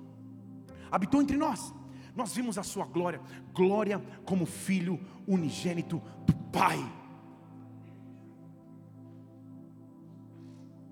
habitou 0.91 1.21
entre 1.21 1.37
nós 1.37 1.73
nós 2.19 2.35
vimos 2.35 2.57
a 2.57 2.63
sua 2.63 2.85
glória, 2.85 3.21
glória 3.53 3.99
como 4.25 4.45
filho 4.45 4.99
unigênito 5.25 6.01
do 6.25 6.35
Pai. 6.51 6.77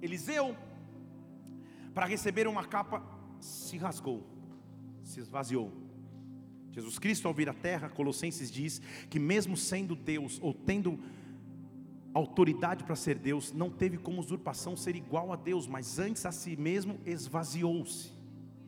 Eliseu, 0.01 0.55
para 1.93 2.05
receber 2.05 2.47
uma 2.47 2.63
capa, 2.63 3.03
se 3.41 3.78
rasgou, 3.78 4.25
se 5.03 5.19
esvaziou. 5.19 5.71
Jesus 6.71 6.97
Cristo, 6.97 7.28
ao 7.28 7.34
vir 7.34 7.49
à 7.49 7.53
terra, 7.53 7.89
Colossenses 7.89 8.49
diz 8.49 8.80
que, 9.09 9.19
mesmo 9.19 9.57
sendo 9.57 9.95
Deus, 9.95 10.39
ou 10.41 10.53
tendo 10.53 10.97
autoridade 12.13 12.86
para 12.86 12.95
ser 12.95 13.17
Deus, 13.17 13.51
não 13.51 13.69
teve 13.69 13.97
como 13.97 14.21
usurpação 14.21 14.78
ser 14.78 14.95
igual 14.95 15.34
a 15.34 15.36
Deus, 15.36 15.67
mas 15.67 15.99
antes 15.99 16.25
a 16.25 16.32
si 16.32 16.55
mesmo 16.55 16.99
esvaziou-se. 17.05 18.11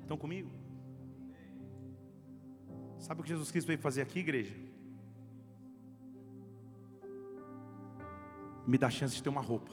Estão 0.01 0.17
comigo? 0.17 0.49
Sabe 2.99 3.21
o 3.21 3.23
que 3.23 3.29
Jesus 3.29 3.49
Cristo 3.49 3.67
veio 3.67 3.79
fazer 3.79 4.01
aqui, 4.01 4.19
igreja? 4.19 4.55
Me 8.67 8.77
dá 8.77 8.87
a 8.87 8.91
chance 8.91 9.15
de 9.15 9.23
ter 9.23 9.29
uma 9.29 9.41
roupa. 9.41 9.71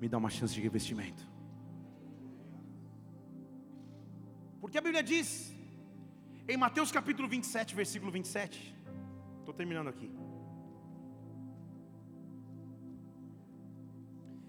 Me 0.00 0.08
dá 0.08 0.16
uma 0.16 0.30
chance 0.30 0.54
de 0.54 0.60
revestimento. 0.60 1.22
Porque 4.60 4.78
a 4.78 4.80
Bíblia 4.80 5.02
diz, 5.02 5.54
em 6.48 6.56
Mateus 6.56 6.90
capítulo 6.90 7.28
27, 7.28 7.74
versículo 7.74 8.10
27, 8.10 8.74
estou 9.40 9.54
terminando 9.54 9.88
aqui. 9.88 10.10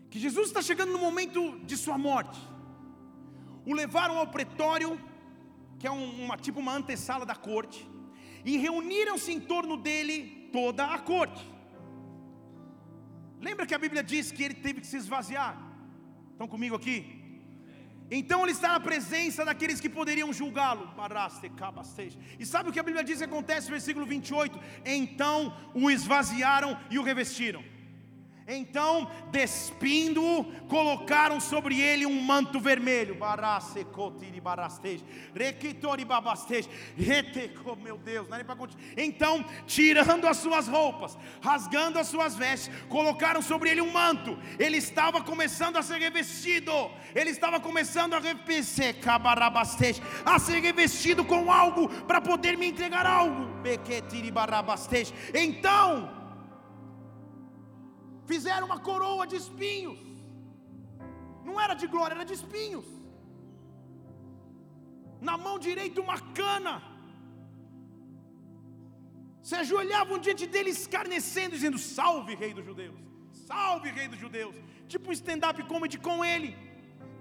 Que 0.10 0.20
Jesus 0.20 0.48
está 0.48 0.62
chegando 0.62 0.94
no 0.94 1.00
momento 1.00 1.60
de 1.60 1.76
sua 1.78 1.98
morte. 1.98 2.40
O 3.66 3.74
levaram 3.74 4.18
ao 4.18 4.28
pretório 4.28 5.09
que 5.80 5.88
é 5.88 5.92
uma 5.92 6.38
tipo 6.38 6.60
uma 6.60 6.76
antessala 6.76 7.26
da 7.26 7.36
corte, 7.36 7.90
e 8.46 8.58
reuniram-se 8.58 9.32
em 9.32 9.40
torno 9.40 9.78
dele 9.78 10.50
toda 10.52 10.86
a 10.86 11.00
corte. 11.00 11.44
Lembra 13.40 13.66
que 13.66 13.76
a 13.76 13.80
Bíblia 13.86 14.04
diz 14.04 14.32
que 14.32 14.44
ele 14.44 14.54
teve 14.54 14.82
que 14.82 14.88
se 14.88 14.98
esvaziar? 14.98 15.58
Estão 16.32 16.48
comigo 16.48 16.76
aqui? 16.76 16.98
Então 18.12 18.42
ele 18.44 18.52
está 18.52 18.70
na 18.70 18.80
presença 18.80 19.46
daqueles 19.46 19.80
que 19.80 19.88
poderiam 19.88 20.34
julgá-lo. 20.34 20.90
E 22.40 22.46
sabe 22.46 22.70
o 22.70 22.74
que 22.74 22.80
a 22.80 22.84
Bíblia 22.84 23.04
diz 23.04 23.20
que 23.20 23.24
acontece 23.24 23.70
versículo 23.70 24.06
28? 24.06 24.60
Então 24.84 25.56
o 25.74 25.92
esvaziaram 25.92 26.78
e 26.90 26.98
o 26.98 27.04
revestiram. 27.04 27.64
Então, 28.52 29.08
despindo-o, 29.32 30.44
colocaram 30.68 31.40
sobre 31.40 31.80
ele 31.80 32.06
um 32.06 32.20
manto 32.20 32.60
vermelho. 32.60 33.16
Meu 37.84 37.98
Deus, 37.98 38.28
não 38.28 38.38
é 38.38 38.44
para 38.44 38.56
Então, 38.98 39.46
tirando 39.68 40.28
as 40.28 40.38
suas 40.38 40.68
roupas, 40.68 41.16
rasgando 41.42 42.00
as 42.00 42.08
suas 42.08 42.36
vestes, 42.36 42.74
colocaram 42.88 43.42
sobre 43.42 43.70
ele 43.70 43.82
um 43.82 43.92
manto. 43.92 44.36
Ele 44.58 44.78
estava 44.78 45.22
começando 45.22 45.78
a 45.78 45.84
ser 45.84 46.00
revestido. 46.00 46.72
Ele 47.14 47.30
estava 47.30 47.60
começando 47.60 48.16
a 48.16 48.20
a 50.26 50.40
ser 50.40 50.60
revestido 50.60 51.24
com 51.24 51.52
algo 51.52 51.88
para 52.06 52.20
poder 52.20 52.58
me 52.58 52.68
entregar 52.68 53.06
algo. 53.06 53.48
Então, 55.34 56.19
fizeram 58.32 58.66
uma 58.70 58.80
coroa 58.90 59.26
de 59.32 59.36
espinhos. 59.44 60.00
Não 61.48 61.56
era 61.66 61.74
de 61.82 61.88
glória, 61.94 62.16
era 62.18 62.30
de 62.32 62.36
espinhos. 62.40 62.88
Na 65.28 65.36
mão 65.46 65.56
direita 65.68 66.06
uma 66.08 66.20
cana. 66.40 66.76
Se 69.48 69.56
ajoelhavam 69.62 70.18
diante 70.26 70.46
dele 70.54 70.72
escarnecendo, 70.80 71.56
dizendo: 71.58 71.80
Salve, 71.98 72.36
Rei 72.44 72.54
dos 72.58 72.66
Judeus! 72.70 73.00
Salve, 73.48 73.90
Rei 74.00 74.08
dos 74.12 74.20
Judeus! 74.26 74.56
Tipo 74.94 75.10
um 75.10 75.18
stand-up 75.22 75.58
comedy 75.72 75.98
com 76.08 76.18
ele. 76.34 76.52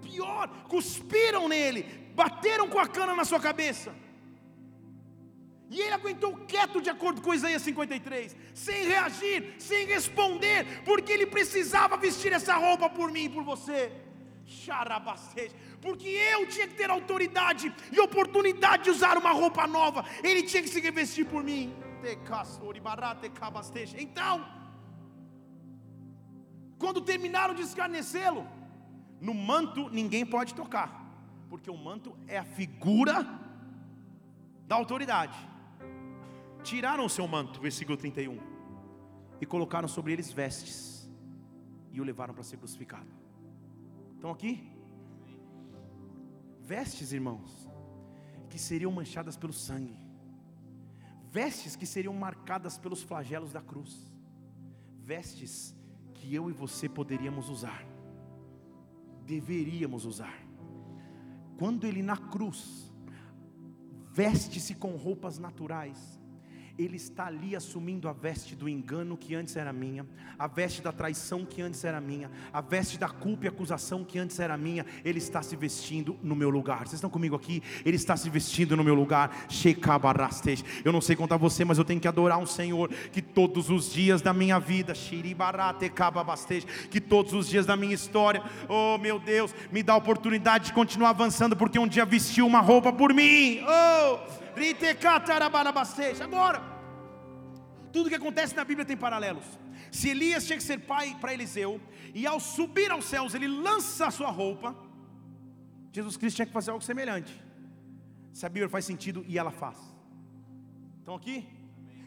Pior, 0.05 0.45
cuspiram 0.73 1.43
nele, 1.53 1.81
bateram 2.21 2.67
com 2.73 2.79
a 2.85 2.87
cana 2.97 3.13
na 3.19 3.25
sua 3.31 3.41
cabeça. 3.47 3.89
E 5.69 5.79
ele 5.79 5.93
aguentou 5.93 6.35
quieto, 6.47 6.81
de 6.81 6.89
acordo 6.89 7.21
com 7.21 7.31
Isaías 7.31 7.61
53, 7.61 8.35
sem 8.55 8.87
reagir, 8.87 9.55
sem 9.59 9.85
responder, 9.85 10.81
porque 10.83 11.11
ele 11.11 11.27
precisava 11.27 11.95
vestir 11.95 12.33
essa 12.33 12.55
roupa 12.55 12.89
por 12.89 13.11
mim 13.11 13.25
e 13.25 13.29
por 13.29 13.43
você. 13.43 13.91
Porque 15.79 16.07
eu 16.07 16.47
tinha 16.47 16.67
que 16.67 16.73
ter 16.73 16.89
autoridade 16.89 17.71
e 17.91 17.99
oportunidade 17.99 18.85
de 18.85 18.89
usar 18.89 19.15
uma 19.15 19.31
roupa 19.31 19.67
nova, 19.67 20.03
ele 20.23 20.41
tinha 20.41 20.63
que 20.63 20.69
se 20.69 20.79
revestir 20.79 21.25
por 21.25 21.43
mim. 21.43 21.71
Então, 23.99 24.45
quando 26.79 27.01
terminaram 27.01 27.53
de 27.53 27.61
escarnecê-lo, 27.61 28.47
no 29.21 29.35
manto 29.35 29.87
ninguém 29.89 30.25
pode 30.25 30.55
tocar, 30.55 30.89
porque 31.47 31.69
o 31.69 31.77
manto 31.77 32.17
é 32.27 32.39
a 32.39 32.43
figura 32.43 33.23
da 34.65 34.75
autoridade 34.75 35.48
tiraram 36.63 37.05
o 37.05 37.09
seu 37.09 37.27
manto, 37.27 37.59
versículo 37.61 37.97
31, 37.97 38.37
e 39.41 39.45
colocaram 39.45 39.87
sobre 39.87 40.13
eles 40.13 40.31
vestes, 40.31 41.09
e 41.91 41.99
o 41.99 42.03
levaram 42.03 42.33
para 42.33 42.43
ser 42.43 42.57
crucificado. 42.57 43.09
Estão 44.15 44.31
aqui? 44.31 44.71
Vestes, 46.61 47.13
irmãos, 47.13 47.69
que 48.49 48.59
seriam 48.59 48.91
manchadas 48.91 49.37
pelo 49.37 49.53
sangue, 49.53 49.97
vestes 51.31 51.75
que 51.75 51.85
seriam 51.85 52.13
marcadas 52.13 52.77
pelos 52.77 53.01
flagelos 53.01 53.51
da 53.51 53.61
cruz, 53.61 54.11
vestes 55.01 55.75
que 56.13 56.35
eu 56.35 56.49
e 56.49 56.53
você 56.53 56.89
poderíamos 56.89 57.49
usar, 57.49 57.85
deveríamos 59.25 60.05
usar. 60.05 60.37
Quando 61.57 61.85
ele 61.85 62.01
na 62.01 62.17
cruz 62.17 62.91
veste-se 64.11 64.75
com 64.75 64.95
roupas 64.95 65.37
naturais, 65.37 66.18
ele 66.79 66.95
está 66.95 67.27
ali 67.27 67.57
assumindo 67.57 68.07
a 68.07 68.13
veste 68.13 68.55
do 68.55 68.69
engano 68.69 69.17
que 69.17 69.35
antes 69.35 69.57
era 69.57 69.73
minha, 69.73 70.07
a 70.37 70.47
veste 70.47 70.81
da 70.81 70.93
traição 70.93 71.45
que 71.45 71.61
antes 71.61 71.83
era 71.83 71.99
minha, 71.99 72.31
a 72.53 72.61
veste 72.61 72.97
da 72.97 73.09
culpa 73.09 73.45
e 73.45 73.47
acusação 73.49 74.05
que 74.05 74.17
antes 74.17 74.39
era 74.39 74.57
minha, 74.57 74.85
ele 75.03 75.17
está 75.17 75.41
se 75.43 75.57
vestindo 75.57 76.17
no 76.23 76.35
meu 76.35 76.49
lugar. 76.49 76.79
Vocês 76.79 76.93
estão 76.93 77.09
comigo 77.09 77.35
aqui? 77.35 77.61
Ele 77.83 77.97
está 77.97 78.15
se 78.15 78.29
vestindo 78.29 78.77
no 78.77 78.83
meu 78.83 78.95
lugar. 78.95 79.29
Eu 80.85 80.93
não 80.93 81.01
sei 81.01 81.15
contar 81.17 81.35
você, 81.35 81.65
mas 81.65 81.77
eu 81.77 81.83
tenho 81.83 81.99
que 81.99 82.07
adorar 82.07 82.37
um 82.37 82.45
Senhor 82.45 82.89
que 83.11 83.21
todos 83.21 83.69
os 83.69 83.91
dias 83.91 84.21
da 84.21 84.33
minha 84.33 84.57
vida, 84.57 84.93
que 86.89 87.01
todos 87.01 87.33
os 87.33 87.49
dias 87.49 87.65
da 87.65 87.75
minha 87.75 87.93
história, 87.93 88.41
oh 88.69 88.97
meu 88.97 89.19
Deus, 89.19 89.53
me 89.69 89.83
dá 89.83 89.93
a 89.93 89.97
oportunidade 89.97 90.67
de 90.67 90.73
continuar 90.73 91.09
avançando, 91.09 91.57
porque 91.57 91.77
um 91.77 91.87
dia 91.87 92.05
vestiu 92.05 92.47
uma 92.47 92.61
roupa 92.61 92.93
por 92.93 93.13
mim. 93.13 93.61
Oh! 93.67 94.48
Agora, 96.21 96.61
tudo 97.91 98.09
que 98.09 98.15
acontece 98.15 98.55
na 98.55 98.63
Bíblia 98.63 98.85
tem 98.85 98.97
paralelos. 98.97 99.45
Se 99.91 100.09
Elias 100.09 100.45
tinha 100.45 100.57
que 100.57 100.63
ser 100.63 100.79
pai 100.79 101.17
para 101.19 101.33
Eliseu, 101.33 101.81
e 102.13 102.27
ao 102.27 102.39
subir 102.39 102.91
aos 102.91 103.05
céus 103.05 103.33
ele 103.33 103.47
lança 103.47 104.07
a 104.07 104.11
sua 104.11 104.29
roupa, 104.29 104.75
Jesus 105.91 106.17
Cristo 106.17 106.35
tinha 106.37 106.45
que 106.45 106.53
fazer 106.53 106.71
algo 106.71 106.83
semelhante. 106.83 107.33
Se 108.31 108.45
a 108.45 108.49
Bíblia 108.49 108.69
faz 108.69 108.85
sentido 108.85 109.25
e 109.27 109.37
ela 109.37 109.51
faz. 109.51 109.77
Então 111.01 111.15
aqui, 111.15 111.47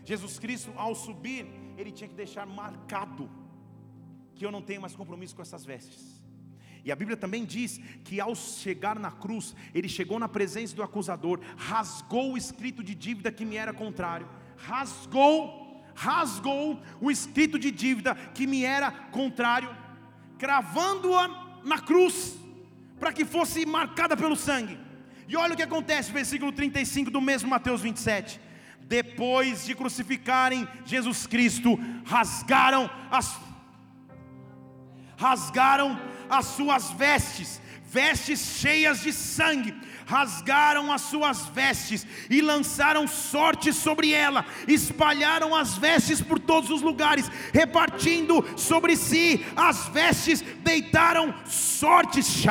Jesus 0.04 0.38
Cristo 0.38 0.72
ao 0.76 0.94
subir, 0.94 1.46
ele 1.76 1.90
tinha 1.90 2.08
que 2.08 2.14
deixar 2.14 2.46
marcado 2.46 3.28
que 4.34 4.46
eu 4.46 4.52
não 4.52 4.62
tenho 4.62 4.80
mais 4.80 4.94
compromisso 4.94 5.34
com 5.34 5.42
essas 5.42 5.64
vestes. 5.64 6.21
E 6.84 6.90
a 6.90 6.96
Bíblia 6.96 7.16
também 7.16 7.44
diz 7.44 7.80
que 8.04 8.20
ao 8.20 8.34
chegar 8.34 8.98
na 8.98 9.10
cruz, 9.10 9.54
ele 9.72 9.88
chegou 9.88 10.18
na 10.18 10.28
presença 10.28 10.74
do 10.74 10.82
acusador, 10.82 11.40
rasgou 11.56 12.32
o 12.32 12.36
escrito 12.36 12.82
de 12.82 12.94
dívida 12.94 13.30
que 13.30 13.44
me 13.44 13.56
era 13.56 13.72
contrário, 13.72 14.28
rasgou, 14.56 15.84
rasgou 15.94 16.80
o 17.00 17.10
escrito 17.10 17.58
de 17.58 17.70
dívida 17.70 18.14
que 18.34 18.46
me 18.46 18.64
era 18.64 18.90
contrário, 18.90 19.70
cravando-a 20.38 21.60
na 21.64 21.78
cruz, 21.78 22.36
para 22.98 23.12
que 23.12 23.24
fosse 23.24 23.64
marcada 23.64 24.16
pelo 24.16 24.34
sangue. 24.34 24.78
E 25.28 25.36
olha 25.36 25.54
o 25.54 25.56
que 25.56 25.62
acontece, 25.62 26.10
versículo 26.10 26.50
35 26.50 27.10
do 27.10 27.20
mesmo 27.20 27.48
Mateus 27.48 27.80
27. 27.80 28.40
Depois 28.82 29.64
de 29.64 29.74
crucificarem 29.74 30.66
Jesus 30.84 31.26
Cristo, 31.26 31.78
rasgaram 32.04 32.90
as 33.10 33.40
rasgaram 35.16 35.96
as 36.32 36.46
suas 36.46 36.90
vestes, 36.92 37.60
vestes 37.86 38.40
cheias 38.58 39.00
de 39.00 39.12
sangue, 39.12 39.74
rasgaram 40.12 40.92
as 40.92 41.00
suas 41.00 41.46
vestes 41.46 42.06
e 42.28 42.42
lançaram 42.42 43.08
sorte 43.08 43.72
sobre 43.72 44.12
ela, 44.12 44.44
espalharam 44.68 45.54
as 45.56 45.78
vestes 45.78 46.20
por 46.20 46.38
todos 46.38 46.68
os 46.68 46.82
lugares, 46.82 47.30
repartindo 47.50 48.44
sobre 48.54 48.94
si 48.94 49.42
as 49.56 49.88
vestes, 49.88 50.42
deitaram 50.62 51.34
sortes. 51.46 52.44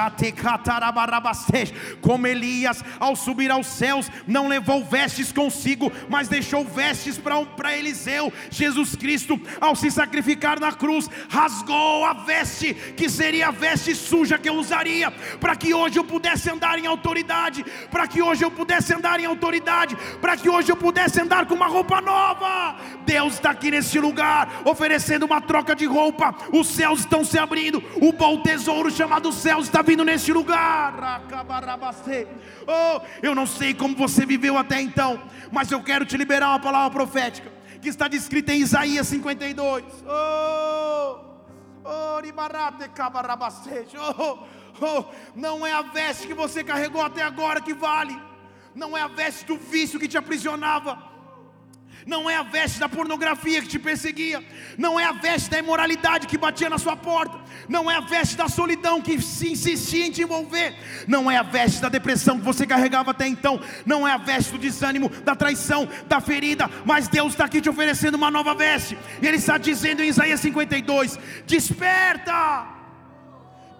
Como 2.01 2.25
Elias, 2.25 2.83
ao 2.99 3.15
subir 3.15 3.51
aos 3.51 3.67
céus, 3.67 4.09
não 4.25 4.47
levou 4.47 4.83
vestes 4.83 5.31
consigo, 5.31 5.91
mas 6.09 6.27
deixou 6.27 6.65
vestes 6.65 7.19
para 7.19 7.77
Eliseu. 7.77 8.33
Jesus 8.49 8.95
Cristo, 8.95 9.39
ao 9.59 9.75
se 9.75 9.91
sacrificar 9.91 10.59
na 10.59 10.71
cruz, 10.71 11.07
rasgou 11.29 12.05
a 12.05 12.13
veste 12.13 12.73
que 12.73 13.07
seria 13.07 13.49
a 13.49 13.51
veste 13.51 13.93
suja 13.93 14.39
que 14.39 14.49
eu 14.49 14.55
usaria, 14.55 15.11
para 15.39 15.55
que 15.55 15.73
hoje 15.73 15.99
eu 15.99 16.03
pudesse 16.03 16.49
andar 16.49 16.79
em 16.79 16.87
autoridade 16.87 17.50
autoridade, 17.51 17.65
para 17.89 18.07
que 18.07 18.21
hoje 18.21 18.43
eu 18.43 18.49
pudesse 18.49 18.93
andar 18.93 19.19
em 19.19 19.25
autoridade, 19.25 19.97
para 20.19 20.37
que 20.37 20.49
hoje 20.49 20.71
eu 20.71 20.77
pudesse 20.77 21.19
andar 21.19 21.45
com 21.45 21.53
uma 21.53 21.67
roupa 21.67 21.99
nova. 22.01 22.77
Deus 23.05 23.33
está 23.33 23.51
aqui 23.51 23.69
nesse 23.69 23.99
lugar, 23.99 24.61
oferecendo 24.65 25.25
uma 25.25 25.41
troca 25.41 25.75
de 25.75 25.85
roupa. 25.85 26.33
Os 26.53 26.67
céus 26.67 27.01
estão 27.01 27.23
se 27.25 27.37
abrindo, 27.37 27.83
o 28.01 28.13
bom 28.13 28.41
tesouro 28.41 28.89
chamado 28.89 29.31
céus 29.31 29.65
está 29.65 29.81
vindo 29.81 30.05
nesse 30.05 30.31
lugar. 30.31 31.21
Oh, 32.67 33.01
eu 33.21 33.35
não 33.35 33.45
sei 33.45 33.73
como 33.73 33.95
você 33.95 34.25
viveu 34.25 34.57
até 34.57 34.81
então, 34.81 35.21
mas 35.51 35.71
eu 35.71 35.83
quero 35.83 36.05
te 36.05 36.15
liberar 36.15 36.49
uma 36.49 36.59
palavra 36.59 36.89
profética 36.91 37.51
que 37.81 37.89
está 37.89 38.07
descrita 38.07 38.53
em 38.53 38.61
Isaías 38.61 39.07
52. 39.07 39.83
Oh, 40.05 41.17
oh, 41.83 42.19
oh 42.19 42.21
Oh, 44.79 45.05
não 45.35 45.65
é 45.65 45.71
a 45.71 45.81
veste 45.81 46.27
que 46.27 46.33
você 46.33 46.63
carregou 46.63 47.01
até 47.01 47.21
agora 47.21 47.61
que 47.61 47.73
vale. 47.73 48.17
Não 48.73 48.97
é 48.97 49.01
a 49.01 49.07
veste 49.07 49.45
do 49.45 49.57
vício 49.57 49.99
que 49.99 50.07
te 50.07 50.17
aprisionava. 50.17 51.11
Não 52.05 52.29
é 52.29 52.35
a 52.35 52.43
veste 52.43 52.79
da 52.79 52.89
pornografia 52.89 53.61
que 53.61 53.67
te 53.67 53.79
perseguia, 53.79 54.43
não 54.77 54.99
é 54.99 55.05
a 55.05 55.11
veste 55.11 55.49
da 55.49 55.59
imoralidade 55.59 56.27
que 56.27 56.37
batia 56.37 56.69
na 56.69 56.77
sua 56.77 56.95
porta, 56.95 57.39
não 57.69 57.91
é 57.91 57.95
a 57.95 57.99
veste 57.99 58.35
da 58.35 58.47
solidão 58.47 59.01
que 59.01 59.21
se 59.21 59.51
insistia 59.51 60.07
em 60.07 60.11
te 60.11 60.23
envolver, 60.23 60.75
não 61.07 61.29
é 61.29 61.37
a 61.37 61.43
veste 61.43 61.79
da 61.79 61.89
depressão 61.89 62.39
que 62.39 62.45
você 62.45 62.65
carregava 62.65 63.11
até 63.11 63.27
então, 63.27 63.59
não 63.85 64.07
é 64.07 64.13
a 64.13 64.17
veste 64.17 64.51
do 64.51 64.57
desânimo, 64.57 65.09
da 65.09 65.35
traição, 65.35 65.87
da 66.07 66.19
ferida, 66.19 66.69
mas 66.85 67.07
Deus 67.07 67.33
está 67.33 67.45
aqui 67.45 67.61
te 67.61 67.69
oferecendo 67.69 68.15
uma 68.15 68.31
nova 68.31 68.55
veste, 68.55 68.97
e 69.21 69.27
Ele 69.27 69.37
está 69.37 69.57
dizendo 69.57 70.01
em 70.01 70.09
Isaías 70.09 70.39
52: 70.39 71.19
desperta, 71.45 72.80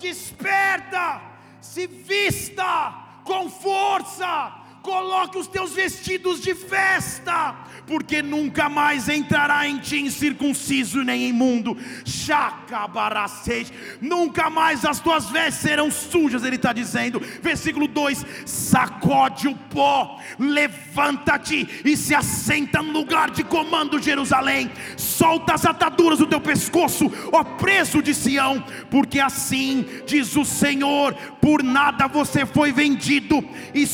desperta, 0.02 1.22
se 1.62 1.88
vista 1.88 2.94
com 3.24 3.50
força, 3.50 4.61
coloque 4.82 5.38
os 5.38 5.48
teus 5.48 5.74
vestidos 5.74 6.42
de 6.42 6.56
festa, 6.56 7.56
porque 7.86 8.22
nunca 8.22 8.70
mais 8.70 9.08
entrará 9.10 9.68
em 9.68 9.78
ti 9.78 10.00
incircunciso 10.02 11.04
nem 11.04 11.30
imundo. 11.30 11.78
Chacabaracete, 12.06 13.72
nunca 14.00 14.50
mais 14.50 14.86
as 14.86 15.00
tuas 15.00 15.30
vestes 15.30 15.62
serão 15.62 15.92
sujas, 15.92 16.44
ele 16.44 16.56
está 16.56 16.74
dizendo. 16.74 17.20
Versículo 17.42 17.88
2: 17.88 18.26
sacode 18.46 19.48
o 19.48 19.56
pó, 19.56 20.20
levanta-te 20.40 21.68
e 21.86 21.96
se 21.96 22.16
assenta 22.16 22.82
no 22.82 22.92
lugar 22.92 23.30
de 23.30 23.44
comando, 23.44 24.02
Jerusalém. 24.02 24.72
Solta 24.98 25.54
as 25.54 25.66
ataduras 25.66 26.20
do 26.20 26.28
teu 26.28 26.42
pescoço, 26.42 27.12
ó 27.32 27.44
preso 27.44 28.02
de 28.02 28.14
Sião, 28.14 28.64
porque 28.90 29.20
assim 29.20 29.86
diz 30.06 30.36
o 30.36 30.46
Senhor: 30.46 31.14
por 31.42 31.64
nada 31.64 32.08
você 32.08 32.46
foi 32.46 32.72
vendido, 32.72 33.44
e 33.74 33.86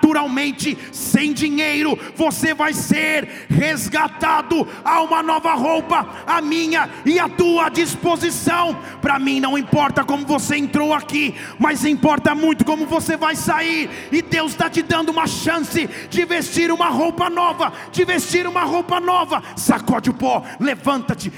sobrenaturalmente, 0.00 0.76
sem 0.90 1.32
dinheiro, 1.32 1.98
você 2.16 2.54
vai 2.54 2.72
ser 2.72 3.46
resgatado. 3.48 4.66
Há 4.84 5.02
uma 5.02 5.22
nova 5.22 5.54
roupa, 5.54 6.08
a 6.26 6.40
minha 6.40 6.88
e 7.04 7.18
a 7.18 7.28
tua 7.28 7.68
disposição. 7.68 8.76
Para 9.00 9.18
mim, 9.18 9.40
não 9.40 9.56
importa 9.56 10.04
como 10.04 10.26
você 10.26 10.56
entrou 10.56 10.92
aqui, 10.92 11.34
mas 11.58 11.84
importa 11.84 12.34
muito 12.34 12.64
como 12.64 12.86
você 12.86 13.16
vai 13.16 13.36
sair. 13.36 13.90
E 14.10 14.22
Deus 14.22 14.52
está 14.52 14.68
te 14.70 14.82
dando 14.82 15.10
uma 15.10 15.26
chance 15.26 15.88
de 16.08 16.24
vestir 16.24 16.70
uma 16.72 16.88
roupa 16.88 17.28
nova, 17.28 17.72
de 17.92 18.04
vestir 18.04 18.46
uma 18.46 18.64
roupa 18.64 18.98
nova. 19.00 19.42
Sacode 19.56 20.10
o 20.10 20.14
pó, 20.14 20.42
levanta-te, 20.58 21.30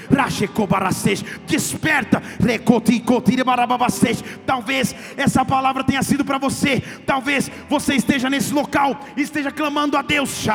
desperta, 1.45 2.21
talvez 4.45 4.95
essa 5.17 5.43
palavra 5.43 5.83
tenha 5.83 6.01
sido 6.01 6.23
para 6.23 6.37
você. 6.37 6.81
Talvez 7.05 7.51
você 7.69 7.95
esteja 7.95 8.29
nesse 8.29 8.52
local 8.53 8.99
esteja 9.17 9.51
clamando 9.51 9.97
a 9.97 10.01
Deus. 10.01 10.47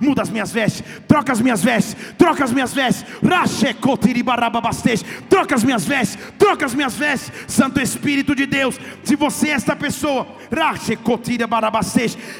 Muda 0.00 0.22
as 0.22 0.30
minhas 0.30 0.52
vestes, 0.52 0.84
troca 1.06 1.32
as 1.32 1.40
minhas 1.40 1.62
vestes, 1.62 1.96
troca 2.16 2.44
as 2.44 2.52
minhas 2.52 2.72
vestes. 2.72 3.04
Troca 5.28 5.54
as 5.54 5.64
minhas 5.64 5.84
vestes, 5.84 6.18
troca 6.38 6.64
as 6.64 6.74
minhas 6.74 6.94
vestes. 6.94 7.32
Santo 7.46 7.80
Espírito 7.80 8.34
de 8.34 8.46
Deus, 8.46 8.78
se 9.02 9.16
você 9.16 9.48
é 9.48 9.52
esta 9.52 9.74
pessoa, 9.76 10.26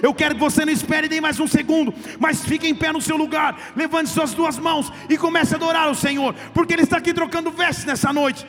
eu 0.02 0.14
quero 0.14 0.34
que 0.34 0.40
você 0.40 0.64
não 0.64 0.72
espere 0.72 1.08
nem 1.08 1.20
mais 1.20 1.38
um 1.40 1.46
segundo, 1.46 1.92
mas 2.18 2.44
fique 2.44 2.66
em 2.66 2.74
pé 2.74 2.92
no 2.92 3.00
seu 3.00 3.16
lugar, 3.16 3.72
levante 3.76 4.10
suas 4.10 4.34
duas 4.34 4.58
mãos 4.58 4.92
e 5.08 5.16
comece 5.16 5.54
a 5.54 5.56
adorar 5.56 5.90
o 5.90 5.94
Senhor, 5.94 6.34
porque 6.54 6.72
Ele 6.72 6.82
está 6.82 6.98
aqui 6.98 7.12
trocando 7.12 7.50
vestes 7.50 7.84
nessa 7.84 8.12
noite. 8.12 8.46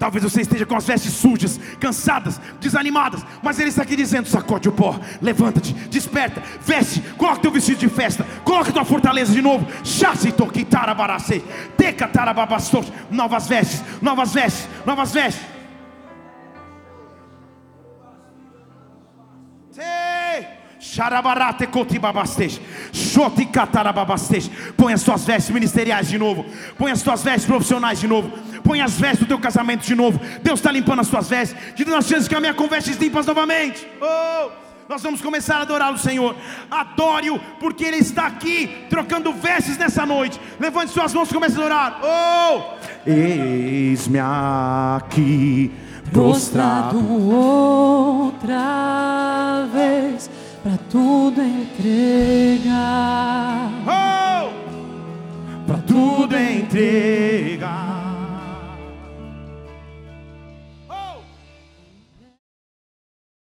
Talvez 0.00 0.24
você 0.24 0.40
esteja 0.40 0.64
com 0.64 0.74
as 0.74 0.86
vestes 0.86 1.12
sujas, 1.12 1.60
cansadas, 1.78 2.40
desanimadas, 2.58 3.20
mas 3.42 3.58
Ele 3.58 3.68
está 3.68 3.82
aqui 3.82 3.94
dizendo: 3.94 4.26
sacode 4.26 4.66
o 4.66 4.72
pó, 4.72 4.98
levanta-te, 5.20 5.74
desperta, 5.74 6.42
veste, 6.62 7.02
coloca 7.18 7.42
teu 7.42 7.50
vestido 7.50 7.80
de 7.80 7.88
festa, 7.90 8.24
coloca 8.42 8.72
tua 8.72 8.86
fortaleza 8.86 9.30
de 9.30 9.42
novo. 9.42 9.66
Novas 13.10 13.46
vestes, 13.46 13.82
novas 14.00 14.32
vestes, 14.32 14.68
novas 14.86 15.12
vestes. 15.12 15.59
Põe 24.76 24.94
as 24.94 25.02
suas 25.02 25.26
vestes 25.26 25.50
ministeriais 25.50 26.08
de 26.08 26.16
novo. 26.16 26.46
Põe 26.78 26.90
as 26.90 27.00
suas 27.00 27.22
vestes 27.22 27.44
profissionais 27.44 28.00
de 28.00 28.08
novo. 28.08 28.32
Põe 28.64 28.80
as 28.80 28.98
vestes 28.98 29.20
do 29.20 29.26
teu 29.26 29.38
casamento 29.38 29.84
de 29.84 29.94
novo. 29.94 30.18
Deus 30.42 30.58
está 30.58 30.72
limpando 30.72 31.00
as 31.00 31.06
suas 31.06 31.28
vestes. 31.28 31.56
Te 31.74 31.84
dando 31.84 32.02
chances 32.02 32.24
de 32.24 32.30
caminhar 32.34 32.54
com 32.54 32.66
vestes 32.66 32.96
limpas 32.96 33.26
novamente. 33.26 33.86
Oh! 34.00 34.48
Nós 34.88 35.02
vamos 35.02 35.20
começar 35.20 35.58
a 35.58 35.62
adorar 35.62 35.92
o 35.92 35.98
Senhor. 35.98 36.34
Adore-o, 36.70 37.38
porque 37.60 37.84
Ele 37.84 37.98
está 37.98 38.26
aqui 38.26 38.86
trocando 38.88 39.32
vestes 39.32 39.76
nessa 39.76 40.06
noite. 40.06 40.40
Levante 40.58 40.92
suas 40.92 41.12
mãos 41.12 41.30
e 41.30 41.34
comece 41.34 41.56
a 41.56 41.60
adorar. 41.60 42.00
Oh! 42.02 42.62
Eis-me 43.06 44.18
aqui 44.18 45.70
prostrado 46.10 46.98
outra 48.26 48.58
vez 49.72 50.28
Pra 50.62 50.76
tudo 50.90 51.40
entregar. 51.40 52.60
Oh! 53.86 54.50
Pra 55.66 55.78
tudo 55.78 56.36
entregar. 56.36 57.99